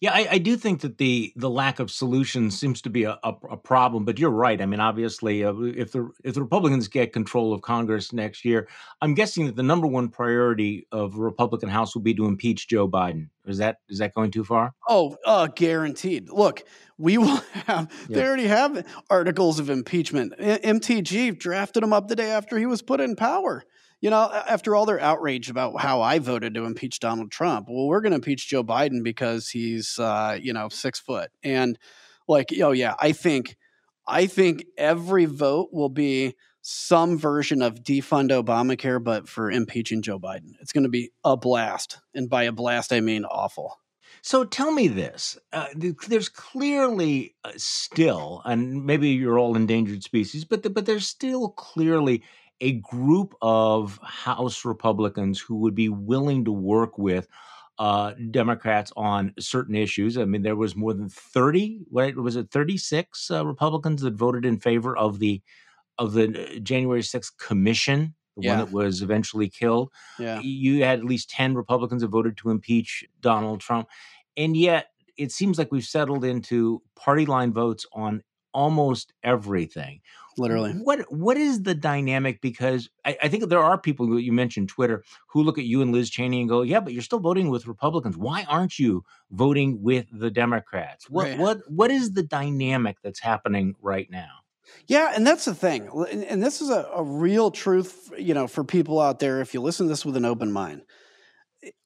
Yeah, 0.00 0.12
I, 0.12 0.26
I, 0.32 0.38
do 0.38 0.56
think 0.56 0.80
that 0.80 0.98
the 0.98 1.32
the 1.36 1.48
lack 1.48 1.78
of 1.78 1.90
solutions 1.90 2.58
seems 2.58 2.82
to 2.82 2.90
be 2.90 3.04
a, 3.04 3.18
a, 3.22 3.34
a 3.50 3.56
problem. 3.56 4.04
But 4.04 4.18
you're 4.18 4.30
right. 4.30 4.60
I 4.60 4.66
mean, 4.66 4.80
obviously, 4.80 5.44
uh, 5.44 5.54
if 5.54 5.92
the 5.92 6.10
if 6.24 6.34
the 6.34 6.42
Republicans 6.42 6.88
get 6.88 7.12
control 7.12 7.52
of 7.52 7.62
Congress 7.62 8.12
next 8.12 8.44
year, 8.44 8.68
I'm 9.00 9.14
guessing 9.14 9.46
that 9.46 9.56
the 9.56 9.62
number 9.62 9.86
one 9.86 10.08
priority 10.08 10.86
of 10.90 11.14
the 11.14 11.20
Republican 11.20 11.68
House 11.68 11.94
will 11.94 12.02
be 12.02 12.14
to 12.14 12.26
impeach 12.26 12.66
Joe 12.68 12.88
Biden. 12.88 13.28
Is 13.46 13.58
that 13.58 13.78
is 13.88 13.98
that 13.98 14.14
going 14.14 14.32
too 14.32 14.44
far? 14.44 14.74
Oh, 14.88 15.16
uh, 15.24 15.46
guaranteed. 15.46 16.30
Look, 16.30 16.64
we 16.98 17.18
will 17.18 17.36
have. 17.66 17.90
Yeah. 18.08 18.16
They 18.16 18.26
already 18.26 18.48
have 18.48 18.84
articles 19.08 19.58
of 19.60 19.70
impeachment. 19.70 20.36
MTG 20.38 21.38
drafted 21.38 21.82
him 21.82 21.92
up 21.92 22.08
the 22.08 22.16
day 22.16 22.30
after 22.30 22.58
he 22.58 22.66
was 22.66 22.82
put 22.82 23.00
in 23.00 23.14
power 23.14 23.64
you 24.02 24.10
know, 24.10 24.30
after 24.32 24.74
all 24.74 24.84
their 24.84 25.00
outrage 25.00 25.48
about 25.48 25.80
how 25.80 26.02
I 26.02 26.18
voted 26.18 26.54
to 26.54 26.64
impeach 26.64 26.98
Donald 26.98 27.30
Trump, 27.30 27.68
well, 27.70 27.86
we're 27.86 28.00
going 28.00 28.10
to 28.10 28.16
impeach 28.16 28.48
Joe 28.48 28.64
Biden 28.64 29.04
because 29.04 29.48
he's, 29.48 29.96
uh, 29.98 30.36
you 30.42 30.52
know, 30.52 30.68
six 30.68 30.98
foot. 30.98 31.30
And 31.44 31.78
like, 32.26 32.48
oh 32.60 32.72
yeah, 32.72 32.94
I 32.98 33.12
think, 33.12 33.56
I 34.06 34.26
think 34.26 34.66
every 34.76 35.26
vote 35.26 35.68
will 35.72 35.88
be 35.88 36.34
some 36.62 37.16
version 37.16 37.62
of 37.62 37.84
defund 37.84 38.30
Obamacare, 38.30 39.02
but 39.02 39.28
for 39.28 39.50
impeaching 39.52 40.02
Joe 40.02 40.18
Biden. 40.18 40.54
It's 40.60 40.72
going 40.72 40.84
to 40.84 40.90
be 40.90 41.12
a 41.24 41.36
blast, 41.36 41.98
and 42.12 42.28
by 42.28 42.44
a 42.44 42.52
blast, 42.52 42.92
I 42.92 43.00
mean 43.00 43.24
awful. 43.24 43.78
So 44.20 44.44
tell 44.44 44.72
me 44.72 44.88
this: 44.88 45.38
uh, 45.52 45.66
there's 45.74 46.28
clearly 46.28 47.34
uh, 47.44 47.52
still, 47.56 48.42
and 48.44 48.84
maybe 48.84 49.10
you're 49.10 49.38
all 49.38 49.56
endangered 49.56 50.02
species, 50.02 50.44
but 50.44 50.64
the, 50.64 50.70
but 50.70 50.86
there's 50.86 51.06
still 51.06 51.50
clearly 51.50 52.22
a 52.62 52.72
group 52.74 53.34
of 53.42 53.98
House 54.02 54.64
Republicans 54.64 55.40
who 55.40 55.56
would 55.56 55.74
be 55.74 55.88
willing 55.88 56.44
to 56.44 56.52
work 56.52 56.96
with 56.96 57.26
uh, 57.78 58.12
Democrats 58.30 58.92
on 58.96 59.34
certain 59.38 59.74
issues. 59.74 60.16
I 60.16 60.24
mean, 60.24 60.42
there 60.42 60.56
was 60.56 60.76
more 60.76 60.94
than 60.94 61.08
thirty. 61.08 61.80
What 61.90 62.14
was 62.16 62.36
it? 62.36 62.50
Thirty 62.50 62.78
six 62.78 63.30
uh, 63.30 63.44
Republicans 63.44 64.02
that 64.02 64.14
voted 64.14 64.44
in 64.44 64.60
favor 64.60 64.96
of 64.96 65.18
the 65.18 65.42
of 65.98 66.12
the 66.12 66.60
January 66.62 67.02
sixth 67.02 67.36
commission, 67.36 68.14
the 68.36 68.44
yeah. 68.44 68.50
one 68.50 68.64
that 68.64 68.72
was 68.72 69.02
eventually 69.02 69.48
killed. 69.48 69.90
Yeah. 70.18 70.40
You 70.40 70.84
had 70.84 71.00
at 71.00 71.04
least 71.04 71.30
ten 71.30 71.54
Republicans 71.54 72.02
that 72.02 72.08
voted 72.08 72.36
to 72.38 72.50
impeach 72.50 73.04
Donald 73.20 73.60
Trump, 73.60 73.88
and 74.36 74.56
yet 74.56 74.86
it 75.16 75.32
seems 75.32 75.58
like 75.58 75.72
we've 75.72 75.84
settled 75.84 76.24
into 76.24 76.80
party 76.94 77.26
line 77.26 77.52
votes 77.52 77.86
on 77.92 78.22
almost 78.54 79.12
everything. 79.24 80.00
Literally. 80.38 80.72
What 80.72 81.00
what 81.12 81.36
is 81.36 81.62
the 81.62 81.74
dynamic? 81.74 82.40
Because 82.40 82.88
I, 83.04 83.16
I 83.22 83.28
think 83.28 83.48
there 83.48 83.62
are 83.62 83.78
people 83.78 84.06
who 84.06 84.18
you 84.18 84.32
mentioned 84.32 84.68
Twitter 84.68 85.04
who 85.28 85.42
look 85.42 85.58
at 85.58 85.64
you 85.64 85.82
and 85.82 85.92
Liz 85.92 86.10
Cheney 86.10 86.40
and 86.40 86.48
go, 86.48 86.62
"Yeah, 86.62 86.80
but 86.80 86.92
you're 86.92 87.02
still 87.02 87.20
voting 87.20 87.50
with 87.50 87.66
Republicans. 87.66 88.16
Why 88.16 88.44
aren't 88.48 88.78
you 88.78 89.04
voting 89.30 89.82
with 89.82 90.06
the 90.12 90.30
Democrats?" 90.30 91.08
What 91.08 91.28
Right. 91.28 91.38
what 91.38 91.58
what 91.70 91.90
is 91.90 92.12
the 92.12 92.22
dynamic 92.22 92.98
that's 93.02 93.20
happening 93.20 93.74
right 93.80 94.10
now? 94.10 94.42
Yeah, 94.86 95.12
and 95.14 95.26
that's 95.26 95.44
the 95.44 95.54
thing. 95.54 95.88
And, 96.10 96.24
and 96.24 96.42
this 96.42 96.60
is 96.60 96.70
a, 96.70 96.88
a 96.94 97.02
real 97.02 97.50
truth, 97.50 98.12
you 98.16 98.32
know, 98.32 98.46
for 98.46 98.64
people 98.64 99.00
out 99.00 99.18
there. 99.18 99.40
If 99.40 99.54
you 99.54 99.60
listen 99.60 99.86
to 99.86 99.90
this 99.90 100.04
with 100.04 100.16
an 100.16 100.24
open 100.24 100.52
mind, 100.52 100.82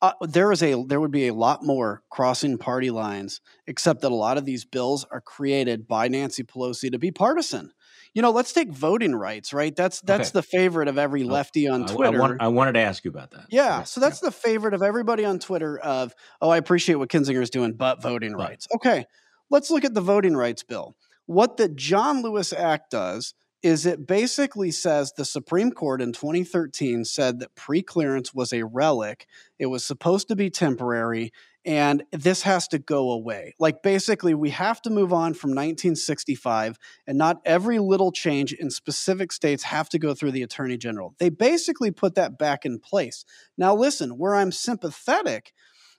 uh, 0.00 0.12
there 0.22 0.52
is 0.52 0.62
a 0.62 0.82
there 0.84 1.00
would 1.00 1.10
be 1.10 1.28
a 1.28 1.34
lot 1.34 1.64
more 1.64 2.02
crossing 2.10 2.58
party 2.58 2.90
lines, 2.90 3.40
except 3.66 4.00
that 4.00 4.12
a 4.12 4.14
lot 4.14 4.38
of 4.38 4.44
these 4.44 4.64
bills 4.64 5.04
are 5.10 5.20
created 5.20 5.86
by 5.86 6.08
Nancy 6.08 6.42
Pelosi 6.42 6.90
to 6.90 6.98
be 6.98 7.10
partisan. 7.10 7.72
You 8.16 8.22
know, 8.22 8.30
let's 8.30 8.54
take 8.54 8.70
voting 8.70 9.14
rights, 9.14 9.52
right? 9.52 9.76
That's 9.76 10.00
that's 10.00 10.30
Okay. 10.30 10.38
the 10.38 10.42
favorite 10.42 10.88
of 10.88 10.96
every 10.96 11.22
lefty 11.22 11.68
on 11.68 11.82
I, 11.82 11.84
I 11.84 11.94
Twitter. 11.94 12.18
want- 12.18 12.40
I 12.40 12.48
wanted 12.48 12.72
to 12.72 12.80
ask 12.80 13.04
you 13.04 13.10
about 13.10 13.32
that. 13.32 13.44
Yeah, 13.50 13.82
so 13.82 14.00
that's 14.00 14.20
the 14.20 14.30
favorite 14.30 14.72
of 14.72 14.82
everybody 14.82 15.26
on 15.26 15.38
Twitter 15.38 15.78
of, 15.78 16.14
oh, 16.40 16.48
I 16.48 16.56
appreciate 16.56 16.94
what 16.94 17.10
Kinzinger's 17.10 17.50
doing, 17.50 17.74
but 17.74 18.00
voting 18.00 18.32
Right. 18.32 18.48
rights. 18.52 18.66
Okay, 18.74 19.04
let's 19.50 19.70
look 19.70 19.84
at 19.84 19.92
the 19.92 20.00
voting 20.00 20.34
rights 20.34 20.62
bill. 20.62 20.96
What 21.26 21.58
the 21.58 21.68
John 21.68 22.22
Lewis 22.22 22.54
Act 22.54 22.90
does 22.90 23.34
is 23.62 23.84
it 23.84 24.06
basically 24.06 24.70
says 24.70 25.12
the 25.18 25.24
Supreme 25.26 25.70
Court 25.70 26.00
in 26.00 26.12
2013 26.14 27.04
said 27.04 27.38
that 27.40 27.54
pre-clearance 27.54 28.32
was 28.32 28.50
a 28.50 28.62
relic. 28.62 29.26
It 29.58 29.66
was 29.66 29.84
supposed 29.84 30.28
to 30.28 30.36
be 30.36 30.48
temporary 30.48 31.32
and 31.66 32.04
this 32.12 32.42
has 32.42 32.68
to 32.68 32.78
go 32.78 33.10
away. 33.10 33.54
Like 33.58 33.82
basically 33.82 34.34
we 34.34 34.50
have 34.50 34.80
to 34.82 34.90
move 34.90 35.12
on 35.12 35.34
from 35.34 35.50
1965 35.50 36.78
and 37.08 37.18
not 37.18 37.40
every 37.44 37.80
little 37.80 38.12
change 38.12 38.52
in 38.52 38.70
specific 38.70 39.32
states 39.32 39.64
have 39.64 39.88
to 39.88 39.98
go 39.98 40.14
through 40.14 40.30
the 40.30 40.44
attorney 40.44 40.76
general. 40.76 41.16
They 41.18 41.28
basically 41.28 41.90
put 41.90 42.14
that 42.14 42.38
back 42.38 42.64
in 42.64 42.78
place. 42.78 43.24
Now, 43.58 43.74
listen, 43.74 44.10
where 44.16 44.36
I'm 44.36 44.52
sympathetic 44.52 45.52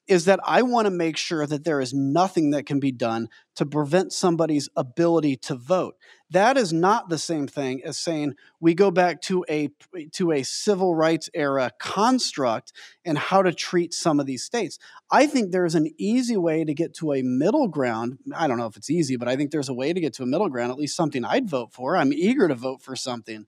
is 0.08 0.26
that 0.26 0.40
I 0.44 0.62
want 0.62 0.86
to 0.86 0.92
make 0.92 1.18
sure 1.18 1.46
that 1.46 1.64
there 1.64 1.82
is 1.82 1.94
nothing 1.94 2.52
that 2.52 2.66
can 2.66 2.80
be 2.80 2.92
done 2.92 3.28
to 3.56 3.66
prevent 3.66 4.14
somebody's 4.14 4.70
ability 4.76 5.36
to 5.36 5.56
vote. 5.56 5.96
That 6.30 6.58
is 6.58 6.72
not 6.72 7.10
the 7.10 7.18
same 7.18 7.48
thing 7.48 7.82
as 7.84 7.98
saying 7.98 8.36
we 8.60 8.74
go 8.74 8.92
back 8.92 9.22
to 9.24 9.46
a 9.50 9.70
to 10.14 10.32
a 10.32 10.44
civil 10.44 10.96
rights 10.96 11.30
era 11.34 11.72
construct 11.80 12.74
and 13.06 13.18
how 13.18 13.42
to 13.42 13.54
treat 13.54 13.94
some 13.94 14.20
of 14.20 14.26
these 14.26 14.44
states. 14.44 14.78
I 15.10 15.28
think 15.28 15.52
there's 15.52 15.76
an 15.76 15.90
easy 15.98 16.38
way 16.38 16.64
to 16.64 16.74
get 16.74 16.94
to 16.96 17.14
a 17.14 17.22
middle 17.22 17.68
ground. 17.68 18.20
I 18.36 18.48
don't 18.48 18.58
know 18.58 18.68
if 18.68 18.78
it's 18.78 18.90
easy, 18.90 19.16
but 19.16 19.28
I 19.28 19.36
think 19.36 19.52
there's 19.52 19.70
a 19.70 19.74
way 19.74 19.94
to 19.94 20.02
get 20.02 20.14
to 20.16 20.24
a 20.24 20.28
middle 20.28 20.50
ground, 20.50 20.72
at 20.72 20.78
least 20.78 20.96
something 20.96 21.24
I'd 21.24 21.50
vote 21.50 21.74
for. 21.74 21.96
I'm 21.98 22.14
eager 22.14 22.48
to 22.48 22.56
vote 22.56 22.82
for 22.82 22.96
something. 22.96 23.46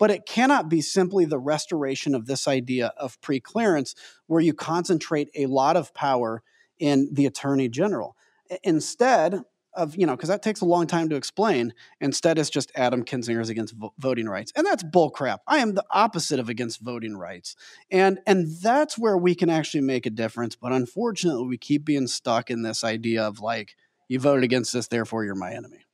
But 0.00 0.10
it 0.10 0.26
cannot 0.26 0.68
be 0.68 0.80
simply 0.80 1.26
the 1.26 1.38
restoration 1.38 2.16
of 2.16 2.26
this 2.26 2.48
idea 2.48 2.92
of 2.96 3.20
preclearance 3.20 3.94
where 4.26 4.40
you 4.40 4.54
concentrate 4.54 5.28
a 5.36 5.46
lot 5.46 5.76
of 5.76 5.94
power 5.94 6.42
in 6.80 7.10
the 7.12 7.26
attorney 7.26 7.68
general. 7.68 8.16
Instead 8.64 9.42
of, 9.74 9.94
you 9.94 10.06
know, 10.06 10.16
because 10.16 10.30
that 10.30 10.42
takes 10.42 10.62
a 10.62 10.64
long 10.64 10.86
time 10.86 11.08
to 11.10 11.16
explain, 11.16 11.74
instead 12.00 12.38
it's 12.38 12.50
just 12.50 12.72
Adam 12.74 13.04
Kinzinger's 13.04 13.50
against 13.50 13.74
vo- 13.76 13.92
voting 13.98 14.26
rights. 14.26 14.52
And 14.56 14.66
that's 14.66 14.82
bullcrap. 14.82 15.38
I 15.46 15.58
am 15.58 15.74
the 15.74 15.84
opposite 15.92 16.40
of 16.40 16.48
against 16.48 16.80
voting 16.80 17.16
rights. 17.16 17.54
And 17.90 18.18
and 18.26 18.48
that's 18.60 18.98
where 18.98 19.16
we 19.16 19.34
can 19.34 19.50
actually 19.50 19.82
make 19.82 20.06
a 20.06 20.10
difference. 20.10 20.56
But 20.56 20.72
unfortunately, 20.72 21.46
we 21.46 21.58
keep 21.58 21.84
being 21.84 22.08
stuck 22.08 22.50
in 22.50 22.62
this 22.62 22.82
idea 22.82 23.22
of 23.22 23.38
like, 23.38 23.76
you 24.08 24.18
voted 24.18 24.44
against 24.44 24.72
this, 24.72 24.88
therefore 24.88 25.24
you're 25.24 25.36
my 25.36 25.52
enemy. 25.52 25.84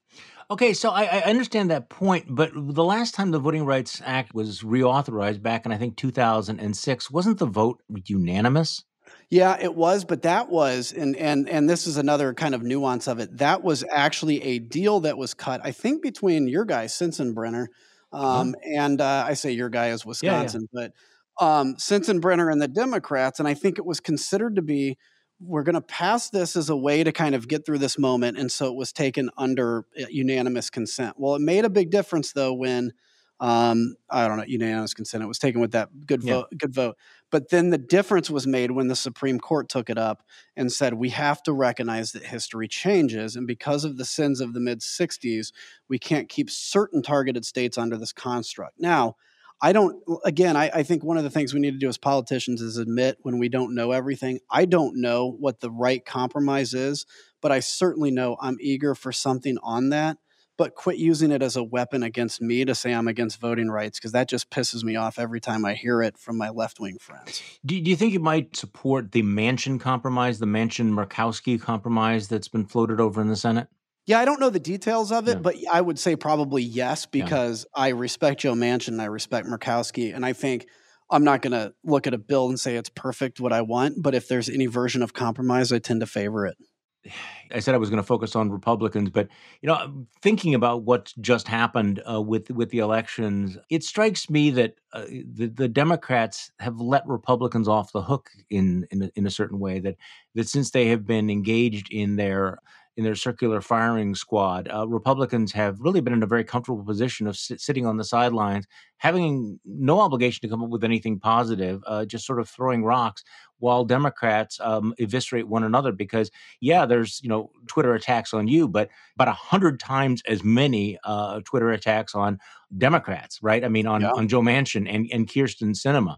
Okay, 0.48 0.74
so 0.74 0.90
I, 0.90 1.04
I 1.04 1.20
understand 1.22 1.70
that 1.70 1.88
point, 1.88 2.26
but 2.28 2.52
the 2.54 2.84
last 2.84 3.14
time 3.14 3.32
the 3.32 3.40
Voting 3.40 3.64
Rights 3.64 4.00
Act 4.04 4.32
was 4.32 4.62
reauthorized 4.62 5.42
back 5.42 5.66
in 5.66 5.72
I 5.72 5.78
think 5.78 5.96
2006, 5.96 7.10
wasn't 7.10 7.38
the 7.38 7.46
vote 7.46 7.82
unanimous? 8.04 8.84
Yeah, 9.28 9.56
it 9.60 9.74
was, 9.74 10.04
but 10.04 10.22
that 10.22 10.48
was, 10.48 10.92
and 10.92 11.16
and 11.16 11.48
and 11.48 11.68
this 11.68 11.88
is 11.88 11.96
another 11.96 12.32
kind 12.32 12.54
of 12.54 12.62
nuance 12.62 13.08
of 13.08 13.18
it. 13.18 13.38
That 13.38 13.64
was 13.64 13.84
actually 13.90 14.40
a 14.42 14.60
deal 14.60 15.00
that 15.00 15.18
was 15.18 15.34
cut, 15.34 15.60
I 15.64 15.72
think, 15.72 16.00
between 16.00 16.46
your 16.46 16.64
guy 16.64 16.86
Sensenbrenner, 16.86 17.66
um, 18.12 18.54
and 18.64 19.00
uh, 19.00 19.24
I 19.26 19.34
say 19.34 19.50
your 19.50 19.68
guy 19.68 19.88
is 19.88 20.04
yeah. 20.04 20.08
Wisconsin, 20.08 20.68
but 20.72 20.92
um, 21.40 21.74
Sensenbrenner 21.74 22.52
and 22.52 22.62
the 22.62 22.68
Democrats, 22.68 23.40
and 23.40 23.48
I 23.48 23.54
think 23.54 23.78
it 23.78 23.84
was 23.84 23.98
considered 23.98 24.56
to 24.56 24.62
be 24.62 24.96
we're 25.40 25.62
going 25.62 25.74
to 25.74 25.80
pass 25.82 26.30
this 26.30 26.56
as 26.56 26.70
a 26.70 26.76
way 26.76 27.04
to 27.04 27.12
kind 27.12 27.34
of 27.34 27.46
get 27.48 27.66
through 27.66 27.78
this 27.78 27.98
moment, 27.98 28.38
and 28.38 28.50
so 28.50 28.66
it 28.66 28.74
was 28.74 28.92
taken 28.92 29.30
under 29.36 29.86
uh, 30.00 30.06
unanimous 30.10 30.70
consent. 30.70 31.16
Well, 31.18 31.34
it 31.34 31.42
made 31.42 31.64
a 31.64 31.70
big 31.70 31.90
difference 31.90 32.32
though 32.32 32.54
when 32.54 32.92
um, 33.38 33.96
I 34.08 34.26
don't 34.26 34.38
know 34.38 34.44
unanimous 34.46 34.94
consent. 34.94 35.22
It 35.22 35.26
was 35.26 35.38
taken 35.38 35.60
with 35.60 35.72
that 35.72 36.06
good 36.06 36.22
Yeah. 36.22 36.34
vote, 36.34 36.46
good 36.56 36.74
vote. 36.74 36.96
But 37.30 37.50
then 37.50 37.68
the 37.68 37.76
difference 37.78 38.30
was 38.30 38.46
made 38.46 38.70
when 38.70 38.88
the 38.88 38.96
Supreme 38.96 39.38
Court 39.38 39.68
took 39.68 39.90
it 39.90 39.98
up 39.98 40.22
and 40.56 40.72
said, 40.72 40.94
we 40.94 41.10
have 41.10 41.42
to 41.42 41.52
recognize 41.52 42.12
that 42.12 42.24
history 42.24 42.66
changes. 42.66 43.36
And 43.36 43.46
because 43.46 43.84
of 43.84 43.98
the 43.98 44.06
sins 44.06 44.40
of 44.40 44.54
the 44.54 44.60
mid 44.60 44.80
60s, 44.80 45.52
we 45.88 45.98
can't 45.98 46.30
keep 46.30 46.48
certain 46.48 47.02
targeted 47.02 47.44
states 47.44 47.76
under 47.76 47.98
this 47.98 48.12
construct. 48.12 48.80
Now, 48.80 49.16
I 49.60 49.72
don't, 49.72 50.02
again, 50.24 50.56
I, 50.56 50.70
I 50.72 50.82
think 50.82 51.02
one 51.02 51.16
of 51.16 51.24
the 51.24 51.30
things 51.30 51.54
we 51.54 51.60
need 51.60 51.72
to 51.72 51.78
do 51.78 51.88
as 51.88 51.96
politicians 51.96 52.60
is 52.60 52.76
admit 52.76 53.18
when 53.22 53.38
we 53.38 53.48
don't 53.48 53.74
know 53.74 53.92
everything. 53.92 54.40
I 54.50 54.66
don't 54.66 55.00
know 55.00 55.30
what 55.30 55.60
the 55.60 55.70
right 55.70 56.04
compromise 56.04 56.74
is, 56.74 57.06
but 57.40 57.52
I 57.52 57.60
certainly 57.60 58.10
know 58.10 58.36
I'm 58.40 58.58
eager 58.60 58.94
for 58.94 59.12
something 59.12 59.56
on 59.62 59.90
that. 59.90 60.18
But 60.58 60.74
quit 60.74 60.96
using 60.96 61.32
it 61.32 61.42
as 61.42 61.56
a 61.56 61.62
weapon 61.62 62.02
against 62.02 62.40
me 62.40 62.64
to 62.64 62.74
say 62.74 62.94
I'm 62.94 63.08
against 63.08 63.38
voting 63.38 63.68
rights 63.68 63.98
because 63.98 64.12
that 64.12 64.26
just 64.26 64.48
pisses 64.48 64.82
me 64.82 64.96
off 64.96 65.18
every 65.18 65.38
time 65.38 65.66
I 65.66 65.74
hear 65.74 66.00
it 66.00 66.16
from 66.16 66.38
my 66.38 66.48
left 66.48 66.80
wing 66.80 66.96
friends. 66.98 67.42
Do, 67.64 67.78
do 67.78 67.90
you 67.90 67.96
think 67.96 68.14
you 68.14 68.20
might 68.20 68.56
support 68.56 69.12
the 69.12 69.22
Manchin 69.22 69.78
compromise, 69.78 70.38
the 70.38 70.46
Manchin 70.46 70.92
Murkowski 70.92 71.60
compromise 71.60 72.28
that's 72.28 72.48
been 72.48 72.64
floated 72.64 73.00
over 73.00 73.20
in 73.20 73.28
the 73.28 73.36
Senate? 73.36 73.68
Yeah, 74.06 74.20
I 74.20 74.24
don't 74.24 74.38
know 74.38 74.50
the 74.50 74.60
details 74.60 75.10
of 75.10 75.28
it, 75.28 75.32
Yeah. 75.32 75.40
but 75.40 75.56
I 75.70 75.80
would 75.80 75.98
say 75.98 76.14
probably 76.16 76.62
yes 76.62 77.06
Yeah. 77.12 77.24
because 77.24 77.66
I 77.74 77.88
respect 77.88 78.40
Joe 78.40 78.54
Manchin 78.54 78.88
and 78.88 79.02
I 79.02 79.06
respect 79.06 79.48
Murkowski, 79.48 80.14
and 80.14 80.24
I 80.24 80.32
think 80.32 80.66
I'm 81.10 81.24
not 81.24 81.42
going 81.42 81.52
to 81.52 81.72
look 81.84 82.06
at 82.06 82.14
a 82.14 82.18
bill 82.18 82.48
and 82.48 82.58
say 82.58 82.76
it's 82.76 82.90
perfect 82.90 83.40
what 83.40 83.52
I 83.52 83.62
want, 83.62 84.02
but 84.02 84.14
if 84.14 84.28
there's 84.28 84.48
any 84.48 84.66
version 84.66 85.02
of 85.02 85.12
compromise, 85.12 85.72
I 85.72 85.78
tend 85.78 86.00
to 86.00 86.06
favor 86.06 86.46
it. 86.46 86.56
I 87.52 87.60
said 87.60 87.76
I 87.76 87.78
was 87.78 87.90
going 87.90 88.02
to 88.02 88.06
focus 88.06 88.34
on 88.34 88.50
Republicans, 88.50 89.10
but 89.10 89.28
you 89.60 89.68
know, 89.68 90.06
thinking 90.20 90.54
about 90.54 90.82
what 90.82 91.12
just 91.20 91.46
happened 91.46 92.02
uh, 92.08 92.20
with 92.20 92.50
with 92.50 92.70
the 92.70 92.78
elections, 92.78 93.56
it 93.70 93.84
strikes 93.84 94.28
me 94.28 94.50
that 94.50 94.74
uh, 94.92 95.04
the, 95.06 95.46
the 95.46 95.68
Democrats 95.68 96.50
have 96.58 96.80
let 96.80 97.06
Republicans 97.06 97.68
off 97.68 97.92
the 97.92 98.02
hook 98.02 98.30
in 98.50 98.86
in 98.90 99.02
a, 99.02 99.10
in 99.14 99.26
a 99.26 99.30
certain 99.30 99.60
way. 99.60 99.78
That 99.78 99.94
that 100.34 100.48
since 100.48 100.72
they 100.72 100.88
have 100.88 101.06
been 101.06 101.30
engaged 101.30 101.86
in 101.92 102.16
their 102.16 102.58
in 102.96 103.04
their 103.04 103.14
circular 103.14 103.60
firing 103.60 104.14
squad, 104.14 104.68
uh, 104.74 104.86
Republicans 104.88 105.52
have 105.52 105.78
really 105.80 106.00
been 106.00 106.12
in 106.14 106.22
a 106.22 106.26
very 106.26 106.44
comfortable 106.44 106.84
position 106.84 107.26
of 107.26 107.36
sit, 107.36 107.60
sitting 107.60 107.86
on 107.86 107.96
the 107.98 108.04
sidelines, 108.04 108.66
having 108.98 109.60
no 109.64 110.00
obligation 110.00 110.40
to 110.42 110.48
come 110.48 110.62
up 110.62 110.70
with 110.70 110.82
anything 110.84 111.18
positive, 111.20 111.82
uh, 111.86 112.04
just 112.06 112.24
sort 112.26 112.40
of 112.40 112.48
throwing 112.48 112.84
rocks, 112.84 113.22
while 113.58 113.84
Democrats 113.84 114.58
um, 114.60 114.94
eviscerate 114.98 115.48
one 115.48 115.64
another 115.64 115.92
because 115.92 116.30
yeah, 116.60 116.86
there's 116.86 117.20
you 117.22 117.28
know 117.28 117.50
Twitter 117.66 117.94
attacks 117.94 118.32
on 118.34 118.48
you, 118.48 118.68
but 118.68 118.88
about 119.14 119.28
a 119.28 119.32
hundred 119.32 119.78
times 119.80 120.22
as 120.26 120.42
many 120.44 120.98
uh, 121.04 121.40
Twitter 121.44 121.70
attacks 121.70 122.14
on 122.14 122.38
Democrats, 122.76 123.38
right? 123.42 123.64
I 123.64 123.68
mean, 123.68 123.86
on 123.86 124.02
Yeah. 124.02 124.10
on 124.14 124.28
Joe 124.28 124.40
Manchin 124.42 124.88
and 124.92 125.06
and 125.12 125.26
Kyrsten 125.26 125.70
Sinema, 125.74 126.16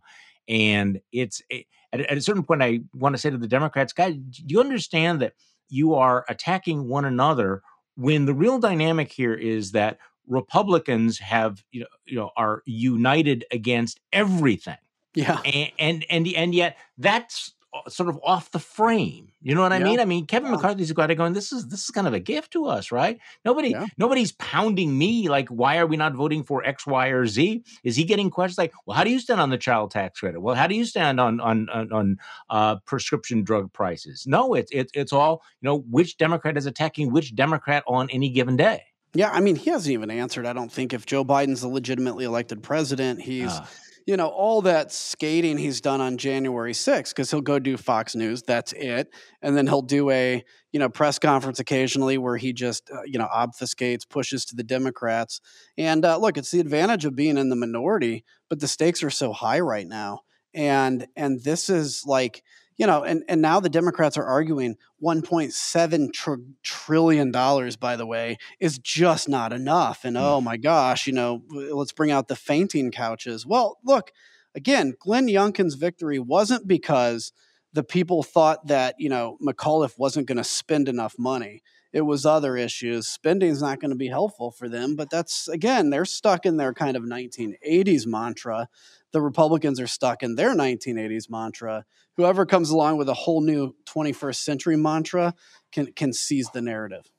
and 0.48 1.00
it's 1.12 1.42
it, 1.50 1.66
at, 1.92 2.00
at 2.00 2.18
a 2.18 2.20
certain 2.22 2.42
point, 2.44 2.62
I 2.62 2.80
want 2.94 3.14
to 3.14 3.20
say 3.20 3.30
to 3.30 3.38
the 3.38 3.48
Democrats, 3.48 3.92
guys, 3.92 4.14
do 4.16 4.42
you 4.46 4.60
understand 4.60 5.20
that 5.20 5.34
you 5.70 5.94
are 5.94 6.24
attacking 6.28 6.88
one 6.88 7.04
another 7.04 7.62
when 7.96 8.26
the 8.26 8.34
real 8.34 8.58
dynamic 8.58 9.10
here 9.12 9.34
is 9.34 9.72
that 9.72 9.98
Republicans 10.26 11.18
have 11.18 11.64
you 11.72 11.80
know 11.80 11.86
you 12.06 12.16
know 12.16 12.30
are 12.36 12.62
united 12.66 13.44
against 13.50 14.00
everything 14.12 14.76
Yeah. 15.14 15.40
and 15.44 15.70
and 15.78 16.06
and, 16.10 16.28
and 16.28 16.54
yet 16.54 16.76
that's 16.98 17.54
sort 17.88 18.08
of 18.08 18.18
off 18.22 18.50
the 18.50 18.58
frame. 18.58 19.32
You 19.40 19.54
know 19.54 19.62
what 19.62 19.72
I 19.72 19.78
Yeah. 19.78 19.84
mean? 19.84 20.00
I 20.00 20.04
mean, 20.04 20.26
Kevin 20.26 20.50
Yeah. 20.50 20.56
McCarthy's 20.56 20.90
got 20.92 21.10
it 21.10 21.14
going. 21.14 21.32
This 21.32 21.52
is 21.52 21.68
this 21.68 21.84
is 21.84 21.90
kind 21.90 22.06
of 22.06 22.12
a 22.14 22.20
gift 22.20 22.52
to 22.54 22.66
us, 22.66 22.90
right? 22.90 23.18
Nobody 23.44 23.70
Yeah. 23.70 23.86
nobody's 23.96 24.32
pounding 24.32 24.96
me 24.98 25.28
like, 25.28 25.48
why 25.48 25.78
are 25.78 25.86
we 25.86 25.96
not 25.96 26.14
voting 26.14 26.42
for 26.44 26.64
X, 26.64 26.86
Y, 26.86 27.08
or 27.08 27.26
Z? 27.26 27.62
Is 27.84 27.96
he 27.96 28.04
getting 28.04 28.30
questions 28.30 28.58
like, 28.58 28.72
well, 28.86 28.96
how 28.96 29.04
do 29.04 29.10
you 29.10 29.20
stand 29.20 29.40
on 29.40 29.50
the 29.50 29.58
child 29.58 29.90
tax 29.90 30.20
credit? 30.20 30.40
Well, 30.40 30.54
how 30.56 30.66
do 30.66 30.74
you 30.74 30.84
stand 30.84 31.20
on 31.20 31.40
on 31.40 31.68
on, 31.70 31.92
on 31.92 32.16
uh, 32.50 32.76
prescription 32.86 33.44
drug 33.44 33.72
prices? 33.72 34.24
No, 34.26 34.54
it's 34.54 34.70
it's 34.72 34.90
it's 34.94 35.12
all 35.12 35.42
you 35.60 35.68
know. 35.68 35.78
Which 35.90 36.16
Democrat 36.18 36.56
is 36.56 36.66
attacking 36.66 37.12
which 37.12 37.34
Democrat 37.34 37.84
on 37.86 38.08
any 38.10 38.28
given 38.30 38.56
day? 38.56 38.82
Yeah. 39.14 39.30
I 39.30 39.40
mean, 39.40 39.56
he 39.56 39.70
hasn't 39.70 39.92
even 39.92 40.10
answered, 40.10 40.44
I 40.44 40.52
don't 40.52 40.70
think, 40.70 40.92
if 40.92 41.06
Joe 41.06 41.24
Biden's 41.24 41.62
the 41.62 41.68
legitimately 41.68 42.24
elected 42.24 42.62
president. 42.62 43.22
He's. 43.22 43.50
Uh, 43.52 43.66
you 44.08 44.16
know, 44.16 44.28
all 44.28 44.62
that 44.62 44.90
skating 44.90 45.58
he's 45.58 45.82
done 45.82 46.00
on 46.00 46.16
January 46.16 46.72
6th, 46.72 47.10
because 47.10 47.30
he'll 47.30 47.42
go 47.42 47.58
do 47.58 47.76
Fox 47.76 48.16
News, 48.16 48.42
that's 48.42 48.72
it. 48.72 49.12
And 49.42 49.54
then 49.54 49.66
he'll 49.66 49.82
do 49.82 50.08
a, 50.08 50.42
you 50.72 50.80
know, 50.80 50.88
press 50.88 51.18
conference 51.18 51.58
occasionally 51.58 52.16
where 52.16 52.38
he 52.38 52.54
just, 52.54 52.90
uh, 52.90 53.02
you 53.04 53.18
know, 53.18 53.28
obfuscates, 53.30 54.08
pushes 54.08 54.46
to 54.46 54.56
the 54.56 54.62
Democrats. 54.62 55.42
And 55.76 56.06
uh, 56.06 56.16
look, 56.16 56.38
it's 56.38 56.50
the 56.50 56.58
advantage 56.58 57.04
of 57.04 57.16
being 57.16 57.36
in 57.36 57.50
the 57.50 57.54
minority, 57.54 58.24
but 58.48 58.60
the 58.60 58.66
stakes 58.66 59.02
are 59.02 59.10
so 59.10 59.34
high 59.34 59.60
right 59.60 59.86
now. 59.86 60.20
And 60.54 61.06
and 61.14 61.44
this 61.44 61.68
is 61.68 62.04
like, 62.06 62.42
you 62.78 62.86
know, 62.86 63.02
and, 63.02 63.24
and 63.28 63.42
now 63.42 63.58
the 63.60 63.68
Democrats 63.68 64.16
are 64.16 64.24
arguing 64.24 64.76
1.7 65.02 66.12
tr- 66.12 66.34
trillion 66.62 67.32
dollars, 67.32 67.76
by 67.76 67.96
the 67.96 68.06
way, 68.06 68.38
is 68.60 68.78
just 68.78 69.28
not 69.28 69.52
enough. 69.52 70.04
And 70.04 70.16
mm. 70.16 70.22
oh 70.22 70.40
my 70.40 70.56
gosh, 70.56 71.06
you 71.06 71.12
know, 71.12 71.42
let's 71.50 71.92
bring 71.92 72.12
out 72.12 72.28
the 72.28 72.36
fainting 72.36 72.92
couches. 72.92 73.44
Well, 73.44 73.78
look, 73.84 74.12
again, 74.54 74.94
Glenn 74.98 75.26
Youngkin's 75.26 75.74
victory 75.74 76.20
wasn't 76.20 76.68
because 76.68 77.32
the 77.72 77.84
people 77.84 78.22
thought 78.22 78.68
that, 78.68 78.94
you 78.98 79.08
know, 79.08 79.36
McAuliffe 79.44 79.98
wasn't 79.98 80.26
going 80.26 80.38
to 80.38 80.44
spend 80.44 80.88
enough 80.88 81.16
money. 81.18 81.62
It 81.92 82.02
was 82.02 82.24
other 82.24 82.56
issues. 82.56 83.08
Spending 83.08 83.50
is 83.50 83.62
not 83.62 83.80
going 83.80 83.90
to 83.90 83.96
be 83.96 84.08
helpful 84.08 84.50
for 84.50 84.68
them, 84.68 84.94
but 84.94 85.10
that's 85.10 85.48
again, 85.48 85.90
they're 85.90 86.04
stuck 86.04 86.46
in 86.46 86.58
their 86.58 86.74
kind 86.74 86.96
of 86.96 87.02
1980s 87.02 88.06
mantra 88.06 88.68
the 89.12 89.20
Republicans 89.20 89.80
are 89.80 89.86
stuck 89.86 90.22
in 90.22 90.34
their 90.34 90.54
1980s 90.54 91.30
mantra. 91.30 91.84
Whoever 92.16 92.46
comes 92.46 92.70
along 92.70 92.98
with 92.98 93.08
a 93.08 93.14
whole 93.14 93.40
new 93.40 93.74
21st 93.88 94.36
century 94.36 94.76
mantra 94.76 95.34
can 95.72 95.92
can 95.92 96.12
seize 96.12 96.50
the 96.52 96.62
narrative. 96.62 97.10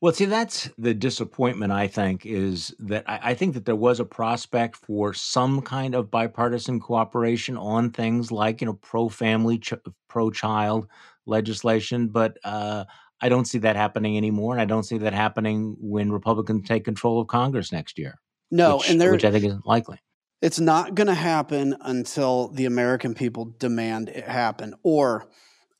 Well, 0.00 0.12
see, 0.12 0.26
that's 0.26 0.68
the 0.76 0.92
disappointment, 0.92 1.72
I 1.72 1.86
think, 1.86 2.26
is 2.26 2.74
that 2.80 3.04
I, 3.06 3.30
I, 3.30 3.34
think 3.34 3.54
that 3.54 3.64
there 3.64 3.74
was 3.74 3.98
a 3.98 4.04
prospect 4.04 4.76
for 4.76 5.14
some 5.14 5.62
kind 5.62 5.94
of 5.94 6.10
bipartisan 6.10 6.80
cooperation 6.80 7.56
on 7.56 7.90
things 7.90 8.30
like, 8.30 8.60
you 8.60 8.66
know, 8.66 8.74
pro 8.74 9.08
family, 9.08 9.58
ch- 9.58 9.72
pro 10.06 10.30
child 10.30 10.86
legislation. 11.24 12.08
But 12.08 12.36
uh, 12.44 12.84
I 13.22 13.30
don't 13.30 13.46
see 13.46 13.58
that 13.58 13.76
happening 13.76 14.18
anymore. 14.18 14.52
And 14.52 14.60
I 14.60 14.66
don't 14.66 14.84
see 14.84 14.98
that 14.98 15.14
happening 15.14 15.76
when 15.80 16.12
Republicans 16.12 16.68
take 16.68 16.84
control 16.84 17.18
of 17.18 17.28
Congress 17.28 17.72
next 17.72 17.98
year. 17.98 18.20
No, 18.50 18.76
which, 18.76 18.90
and 18.90 19.00
there, 19.00 19.12
which 19.12 19.24
I 19.24 19.30
think 19.30 19.46
is 19.46 19.54
likely. 19.64 19.98
It's 20.42 20.60
not 20.60 20.94
going 20.94 21.06
to 21.06 21.14
happen 21.14 21.76
until 21.80 22.48
the 22.48 22.66
American 22.66 23.14
people 23.14 23.54
demand 23.58 24.10
it 24.10 24.28
happen 24.28 24.74
or 24.82 25.28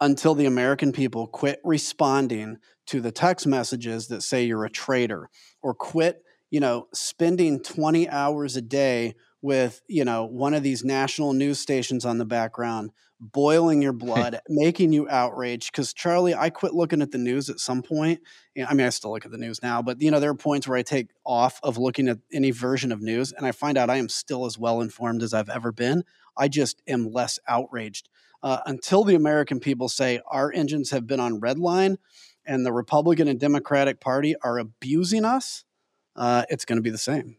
until 0.00 0.34
the 0.34 0.46
American 0.46 0.92
people 0.92 1.26
quit 1.26 1.60
responding 1.62 2.58
to 2.86 3.00
the 3.00 3.12
text 3.12 3.46
messages 3.46 4.08
that 4.08 4.22
say 4.22 4.44
you're 4.44 4.64
a 4.64 4.70
traitor 4.70 5.28
or 5.62 5.74
quit, 5.74 6.22
you 6.50 6.60
know, 6.60 6.88
spending 6.94 7.62
20 7.62 8.08
hours 8.08 8.56
a 8.56 8.62
day 8.62 9.14
with, 9.42 9.82
you 9.88 10.04
know, 10.04 10.24
one 10.24 10.54
of 10.54 10.62
these 10.62 10.84
national 10.84 11.32
news 11.32 11.58
stations 11.58 12.04
on 12.04 12.18
the 12.18 12.24
background 12.24 12.90
boiling 13.20 13.82
your 13.82 13.92
blood, 13.94 14.40
making 14.48 14.92
you 14.92 15.08
outraged. 15.08 15.72
Because 15.72 15.92
Charlie, 15.92 16.34
I 16.34 16.50
quit 16.50 16.74
looking 16.74 17.02
at 17.02 17.10
the 17.10 17.18
news 17.18 17.48
at 17.50 17.60
some 17.60 17.82
point. 17.82 18.20
I 18.56 18.74
mean, 18.74 18.86
I 18.86 18.90
still 18.90 19.12
look 19.12 19.24
at 19.24 19.32
the 19.32 19.38
news 19.38 19.62
now, 19.62 19.82
but 19.82 20.00
you 20.00 20.10
know, 20.10 20.20
there 20.20 20.30
are 20.30 20.34
points 20.34 20.66
where 20.66 20.78
I 20.78 20.82
take 20.82 21.10
off 21.24 21.60
of 21.62 21.78
looking 21.78 22.08
at 22.08 22.18
any 22.32 22.50
version 22.50 22.92
of 22.92 23.02
news, 23.02 23.32
and 23.32 23.46
I 23.46 23.52
find 23.52 23.76
out 23.78 23.90
I 23.90 23.96
am 23.96 24.08
still 24.08 24.46
as 24.46 24.58
well 24.58 24.80
informed 24.80 25.22
as 25.22 25.34
I've 25.34 25.50
ever 25.50 25.72
been. 25.72 26.04
I 26.36 26.48
just 26.48 26.82
am 26.86 27.10
less 27.10 27.38
outraged 27.48 28.08
uh, 28.42 28.60
until 28.66 29.04
the 29.04 29.14
American 29.14 29.60
people 29.60 29.88
say 29.88 30.20
our 30.26 30.52
engines 30.52 30.90
have 30.90 31.06
been 31.06 31.20
on 31.20 31.40
red 31.40 31.58
line, 31.58 31.98
and 32.44 32.64
the 32.64 32.72
Republican 32.72 33.28
and 33.28 33.40
Democratic 33.40 34.00
Party 34.00 34.36
are 34.42 34.58
abusing 34.58 35.24
us. 35.24 35.64
Uh, 36.14 36.44
it's 36.48 36.64
going 36.64 36.76
to 36.76 36.82
be 36.82 36.90
the 36.90 36.98
same. 36.98 37.36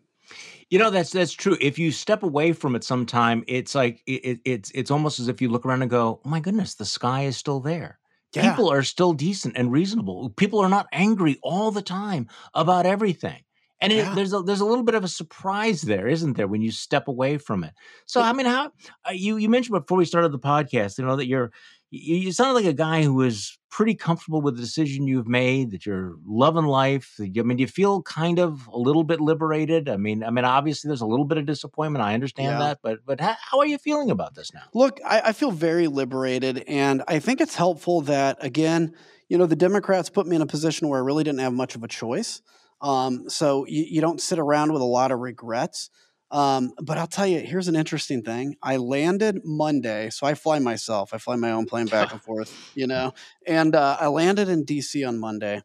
You 0.69 0.79
know 0.79 0.89
that's 0.89 1.11
that's 1.11 1.33
true. 1.33 1.57
If 1.61 1.79
you 1.79 1.91
step 1.91 2.23
away 2.23 2.51
from 2.53 2.75
it 2.75 2.83
sometime, 2.83 3.43
it's 3.47 3.73
like 3.73 4.01
it, 4.05 4.39
it's 4.43 4.71
it's 4.71 4.91
almost 4.91 5.19
as 5.19 5.27
if 5.27 5.41
you 5.41 5.49
look 5.49 5.65
around 5.65 5.81
and 5.81 5.91
go, 5.91 6.19
"Oh 6.23 6.29
my 6.29 6.39
goodness, 6.39 6.75
the 6.75 6.85
sky 6.85 7.23
is 7.23 7.37
still 7.37 7.59
there. 7.59 7.99
Yeah. 8.33 8.49
People 8.49 8.69
are 8.69 8.83
still 8.83 9.13
decent 9.13 9.55
and 9.57 9.71
reasonable. 9.71 10.29
People 10.31 10.59
are 10.59 10.69
not 10.69 10.87
angry 10.91 11.39
all 11.41 11.71
the 11.71 11.81
time 11.81 12.27
about 12.53 12.85
everything." 12.85 13.43
And 13.79 13.93
yeah. 13.93 14.11
it, 14.11 14.15
there's 14.15 14.33
a 14.33 14.41
there's 14.41 14.59
a 14.59 14.65
little 14.65 14.83
bit 14.83 14.95
of 14.95 15.03
a 15.03 15.07
surprise 15.07 15.81
there, 15.83 16.07
isn't 16.07 16.35
there, 16.35 16.47
when 16.47 16.61
you 16.61 16.71
step 16.71 17.07
away 17.07 17.37
from 17.37 17.63
it? 17.63 17.73
So 18.05 18.21
I 18.21 18.33
mean, 18.33 18.47
how 18.47 18.71
uh, 19.07 19.11
you 19.13 19.37
you 19.37 19.49
mentioned 19.49 19.79
before 19.79 19.97
we 19.97 20.05
started 20.05 20.31
the 20.31 20.39
podcast, 20.39 20.97
you 20.97 21.05
know, 21.05 21.15
that 21.15 21.27
you're 21.27 21.51
you 21.89 22.31
sound 22.31 22.53
like 22.53 22.65
a 22.65 22.73
guy 22.73 23.03
who 23.03 23.21
is 23.21 23.57
pretty 23.69 23.95
comfortable 23.95 24.41
with 24.41 24.55
the 24.55 24.61
decision 24.61 25.07
you've 25.07 25.27
made 25.27 25.71
that 25.71 25.85
you're 25.85 26.15
loving 26.25 26.65
life 26.65 27.15
i 27.19 27.41
mean 27.41 27.57
do 27.57 27.61
you 27.61 27.67
feel 27.67 28.01
kind 28.01 28.39
of 28.39 28.67
a 28.67 28.77
little 28.77 29.03
bit 29.03 29.21
liberated? 29.21 29.87
I 29.87 29.97
mean 29.97 30.23
i 30.23 30.29
mean 30.29 30.45
obviously 30.45 30.89
there's 30.89 31.01
a 31.01 31.05
little 31.05 31.25
bit 31.25 31.37
of 31.37 31.45
disappointment 31.45 32.03
i 32.03 32.13
understand 32.13 32.53
yeah. 32.53 32.59
that 32.59 32.79
but 32.81 32.99
but 33.05 33.21
how, 33.21 33.35
how, 33.39 33.59
are 33.59 33.65
you 33.65 33.77
feeling 33.77 34.09
about 34.09 34.35
this 34.35 34.53
now? 34.53 34.63
Look 34.73 34.99
I, 35.05 35.21
I 35.25 35.31
feel 35.33 35.51
very 35.51 35.87
liberated 35.87 36.63
and 36.67 37.03
i 37.07 37.19
think 37.19 37.41
it's 37.41 37.55
helpful 37.55 38.01
that 38.01 38.37
again 38.43 38.93
you 39.29 39.37
know 39.37 39.45
the 39.45 39.55
democrats 39.55 40.09
put 40.09 40.27
me 40.27 40.35
in 40.35 40.41
a 40.41 40.47
position 40.47 40.87
where 40.87 40.99
i 40.99 41.03
really 41.03 41.23
didn't 41.23 41.39
have 41.39 41.53
much 41.53 41.75
of 41.75 41.83
a 41.83 41.87
choice. 41.87 42.41
Um, 42.79 43.27
so 43.27 43.65
you, 43.65 43.85
you 43.89 44.01
don't 44.01 44.21
sit 44.21 44.37
around 44.37 44.71
with 44.71 44.83
a 44.83 44.85
lot 44.85 45.11
of 45.11 45.19
regrets 45.19 45.89
um, 46.31 46.73
but 46.81 46.97
I'll 46.97 47.07
tell 47.07 47.27
you, 47.27 47.39
here's 47.39 47.67
an 47.67 47.75
interesting 47.75 48.21
thing. 48.21 48.55
I 48.61 48.77
landed 48.77 49.41
Monday, 49.45 50.09
so 50.09 50.27
I 50.27 50.33
fly 50.33 50.59
myself. 50.59 51.13
I 51.13 51.17
fly 51.17 51.35
my 51.35 51.51
own 51.51 51.65
plane 51.65 51.87
back 51.87 52.11
and 52.11 52.21
forth, 52.21 52.53
you 52.75 52.87
know. 52.87 53.13
And 53.45 53.75
uh, 53.75 53.97
I 53.99 54.07
landed 54.07 54.49
in 54.49 54.65
DC 54.65 55.07
on 55.07 55.19
Monday 55.19 55.61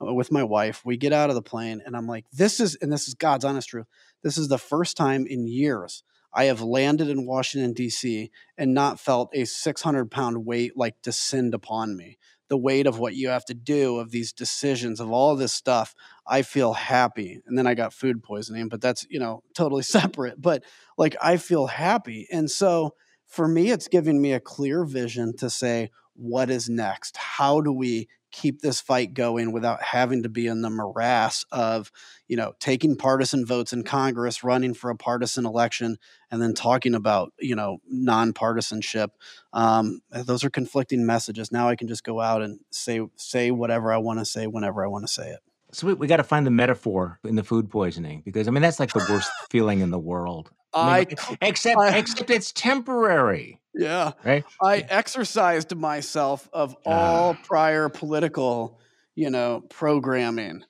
uh, 0.00 0.14
with 0.14 0.30
my 0.30 0.44
wife. 0.44 0.82
We 0.84 0.96
get 0.96 1.12
out 1.12 1.30
of 1.30 1.34
the 1.34 1.42
plane, 1.42 1.82
and 1.84 1.96
I'm 1.96 2.06
like, 2.06 2.26
"This 2.32 2.60
is," 2.60 2.76
and 2.76 2.92
this 2.92 3.08
is 3.08 3.14
God's 3.14 3.44
honest 3.44 3.68
truth. 3.68 3.86
This 4.22 4.38
is 4.38 4.48
the 4.48 4.58
first 4.58 4.96
time 4.96 5.26
in 5.26 5.48
years 5.48 6.04
I 6.34 6.44
have 6.44 6.60
landed 6.60 7.08
in 7.08 7.26
Washington 7.26 7.72
D.C. 7.72 8.30
and 8.58 8.74
not 8.74 8.98
felt 8.98 9.30
a 9.32 9.44
600 9.44 10.10
pound 10.10 10.44
weight 10.44 10.76
like 10.76 11.00
descend 11.02 11.54
upon 11.54 11.96
me 11.96 12.18
the 12.48 12.56
weight 12.56 12.86
of 12.86 12.98
what 12.98 13.14
you 13.14 13.28
have 13.28 13.44
to 13.46 13.54
do 13.54 13.98
of 13.98 14.10
these 14.10 14.32
decisions 14.32 15.00
of 15.00 15.10
all 15.10 15.34
this 15.36 15.52
stuff 15.52 15.94
i 16.26 16.42
feel 16.42 16.72
happy. 16.72 17.40
And 17.46 17.56
then 17.56 17.66
i 17.66 17.74
got 17.74 17.92
food 17.92 18.22
poisoning 18.22 18.68
but 18.68 18.80
that's 18.80 19.06
you 19.08 19.18
know 19.18 19.42
totally 19.54 19.82
separate 19.98 20.40
but 20.40 20.64
like 20.98 21.16
i 21.22 21.36
feel 21.36 21.66
happy. 21.66 22.26
And 22.30 22.50
so 22.50 22.94
for 23.26 23.48
me 23.48 23.70
it's 23.70 23.88
giving 23.88 24.20
me 24.20 24.32
a 24.32 24.40
clear 24.40 24.84
vision 24.84 25.36
to 25.38 25.50
say 25.50 25.90
what 26.14 26.48
is 26.48 26.68
next? 26.68 27.16
How 27.16 27.60
do 27.60 27.72
we 27.72 28.08
keep 28.34 28.60
this 28.60 28.80
fight 28.80 29.14
going 29.14 29.52
without 29.52 29.80
having 29.80 30.24
to 30.24 30.28
be 30.28 30.48
in 30.48 30.60
the 30.60 30.68
morass 30.68 31.44
of, 31.52 31.92
you 32.26 32.36
know, 32.36 32.52
taking 32.58 32.96
partisan 32.96 33.46
votes 33.46 33.72
in 33.72 33.84
Congress, 33.84 34.42
running 34.42 34.74
for 34.74 34.90
a 34.90 34.96
partisan 34.96 35.46
election, 35.46 35.96
and 36.32 36.42
then 36.42 36.52
talking 36.52 36.96
about, 36.96 37.32
you 37.38 37.54
know, 37.54 37.78
nonpartisanship. 37.92 39.10
Um, 39.52 40.00
those 40.10 40.42
are 40.42 40.50
conflicting 40.50 41.06
messages. 41.06 41.52
Now 41.52 41.68
I 41.68 41.76
can 41.76 41.86
just 41.86 42.02
go 42.02 42.20
out 42.20 42.42
and 42.42 42.58
say 42.70 43.00
say 43.14 43.52
whatever 43.52 43.92
I 43.92 43.98
want 43.98 44.18
to 44.18 44.24
say 44.24 44.48
whenever 44.48 44.84
I 44.84 44.88
want 44.88 45.06
to 45.06 45.12
say 45.12 45.30
it. 45.30 45.40
So 45.74 45.88
we, 45.88 45.94
we 45.94 46.06
got 46.06 46.18
to 46.18 46.24
find 46.24 46.46
the 46.46 46.52
metaphor 46.52 47.18
in 47.24 47.34
the 47.34 47.42
food 47.42 47.68
poisoning 47.68 48.22
because 48.24 48.46
I 48.46 48.52
mean 48.52 48.62
that's 48.62 48.78
like 48.78 48.92
the 48.92 49.04
worst 49.10 49.30
feeling 49.50 49.80
in 49.80 49.90
the 49.90 49.98
world. 49.98 50.50
I, 50.72 51.00
mean, 51.00 51.16
I 51.18 51.46
except 51.46 51.78
I, 51.78 51.98
except 51.98 52.30
it's 52.30 52.52
temporary. 52.52 53.60
Yeah. 53.74 54.12
Right. 54.24 54.44
I 54.62 54.78
exercised 54.88 55.74
myself 55.74 56.48
of 56.52 56.76
all 56.86 57.30
uh, 57.30 57.36
prior 57.42 57.88
political, 57.88 58.78
you 59.16 59.30
know, 59.30 59.64
programming. 59.68 60.64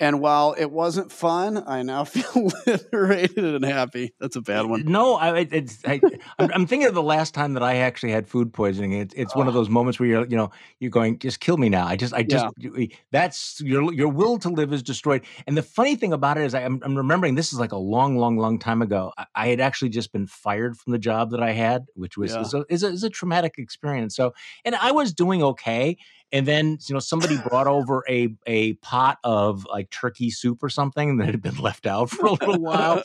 And 0.00 0.20
while 0.20 0.54
it 0.56 0.70
wasn't 0.70 1.10
fun, 1.10 1.62
I 1.66 1.82
now 1.82 2.04
feel 2.04 2.50
liberated 2.66 3.54
and 3.56 3.64
happy. 3.64 4.14
That's 4.20 4.36
a 4.36 4.40
bad 4.40 4.66
one. 4.66 4.84
No, 4.84 5.16
I, 5.16 5.40
it's, 5.40 5.80
I, 5.84 6.00
am 6.38 6.66
thinking 6.66 6.86
of 6.86 6.94
the 6.94 7.02
last 7.02 7.34
time 7.34 7.54
that 7.54 7.62
I 7.62 7.76
actually 7.76 8.12
had 8.12 8.28
food 8.28 8.52
poisoning. 8.52 8.92
It's, 8.92 9.14
it's 9.14 9.32
oh. 9.34 9.38
one 9.38 9.48
of 9.48 9.54
those 9.54 9.68
moments 9.68 9.98
where 9.98 10.08
you're, 10.08 10.26
you 10.26 10.36
know, 10.36 10.50
you're 10.78 10.90
going, 10.90 11.18
just 11.18 11.40
kill 11.40 11.56
me 11.56 11.68
now. 11.68 11.86
I 11.86 11.96
just, 11.96 12.14
I 12.14 12.22
just, 12.22 12.46
yeah. 12.58 12.86
that's 13.10 13.60
your 13.60 13.92
your 13.92 14.08
will 14.08 14.38
to 14.38 14.48
live 14.48 14.72
is 14.72 14.82
destroyed. 14.82 15.22
And 15.46 15.56
the 15.56 15.62
funny 15.62 15.96
thing 15.96 16.12
about 16.12 16.38
it 16.38 16.44
is, 16.44 16.54
I, 16.54 16.60
am 16.62 16.80
I'm 16.84 16.96
remembering 16.96 17.34
this 17.34 17.52
is 17.52 17.58
like 17.58 17.72
a 17.72 17.78
long, 17.78 18.16
long, 18.16 18.36
long 18.36 18.58
time 18.58 18.82
ago. 18.82 19.12
I, 19.18 19.26
I, 19.34 19.48
had 19.48 19.60
actually 19.60 19.88
just 19.88 20.12
been 20.12 20.26
fired 20.26 20.76
from 20.76 20.92
the 20.92 20.98
job 20.98 21.30
that 21.30 21.42
I 21.42 21.50
had, 21.50 21.86
which 21.94 22.16
was 22.16 22.32
yeah. 22.32 22.40
is, 22.40 22.54
a, 22.54 22.64
is, 22.68 22.82
a, 22.84 22.88
is 22.88 23.04
a 23.04 23.10
traumatic 23.10 23.54
experience. 23.58 24.14
So, 24.14 24.32
and 24.64 24.76
I 24.76 24.92
was 24.92 25.12
doing 25.12 25.42
okay 25.42 25.96
and 26.32 26.46
then 26.46 26.78
you 26.86 26.92
know 26.92 26.98
somebody 26.98 27.36
brought 27.48 27.66
over 27.68 28.04
a 28.08 28.34
a 28.46 28.74
pot 28.74 29.18
of 29.24 29.66
like 29.70 29.90
turkey 29.90 30.30
soup 30.30 30.62
or 30.62 30.68
something 30.68 31.16
that 31.16 31.26
had 31.26 31.42
been 31.42 31.56
left 31.56 31.86
out 31.86 32.10
for 32.10 32.26
a 32.26 32.32
little 32.32 32.60
while 32.60 33.02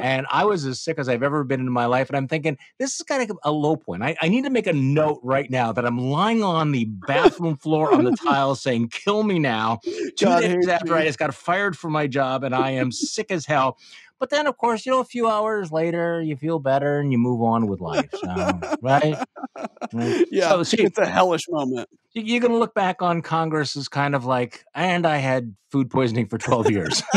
and 0.00 0.26
i 0.30 0.44
was 0.44 0.64
as 0.64 0.80
sick 0.80 0.98
as 0.98 1.08
i've 1.08 1.22
ever 1.22 1.44
been 1.44 1.60
in 1.60 1.70
my 1.70 1.86
life 1.86 2.08
and 2.08 2.16
i'm 2.16 2.28
thinking 2.28 2.56
this 2.78 2.94
is 2.94 3.02
kind 3.02 3.28
of 3.28 3.38
a 3.44 3.52
low 3.52 3.76
point. 3.76 4.02
I, 4.02 4.16
I 4.20 4.28
need 4.28 4.44
to 4.44 4.50
make 4.50 4.66
a 4.66 4.72
note 4.72 5.20
right 5.22 5.50
now 5.50 5.72
that 5.72 5.84
i'm 5.84 5.98
lying 5.98 6.42
on 6.42 6.72
the 6.72 6.84
bathroom 6.84 7.56
floor 7.56 7.92
on 7.92 8.04
the 8.04 8.16
tile 8.16 8.54
saying 8.54 8.88
kill 8.88 9.22
me 9.22 9.38
now 9.38 9.80
two 9.84 10.26
God 10.26 10.40
days 10.40 10.68
after 10.68 10.94
i 10.94 11.06
just 11.06 11.18
got 11.18 11.34
fired 11.34 11.76
from 11.76 11.92
my 11.92 12.06
job 12.06 12.44
and 12.44 12.54
i 12.54 12.70
am 12.70 12.92
sick 12.92 13.30
as 13.30 13.46
hell 13.46 13.78
but 14.22 14.30
then, 14.30 14.46
of 14.46 14.56
course, 14.56 14.86
you 14.86 14.92
know, 14.92 15.00
a 15.00 15.04
few 15.04 15.28
hours 15.28 15.72
later, 15.72 16.22
you 16.22 16.36
feel 16.36 16.60
better 16.60 17.00
and 17.00 17.10
you 17.10 17.18
move 17.18 17.42
on 17.42 17.66
with 17.66 17.80
life. 17.80 18.08
So, 18.12 18.60
right? 18.80 19.18
Yeah, 20.30 20.50
so, 20.50 20.62
so 20.62 20.76
it's 20.78 20.96
a 20.96 21.06
hellish 21.06 21.48
moment. 21.48 21.88
You're 22.12 22.38
going 22.38 22.52
to 22.52 22.58
look 22.58 22.72
back 22.72 23.02
on 23.02 23.22
Congress 23.22 23.74
as 23.74 23.88
kind 23.88 24.14
of 24.14 24.24
like, 24.24 24.64
and 24.76 25.08
I 25.08 25.16
had 25.16 25.56
food 25.72 25.90
poisoning 25.90 26.28
for 26.28 26.38
12 26.38 26.70
years. 26.70 27.02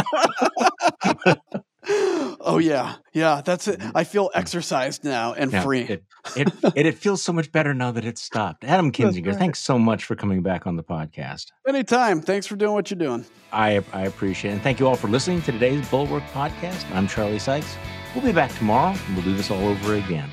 Oh 2.46 2.60
yeah, 2.60 2.96
yeah. 3.12 3.42
That's 3.44 3.68
it. 3.68 3.80
Mm-hmm. 3.80 3.98
I 3.98 4.04
feel 4.04 4.30
exercised 4.36 5.04
now 5.04 5.34
and 5.34 5.52
Yeah, 5.52 5.64
free. 5.64 5.82
It, 5.82 6.04
it, 6.36 6.48
it, 6.76 6.86
it 6.86 6.98
feels 6.98 7.22
so 7.22 7.34
much 7.34 7.52
better 7.52 7.74
now 7.74 7.92
that 7.92 8.06
it's 8.06 8.22
stopped. 8.22 8.64
Adam 8.64 8.92
Kinzinger, 8.94 9.28
right. 9.28 9.36
thanks 9.36 9.60
so 9.60 9.80
much 9.80 10.06
for 10.06 10.16
coming 10.16 10.44
back 10.44 10.68
on 10.68 10.76
the 10.76 10.84
podcast. 10.84 11.48
Anytime. 11.68 12.22
Thanks 12.22 12.46
for 12.46 12.56
doing 12.56 12.74
what 12.74 12.90
you're 12.92 13.00
doing. 13.00 13.26
I, 13.52 13.84
I 13.94 14.04
appreciate 14.04 14.52
it. 14.52 14.54
And 14.54 14.62
thank 14.62 14.80
you 14.80 14.88
all 14.88 14.96
for 14.96 15.08
listening 15.08 15.42
to 15.44 15.52
today's 15.52 15.88
Bulwark 15.90 16.24
podcast. 16.34 16.90
I'm 16.94 17.08
Charlie 17.08 17.40
Sykes. 17.40 17.76
We'll 18.14 18.24
be 18.24 18.32
back 18.32 18.54
tomorrow 18.56 18.96
and 19.08 19.16
we'll 19.16 19.26
do 19.26 19.36
this 19.36 19.50
all 19.50 19.68
over 19.68 19.96
again. 19.96 20.30